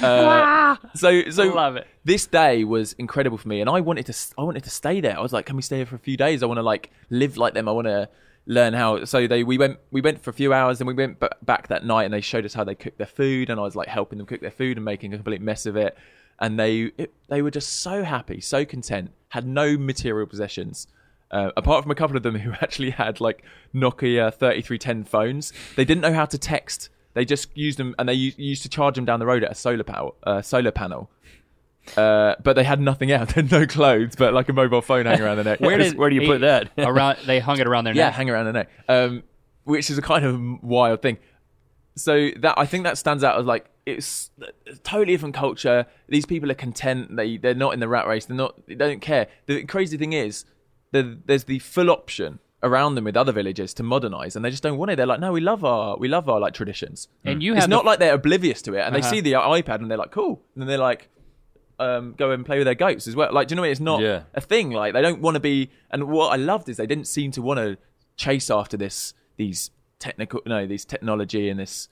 [0.00, 1.86] Uh, so so Love it.
[2.04, 5.18] this day was incredible for me and I wanted to I wanted to stay there.
[5.18, 6.42] I was like, can we stay here for a few days?
[6.42, 7.68] I want to like live like them.
[7.68, 8.08] I want to
[8.46, 11.20] learn how so they we went we went for a few hours and we went
[11.20, 13.62] b- back that night and they showed us how they cook their food and I
[13.62, 15.96] was like helping them cook their food and making a complete mess of it
[16.40, 20.88] and they it, they were just so happy so content had no material possessions
[21.30, 25.84] uh, apart from a couple of them who actually had like Nokia 3310 phones they
[25.84, 29.04] didn't know how to text they just used them and they used to charge them
[29.04, 31.10] down the road at a solar power uh, solar panel
[31.96, 33.32] uh, but they had nothing else.
[33.34, 35.60] They had no clothes, but like a mobile phone hanging around the neck.
[35.60, 36.70] Where does- where do you put that?
[36.78, 38.12] around they hung it around their yeah, neck.
[38.12, 39.22] Yeah, hang around the neck, um,
[39.64, 41.18] which is a kind of wild thing.
[41.96, 45.86] So that I think that stands out as like it's a totally different culture.
[46.08, 47.16] These people are content.
[47.16, 48.26] They they're not in the rat race.
[48.26, 48.66] They're not.
[48.66, 49.28] They don't care.
[49.46, 50.44] The crazy thing is,
[50.92, 54.62] the, there's the full option around them with other villages to modernize, and they just
[54.62, 54.96] don't want it.
[54.96, 57.08] They're like, no, we love our we love our like traditions.
[57.24, 59.02] And you it's not the- like they're oblivious to it, and Uh-huh.
[59.10, 61.08] they see the iPad and they're like, cool, and then they're like,
[61.78, 63.32] um, go and play with their goats as well.
[63.32, 63.70] Like, do you know what?
[63.70, 64.22] It's not Yeah.
[64.34, 64.70] a thing.
[64.70, 65.70] Like, they don't want to be.
[65.90, 67.76] And what I loved is they didn't seem to want to
[68.16, 71.88] chase after this these technical no these technology and this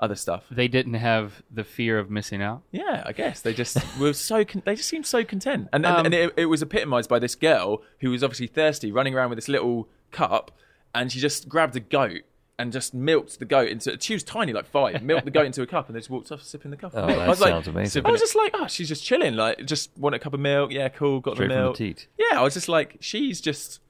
[0.00, 0.44] other stuff.
[0.50, 2.62] They didn't have the fear of missing out.
[2.72, 4.44] Yeah, I guess they just were so.
[4.44, 7.18] Con- they just seemed so content, and and, Um, and it, it was epitomized by
[7.18, 10.50] this girl who was obviously thirsty, running around with this little cup,
[10.94, 12.22] and she just grabbed a goat
[12.60, 13.96] and just milked the goat into.
[14.00, 16.32] She was tiny, like five, milked the goat into a cup, and they just walked
[16.32, 16.92] off sipping the cup.
[16.94, 18.04] Oh, that I was like, sounds amazing.
[18.06, 20.72] I was just like, oh, she's just chilling, like just want a cup of milk.
[20.72, 21.76] Yeah, cool, got Straight the from the milk.
[21.76, 22.08] teat.
[22.18, 23.80] Yeah, I was just like, she's just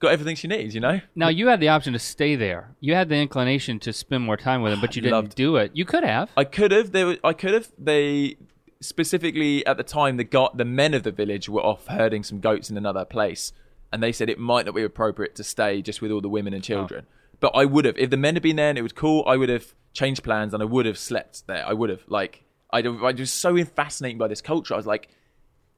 [0.00, 0.74] got everything she needs.
[0.74, 1.00] You know.
[1.14, 2.74] Now you had the option to stay there.
[2.80, 5.56] You had the inclination to spend more time with him, but you didn't Loved- do
[5.56, 5.70] it.
[5.74, 6.30] You could have.
[6.36, 6.90] I could have.
[6.92, 7.68] There, was- I could have.
[7.78, 8.36] They
[8.80, 12.40] specifically at the time the got the men of the village were off herding some
[12.40, 13.52] goats in another place,
[13.92, 16.52] and they said it might not be appropriate to stay just with all the women
[16.52, 16.66] and oh.
[16.66, 17.06] children.
[17.40, 19.24] But I would have if the men had been there and it was cool.
[19.26, 21.64] I would have changed plans and I would have slept there.
[21.66, 24.74] I would have like I, I was so fascinated by this culture.
[24.74, 25.08] I was like,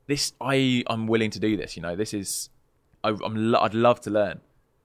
[0.06, 1.76] this I I'm willing to do this.
[1.76, 2.48] You know, this is
[3.04, 4.40] I, I'm I'd love to learn.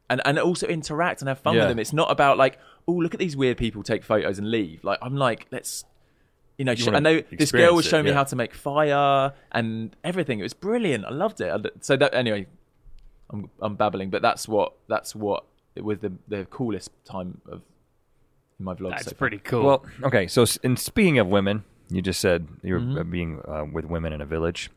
[0.08, 1.62] And, and also interact and have fun Yeah.
[1.62, 1.80] with them.
[1.80, 4.84] It's not about like, oh, look at these weird people take photos and leave.
[4.84, 5.84] Like I'm like, let's
[6.58, 8.36] you know, sh- wanna I know this girl was experience it, showing me how to
[8.36, 10.40] make fire and everything.
[10.40, 11.06] It was brilliant.
[11.06, 11.52] I loved it.
[11.82, 12.48] So that anyway,
[13.30, 15.44] I'm I'm babbling, but that's what that's what
[15.76, 17.62] it was the the coolest time of
[18.60, 18.92] my vlog.
[18.92, 19.64] That's so pretty cool.
[19.64, 20.28] Well, okay.
[20.28, 22.98] So, s- and speaking of women, you just said you're Mm-hmm.
[22.98, 24.70] uh, being uh, with women in a village.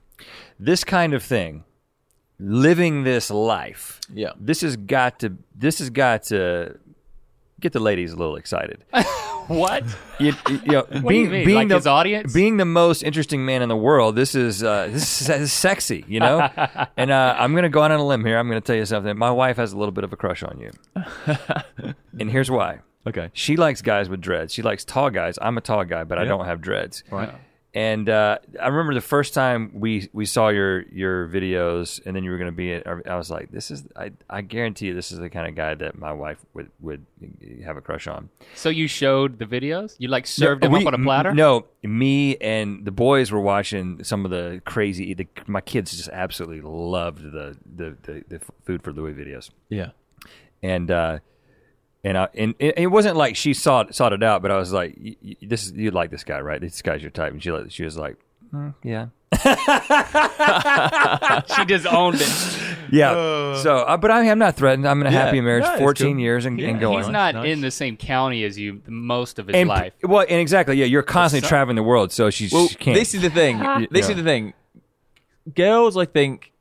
[0.58, 1.64] This kind of thing,
[2.40, 4.00] living this life.
[4.12, 4.32] Yeah.
[4.40, 5.36] This has got to.
[5.54, 6.76] This has got to
[7.60, 8.84] get the ladies a little excited.
[9.48, 9.84] what?
[10.20, 12.32] You, you know, you being being Like the his audience?
[12.32, 14.16] being the most interesting man in the world.
[14.16, 16.40] This is uh, this, is, this is sexy, you know.
[16.96, 18.36] and uh, I'm gonna go out on a limb here.
[18.36, 19.16] I'm gonna tell you something.
[19.16, 20.72] My wife has a little bit of a crush on you,
[22.18, 22.80] and here's why.
[23.06, 23.30] Okay.
[23.32, 24.52] She likes guys with dreads.
[24.52, 25.38] She likes tall guys.
[25.40, 27.04] I'm a tall guy, but I don't have dreads.
[27.08, 27.32] Right.
[27.74, 32.24] And uh, I remember the first time we we saw your your videos, and then
[32.24, 32.72] you were going to be.
[32.72, 35.54] At, I was like, "This is I, I guarantee you, this is the kind of
[35.54, 37.04] guy that my wife would would
[37.62, 39.96] have a crush on." So you showed the videos?
[39.98, 41.28] You like served them We- up on a platter?
[41.28, 45.12] m- No, me and the boys were watching some of the crazy.
[45.12, 49.90] The, my kids just absolutely loved the the, the the food for Louis videos, Yeah.
[50.62, 51.18] and uh,
[52.04, 54.72] and I, and it, it wasn't like she sought sought it out, but I was
[54.72, 56.60] like, y- y- "This is you like this guy, right?
[56.60, 58.16] This guy's your type." And she she was like,
[58.54, 59.06] "Mm, "Yeah."
[61.56, 62.58] she just owned it.
[62.90, 63.56] Yeah.
[63.62, 64.86] so, uh, but I, I'm not threatened.
[64.88, 65.24] I'm in a Yeah.
[65.26, 66.20] happy marriage, No, 14 cool.
[66.20, 66.98] years and, and going.
[66.98, 67.48] He's not nice.
[67.52, 69.92] in the same county as you most of his and, life.
[70.02, 70.86] Well, and exactly, yeah.
[70.86, 72.98] You're constantly So- traveling the world, so she's Well, she can't.
[72.98, 73.58] this is the thing.
[73.90, 74.10] this Yeah.
[74.12, 74.54] is the thing.
[75.54, 76.52] Girls, I think,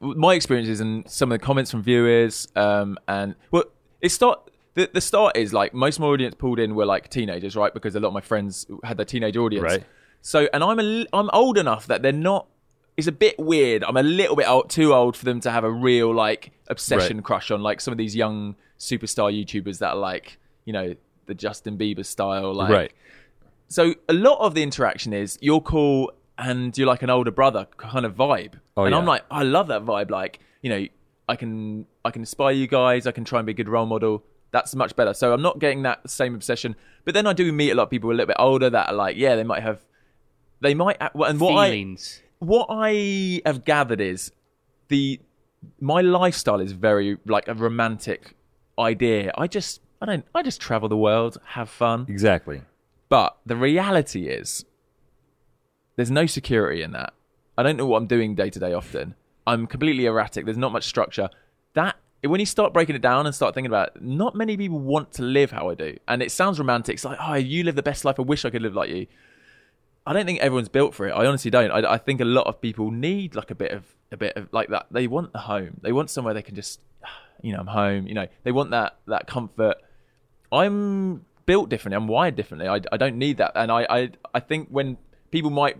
[0.00, 3.64] my experiences and some of the comments from viewers, um, and well,
[4.00, 4.48] it's start.
[4.74, 7.72] The, the start is like most of my audience pulled in were like teenagers, right?
[7.74, 9.84] Because a lot of my friends had their teenage audience, Right.
[10.24, 12.46] So, and I'm a, I'm old enough that they're not.
[12.96, 13.82] It's a bit weird.
[13.82, 17.18] I'm a little bit old, too old for them to have a real like obsession
[17.18, 17.24] Right.
[17.24, 20.94] crush on like some of these young superstar YouTubers that are like, you know,
[21.26, 22.92] the Justin Bieber style, like right.
[23.68, 27.66] so a lot of the interaction is you're cool and you're like an older brother
[27.76, 28.54] kind of vibe.
[28.76, 28.98] Oh, and yeah.
[28.98, 30.10] I'm like, I love that vibe.
[30.10, 30.86] Like, you know,
[31.28, 33.06] I can I can inspire you guys.
[33.06, 34.24] I can try and be a good role model.
[34.52, 35.14] That's much better.
[35.14, 36.76] So I'm not getting that same obsession.
[37.04, 38.94] But then I do meet a lot of people a little bit older that are
[38.94, 39.84] like, yeah, they might have,
[40.60, 40.98] they might.
[41.00, 42.22] And what I Feelings.
[42.38, 44.30] what I have gathered is
[44.88, 45.20] the
[45.80, 48.36] my lifestyle is very like a romantic
[48.78, 49.32] idea.
[49.36, 52.06] I just I don't I just travel the world, have fun.
[52.08, 52.62] Exactly.
[53.08, 54.64] But the reality is,
[55.96, 57.12] there's no security in that.
[57.58, 59.14] I don't know what I'm doing day to day often.
[59.46, 60.44] I'm completely erratic.
[60.44, 61.28] There's not much structure.
[61.74, 61.96] That
[62.30, 65.12] when you start breaking it down and start thinking about it, not many people want
[65.14, 65.96] to live how I do.
[66.06, 66.94] And it sounds romantic.
[66.94, 68.18] It's like, oh, you live the best life.
[68.18, 69.06] I wish I could live like you.
[70.06, 71.12] I don't think everyone's built for it.
[71.12, 71.70] I honestly don't.
[71.70, 74.48] I, I think a lot of people need like a bit of a bit of
[74.52, 74.86] like that.
[74.90, 75.78] They want a home.
[75.80, 76.80] They want somewhere they can just,
[77.42, 78.06] you know, I'm home.
[78.06, 79.76] You know, they want that that comfort.
[80.50, 81.96] I'm built differently.
[81.96, 82.68] I'm wired differently.
[82.68, 83.52] I, I don't need that.
[83.54, 84.96] And I, I I think when
[85.30, 85.78] people might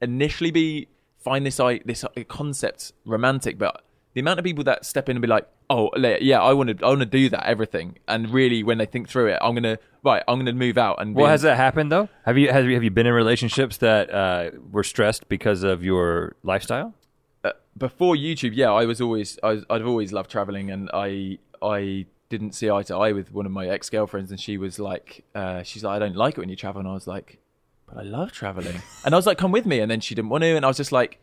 [0.00, 0.88] initially be
[1.18, 3.82] find this I this uh, concept romantic, but
[4.14, 6.84] the amount of people that step in and be like, oh yeah, I want to
[6.84, 9.78] I want to do that everything, and really when they think through it, I'm gonna
[10.04, 11.14] right, I'm gonna move out and.
[11.14, 12.08] Well, be- has that happened though?
[12.24, 15.82] Have you have you, have you been in relationships that uh, were stressed because of
[15.84, 16.94] your lifestyle?
[17.44, 21.38] uh, before YouTube, yeah, I was always I was, I've always loved traveling, and I
[21.62, 24.78] I didn't see eye to eye with one of my ex girlfriends, and she was
[24.78, 27.38] like, uh, she's like, I don't like it when you travel, and I was like,
[27.86, 30.28] but I love traveling, and I was like, come with me, and then she didn't
[30.30, 31.18] want to, and I was just like,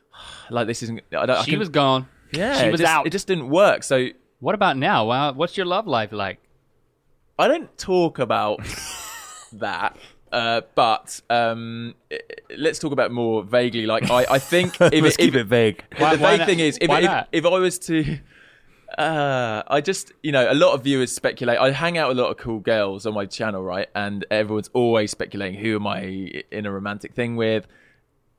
[0.50, 1.00] like this isn't.
[1.16, 1.30] I don't.
[1.38, 2.06] I She can- was gone.
[2.36, 3.06] Yeah, she it was just, out.
[3.06, 3.82] It just didn't work.
[3.82, 4.08] So
[4.40, 5.06] What about now?
[5.06, 6.38] Wow, what's your love life like?
[7.38, 8.60] I don't talk about
[9.52, 9.96] that.
[10.32, 11.94] Uh, but um,
[12.56, 13.86] let's talk about more vaguely.
[13.86, 15.84] Like I, I think if, Let's if, keep it vague.
[15.98, 16.48] Why- the why vague not?
[16.48, 18.18] thing is, if, Why if, if I was to,
[18.98, 21.58] uh, I just, you know, a lot of viewers speculate.
[21.58, 23.88] I hang out with a lot of cool girls on my channel, right?
[23.94, 27.66] And everyone's always speculating who am I in a romantic thing with.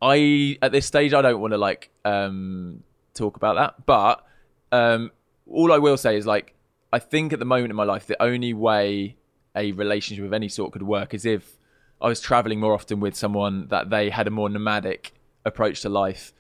[0.02, 2.84] I at this stage, I don't want to like um,
[3.16, 4.26] talk about that, but
[4.72, 5.12] um,
[5.48, 6.54] all I will say is like,
[6.94, 9.18] I think at the moment in my life, the only way
[9.56, 11.58] a relationship of any sort could work is if
[12.02, 15.14] I was traveling more often with someone that they had a more nomadic
[15.46, 16.34] approach to life.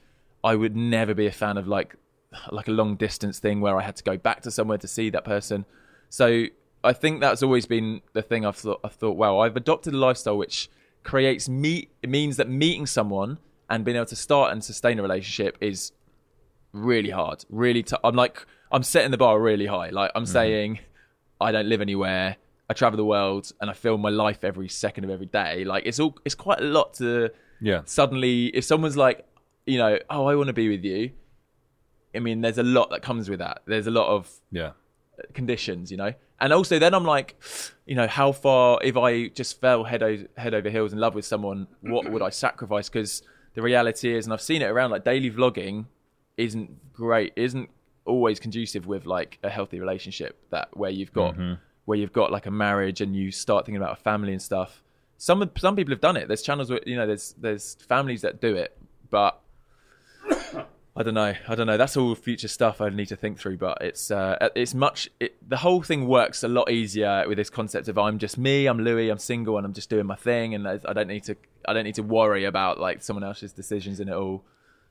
[0.44, 1.96] I would never be a fan of like
[2.52, 5.10] like a long distance thing where I had to go back to somewhere to see
[5.12, 5.66] that person.
[6.10, 6.46] So
[6.84, 8.82] I think that's always been the thing I've thought.
[8.84, 10.70] I've thought, wow, I've adopted a lifestyle which
[11.04, 11.48] creates.
[11.48, 13.40] It means that meeting someone
[13.70, 15.94] and being able to start and sustain a relationship is
[16.76, 17.46] really hard.
[17.50, 19.90] Really, I'm like I'm setting the bar really high.
[19.90, 20.32] Like I'm mm-hmm.
[20.32, 20.80] saying,
[21.40, 22.38] I don't live anywhere.
[22.70, 25.64] I travel the world and I film my life every second of every day.
[25.64, 27.32] Like it's all it's quite a lot to
[27.62, 27.82] Yeah.
[27.86, 29.26] suddenly if someone's like,
[29.66, 31.12] you know, oh, I want to be with you.
[32.14, 33.62] I mean, there's a lot that comes with that.
[33.66, 34.72] There's a lot of Yeah.
[35.34, 36.14] conditions, you know.
[36.42, 37.42] And also, then I'm like,
[37.86, 41.16] you know, how far if I just fell head over, head over heels in love
[41.16, 42.90] with someone, what would I sacrifice?
[42.90, 43.24] Because
[43.54, 45.86] the reality is, and I've seen it around, like daily vlogging
[46.38, 47.70] isn't great, isn't
[48.06, 50.40] always conducive with like a healthy relationship.
[50.52, 51.36] That where you've got
[51.86, 54.84] where you've got like a marriage and you start thinking about a family and stuff.
[55.18, 56.28] Some some people have done it.
[56.28, 58.78] There's channels where you know there's there's families that do it,
[59.10, 59.40] but
[60.98, 61.34] I don't know.
[61.48, 61.78] I don't know.
[61.78, 63.58] That's all future stuff I need to think through.
[63.58, 65.10] But it's uh, it's much.
[65.20, 68.66] It, the whole thing works a lot easier with this concept of I'm just me.
[68.66, 69.10] I'm Louis.
[69.10, 71.36] I'm single and I'm just doing my thing, and I I don't need to.
[71.68, 74.44] I don't need to worry about like someone else's decisions in it all.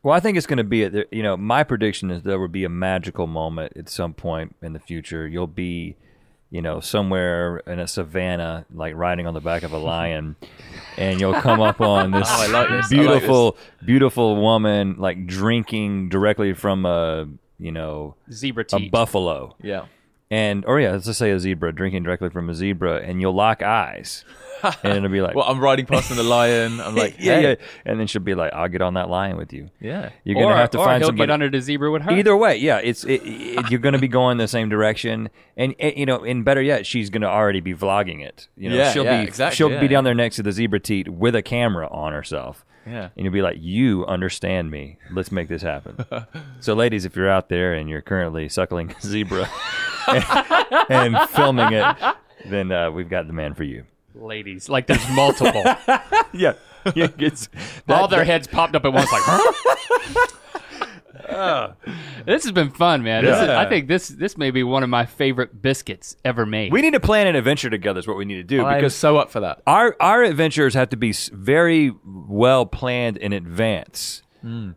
[0.04, 2.46] Well, I think it's going to be, a, you know, my prediction is there will
[2.46, 5.26] be a magical moment at some point in the future.
[5.26, 5.96] You'll be,
[6.50, 10.36] you know, somewhere in a savannah, like riding on the back of a lion,
[10.98, 12.92] and you'll come up on this, Oh, I like this.
[12.92, 17.26] I like beautiful, beautiful woman, like drinking directly from a,
[17.58, 19.86] you know, Zebra a buffalo, Yeah.
[20.34, 23.34] And or yeah, let's just say a zebra drinking directly from a zebra, and you'll
[23.34, 24.24] lock eyes,
[24.82, 26.80] and it'll be like, Well, I'm riding past on the lion.
[26.80, 27.42] I'm like, yeah, hey.
[27.50, 27.54] yeah,
[27.84, 29.70] and then she'll be like, I'll get on that lion with you.
[29.78, 30.10] yeah.
[30.24, 31.28] You're gonna or, have to or find he'll somebody.
[31.28, 32.10] get under the zebra with her.
[32.10, 35.76] Either way, yeah, it's it, it, you're going to be going the same direction, and,
[35.78, 38.48] and, you know, and better yet, she's going to already be vlogging it.
[38.56, 40.50] You know, Yeah, she'll yeah, be exactly, she'll yeah, be down there next to the
[40.50, 42.64] zebra teat with a camera on herself.
[42.86, 43.08] Yeah.
[43.16, 44.98] and you'll be like, "You understand me?
[45.10, 46.04] Let's make this happen."
[46.60, 49.48] so, ladies, if you're out there and you're currently suckling a zebra
[50.08, 50.24] and,
[51.16, 51.96] and filming it,
[52.46, 53.84] then uh, we've got the man for you.
[54.14, 55.64] Ladies, like there's multiple.
[56.32, 56.54] Yeah,
[56.96, 57.48] yeah it's,
[57.88, 59.22] All their heads popped up at once, like.
[61.28, 61.72] huh?
[62.26, 63.24] this has been fun, man.
[63.24, 66.72] This is, I think this this may be one of my favorite biscuits ever made.
[66.72, 68.00] we need to plan an adventure together.
[68.00, 69.62] Is what we need to do I'm because so up for that.
[69.66, 74.22] our our adventures have to be very well planned in advance.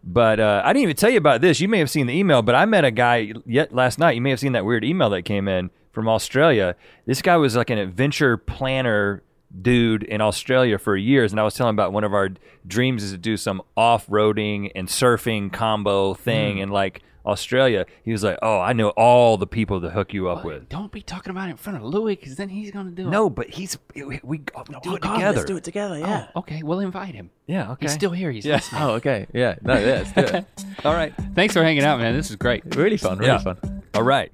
[0.04, 1.60] But uh, I didn't even tell you about this.
[1.60, 4.16] You may have seen the email, but I met a guy yet last night.
[4.16, 6.76] You may have seen that weird email that came in from Australia.
[7.06, 9.24] This guy was like an adventure planner
[9.62, 12.30] dude in Australia for years, and I was telling him about one of our
[12.66, 17.86] dreams is to do some off roading and surfing combo thing and like Australia.
[18.04, 20.92] He was like, "Oh, I know all the people to hook you up with." Don't
[20.92, 23.12] be talking about it in front of Louis, because then he's gonna do it.
[23.12, 25.38] No, but he's we, we, we do it God, together.
[25.38, 25.96] Let's do it together.
[25.96, 26.28] Oh, yeah.
[26.36, 27.30] Okay, we'll invite him.
[27.46, 27.86] Yeah, okay.
[27.86, 28.32] He's still here.
[28.32, 28.56] He's Yeah.
[28.56, 28.82] listening.
[28.82, 29.28] Oh, okay.
[29.34, 29.56] Yeah.
[29.62, 29.74] No.
[29.78, 29.86] Yeah.
[29.86, 30.46] Let's do it.
[30.86, 31.14] All right.
[31.36, 32.16] Thanks for hanging out, man.
[32.16, 32.64] This is great.
[32.76, 33.18] really fun.
[33.18, 33.40] Really Yeah.
[33.40, 33.84] fun.
[33.94, 34.32] All right.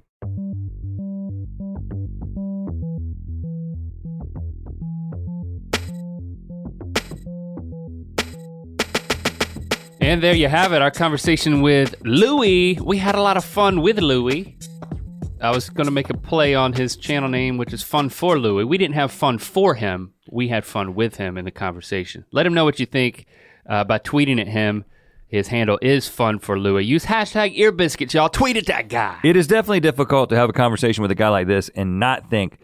[10.04, 12.78] And there you have it, our conversation with Louis.
[12.78, 14.54] We had a lot of fun with Louis.
[15.40, 18.38] I was going to make a play on his channel name, which is Fun for
[18.38, 18.66] Louis.
[18.66, 22.26] We didn't have fun for him, we had fun with him in the conversation.
[22.32, 23.24] Let him know what you think
[23.66, 24.84] uh, by tweeting at him.
[25.26, 26.84] His handle is Fun for Louis.
[26.84, 28.28] Use hashtag earbiscuits, y'all.
[28.28, 29.20] Tweet at that guy.
[29.24, 32.28] It is definitely difficult to have a conversation with a guy like this and not
[32.28, 32.58] think,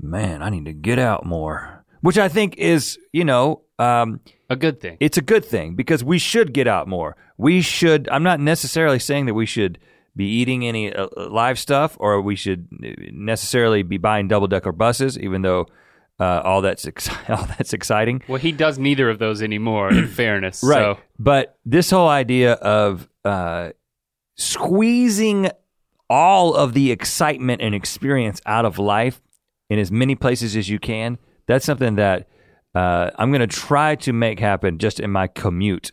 [0.00, 1.84] man, I need to get out more.
[2.00, 4.96] Which I think is, you know, um, A good thing.
[5.00, 7.16] it's a good thing because we should get out more.
[7.36, 9.78] We should, I'm not necessarily saying that we should
[10.16, 12.66] be eating any uh, live stuff or we should
[13.12, 15.66] necessarily be buying double decker buses, even though
[16.18, 18.22] uh, all that's ex- all that's exciting.
[18.26, 20.62] well, he does neither of those anymore, in fairness.
[20.64, 20.78] Right.
[20.96, 23.70] So, But this whole idea of uh,
[24.36, 25.50] squeezing
[26.10, 29.20] all of the excitement and experience out of life
[29.70, 32.26] in as many places as you can, that's something that
[32.78, 35.90] uh, I'm going to try to make happen just in my commute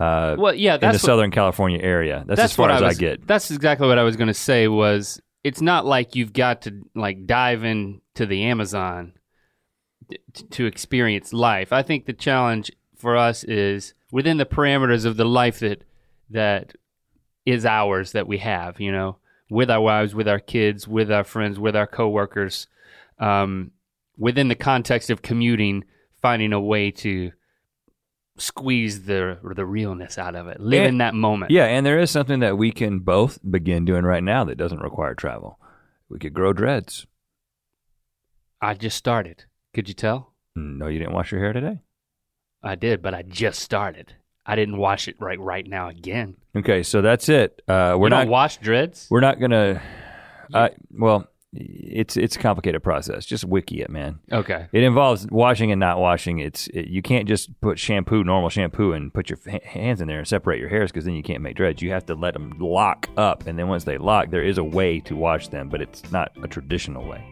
[0.00, 2.24] uh, well, yeah, in the what, Southern California area.
[2.26, 3.26] That's, as far what as I, I, get.
[3.26, 4.66] That's exactly what I was going to say.
[4.66, 9.12] Was it's not like you've got to like dive into the Amazon
[10.08, 11.72] t- to experience life.
[11.72, 15.84] I think the challenge for us is within the parameters of the life that
[16.30, 16.74] that
[17.46, 18.80] is ours that we have.
[18.80, 22.66] You know, with our wives, with our kids, with our friends, with our coworkers,
[23.20, 23.70] um,
[24.18, 25.84] within the context of commuting,
[26.24, 27.32] finding a way to
[28.38, 31.50] squeeze the the realness out of it, live And- in that moment.
[31.52, 34.80] Yeah, and there is something that we can both begin doing right now that doesn't
[34.80, 35.58] require travel.
[36.08, 37.06] We could grow dreads.
[38.62, 39.44] I just started.
[39.74, 40.32] Could you tell?
[40.56, 41.80] No, you didn't wash your hair today.
[42.62, 44.14] I did, but I just started.
[44.46, 46.36] I didn't wash it right right now again.
[46.56, 47.60] Okay, so that's it.
[47.68, 49.08] Uh, we're We not don't wash dreads.
[49.10, 49.82] we're not gonna.
[50.52, 53.24] Uh, well, it's it's a complicated process.
[53.24, 54.18] Just wiki it, man.
[54.32, 54.66] Okay.
[54.72, 56.38] It involves washing and not washing.
[56.38, 60.18] It's it, you can't just put shampoo, normal shampoo, and put your hands in there
[60.18, 61.82] and separate your hairs because then you can't make dreads.
[61.82, 64.64] You have to let them lock up, and then once they lock, there is a
[64.64, 67.24] way to wash them, but it's not a traditional way.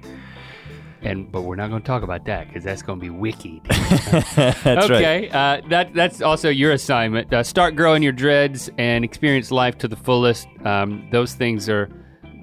[1.02, 3.60] And but we're not going to talk about that because that's going to be wiki.
[3.68, 4.90] That's right.
[4.90, 7.32] okay, uh, that that's also your assignment.
[7.32, 10.46] Uh, start growing your dreads and experience life to the fullest.
[10.64, 11.90] Um, those things are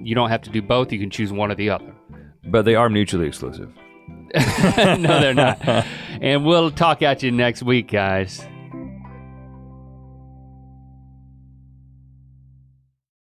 [0.02, 0.92] you don't have to do both.
[0.92, 1.92] You can choose one or the other.
[2.44, 3.72] But they are mutually exclusive.
[4.34, 5.58] no, they're not.
[6.20, 8.44] and we'll talk at you next week, guys.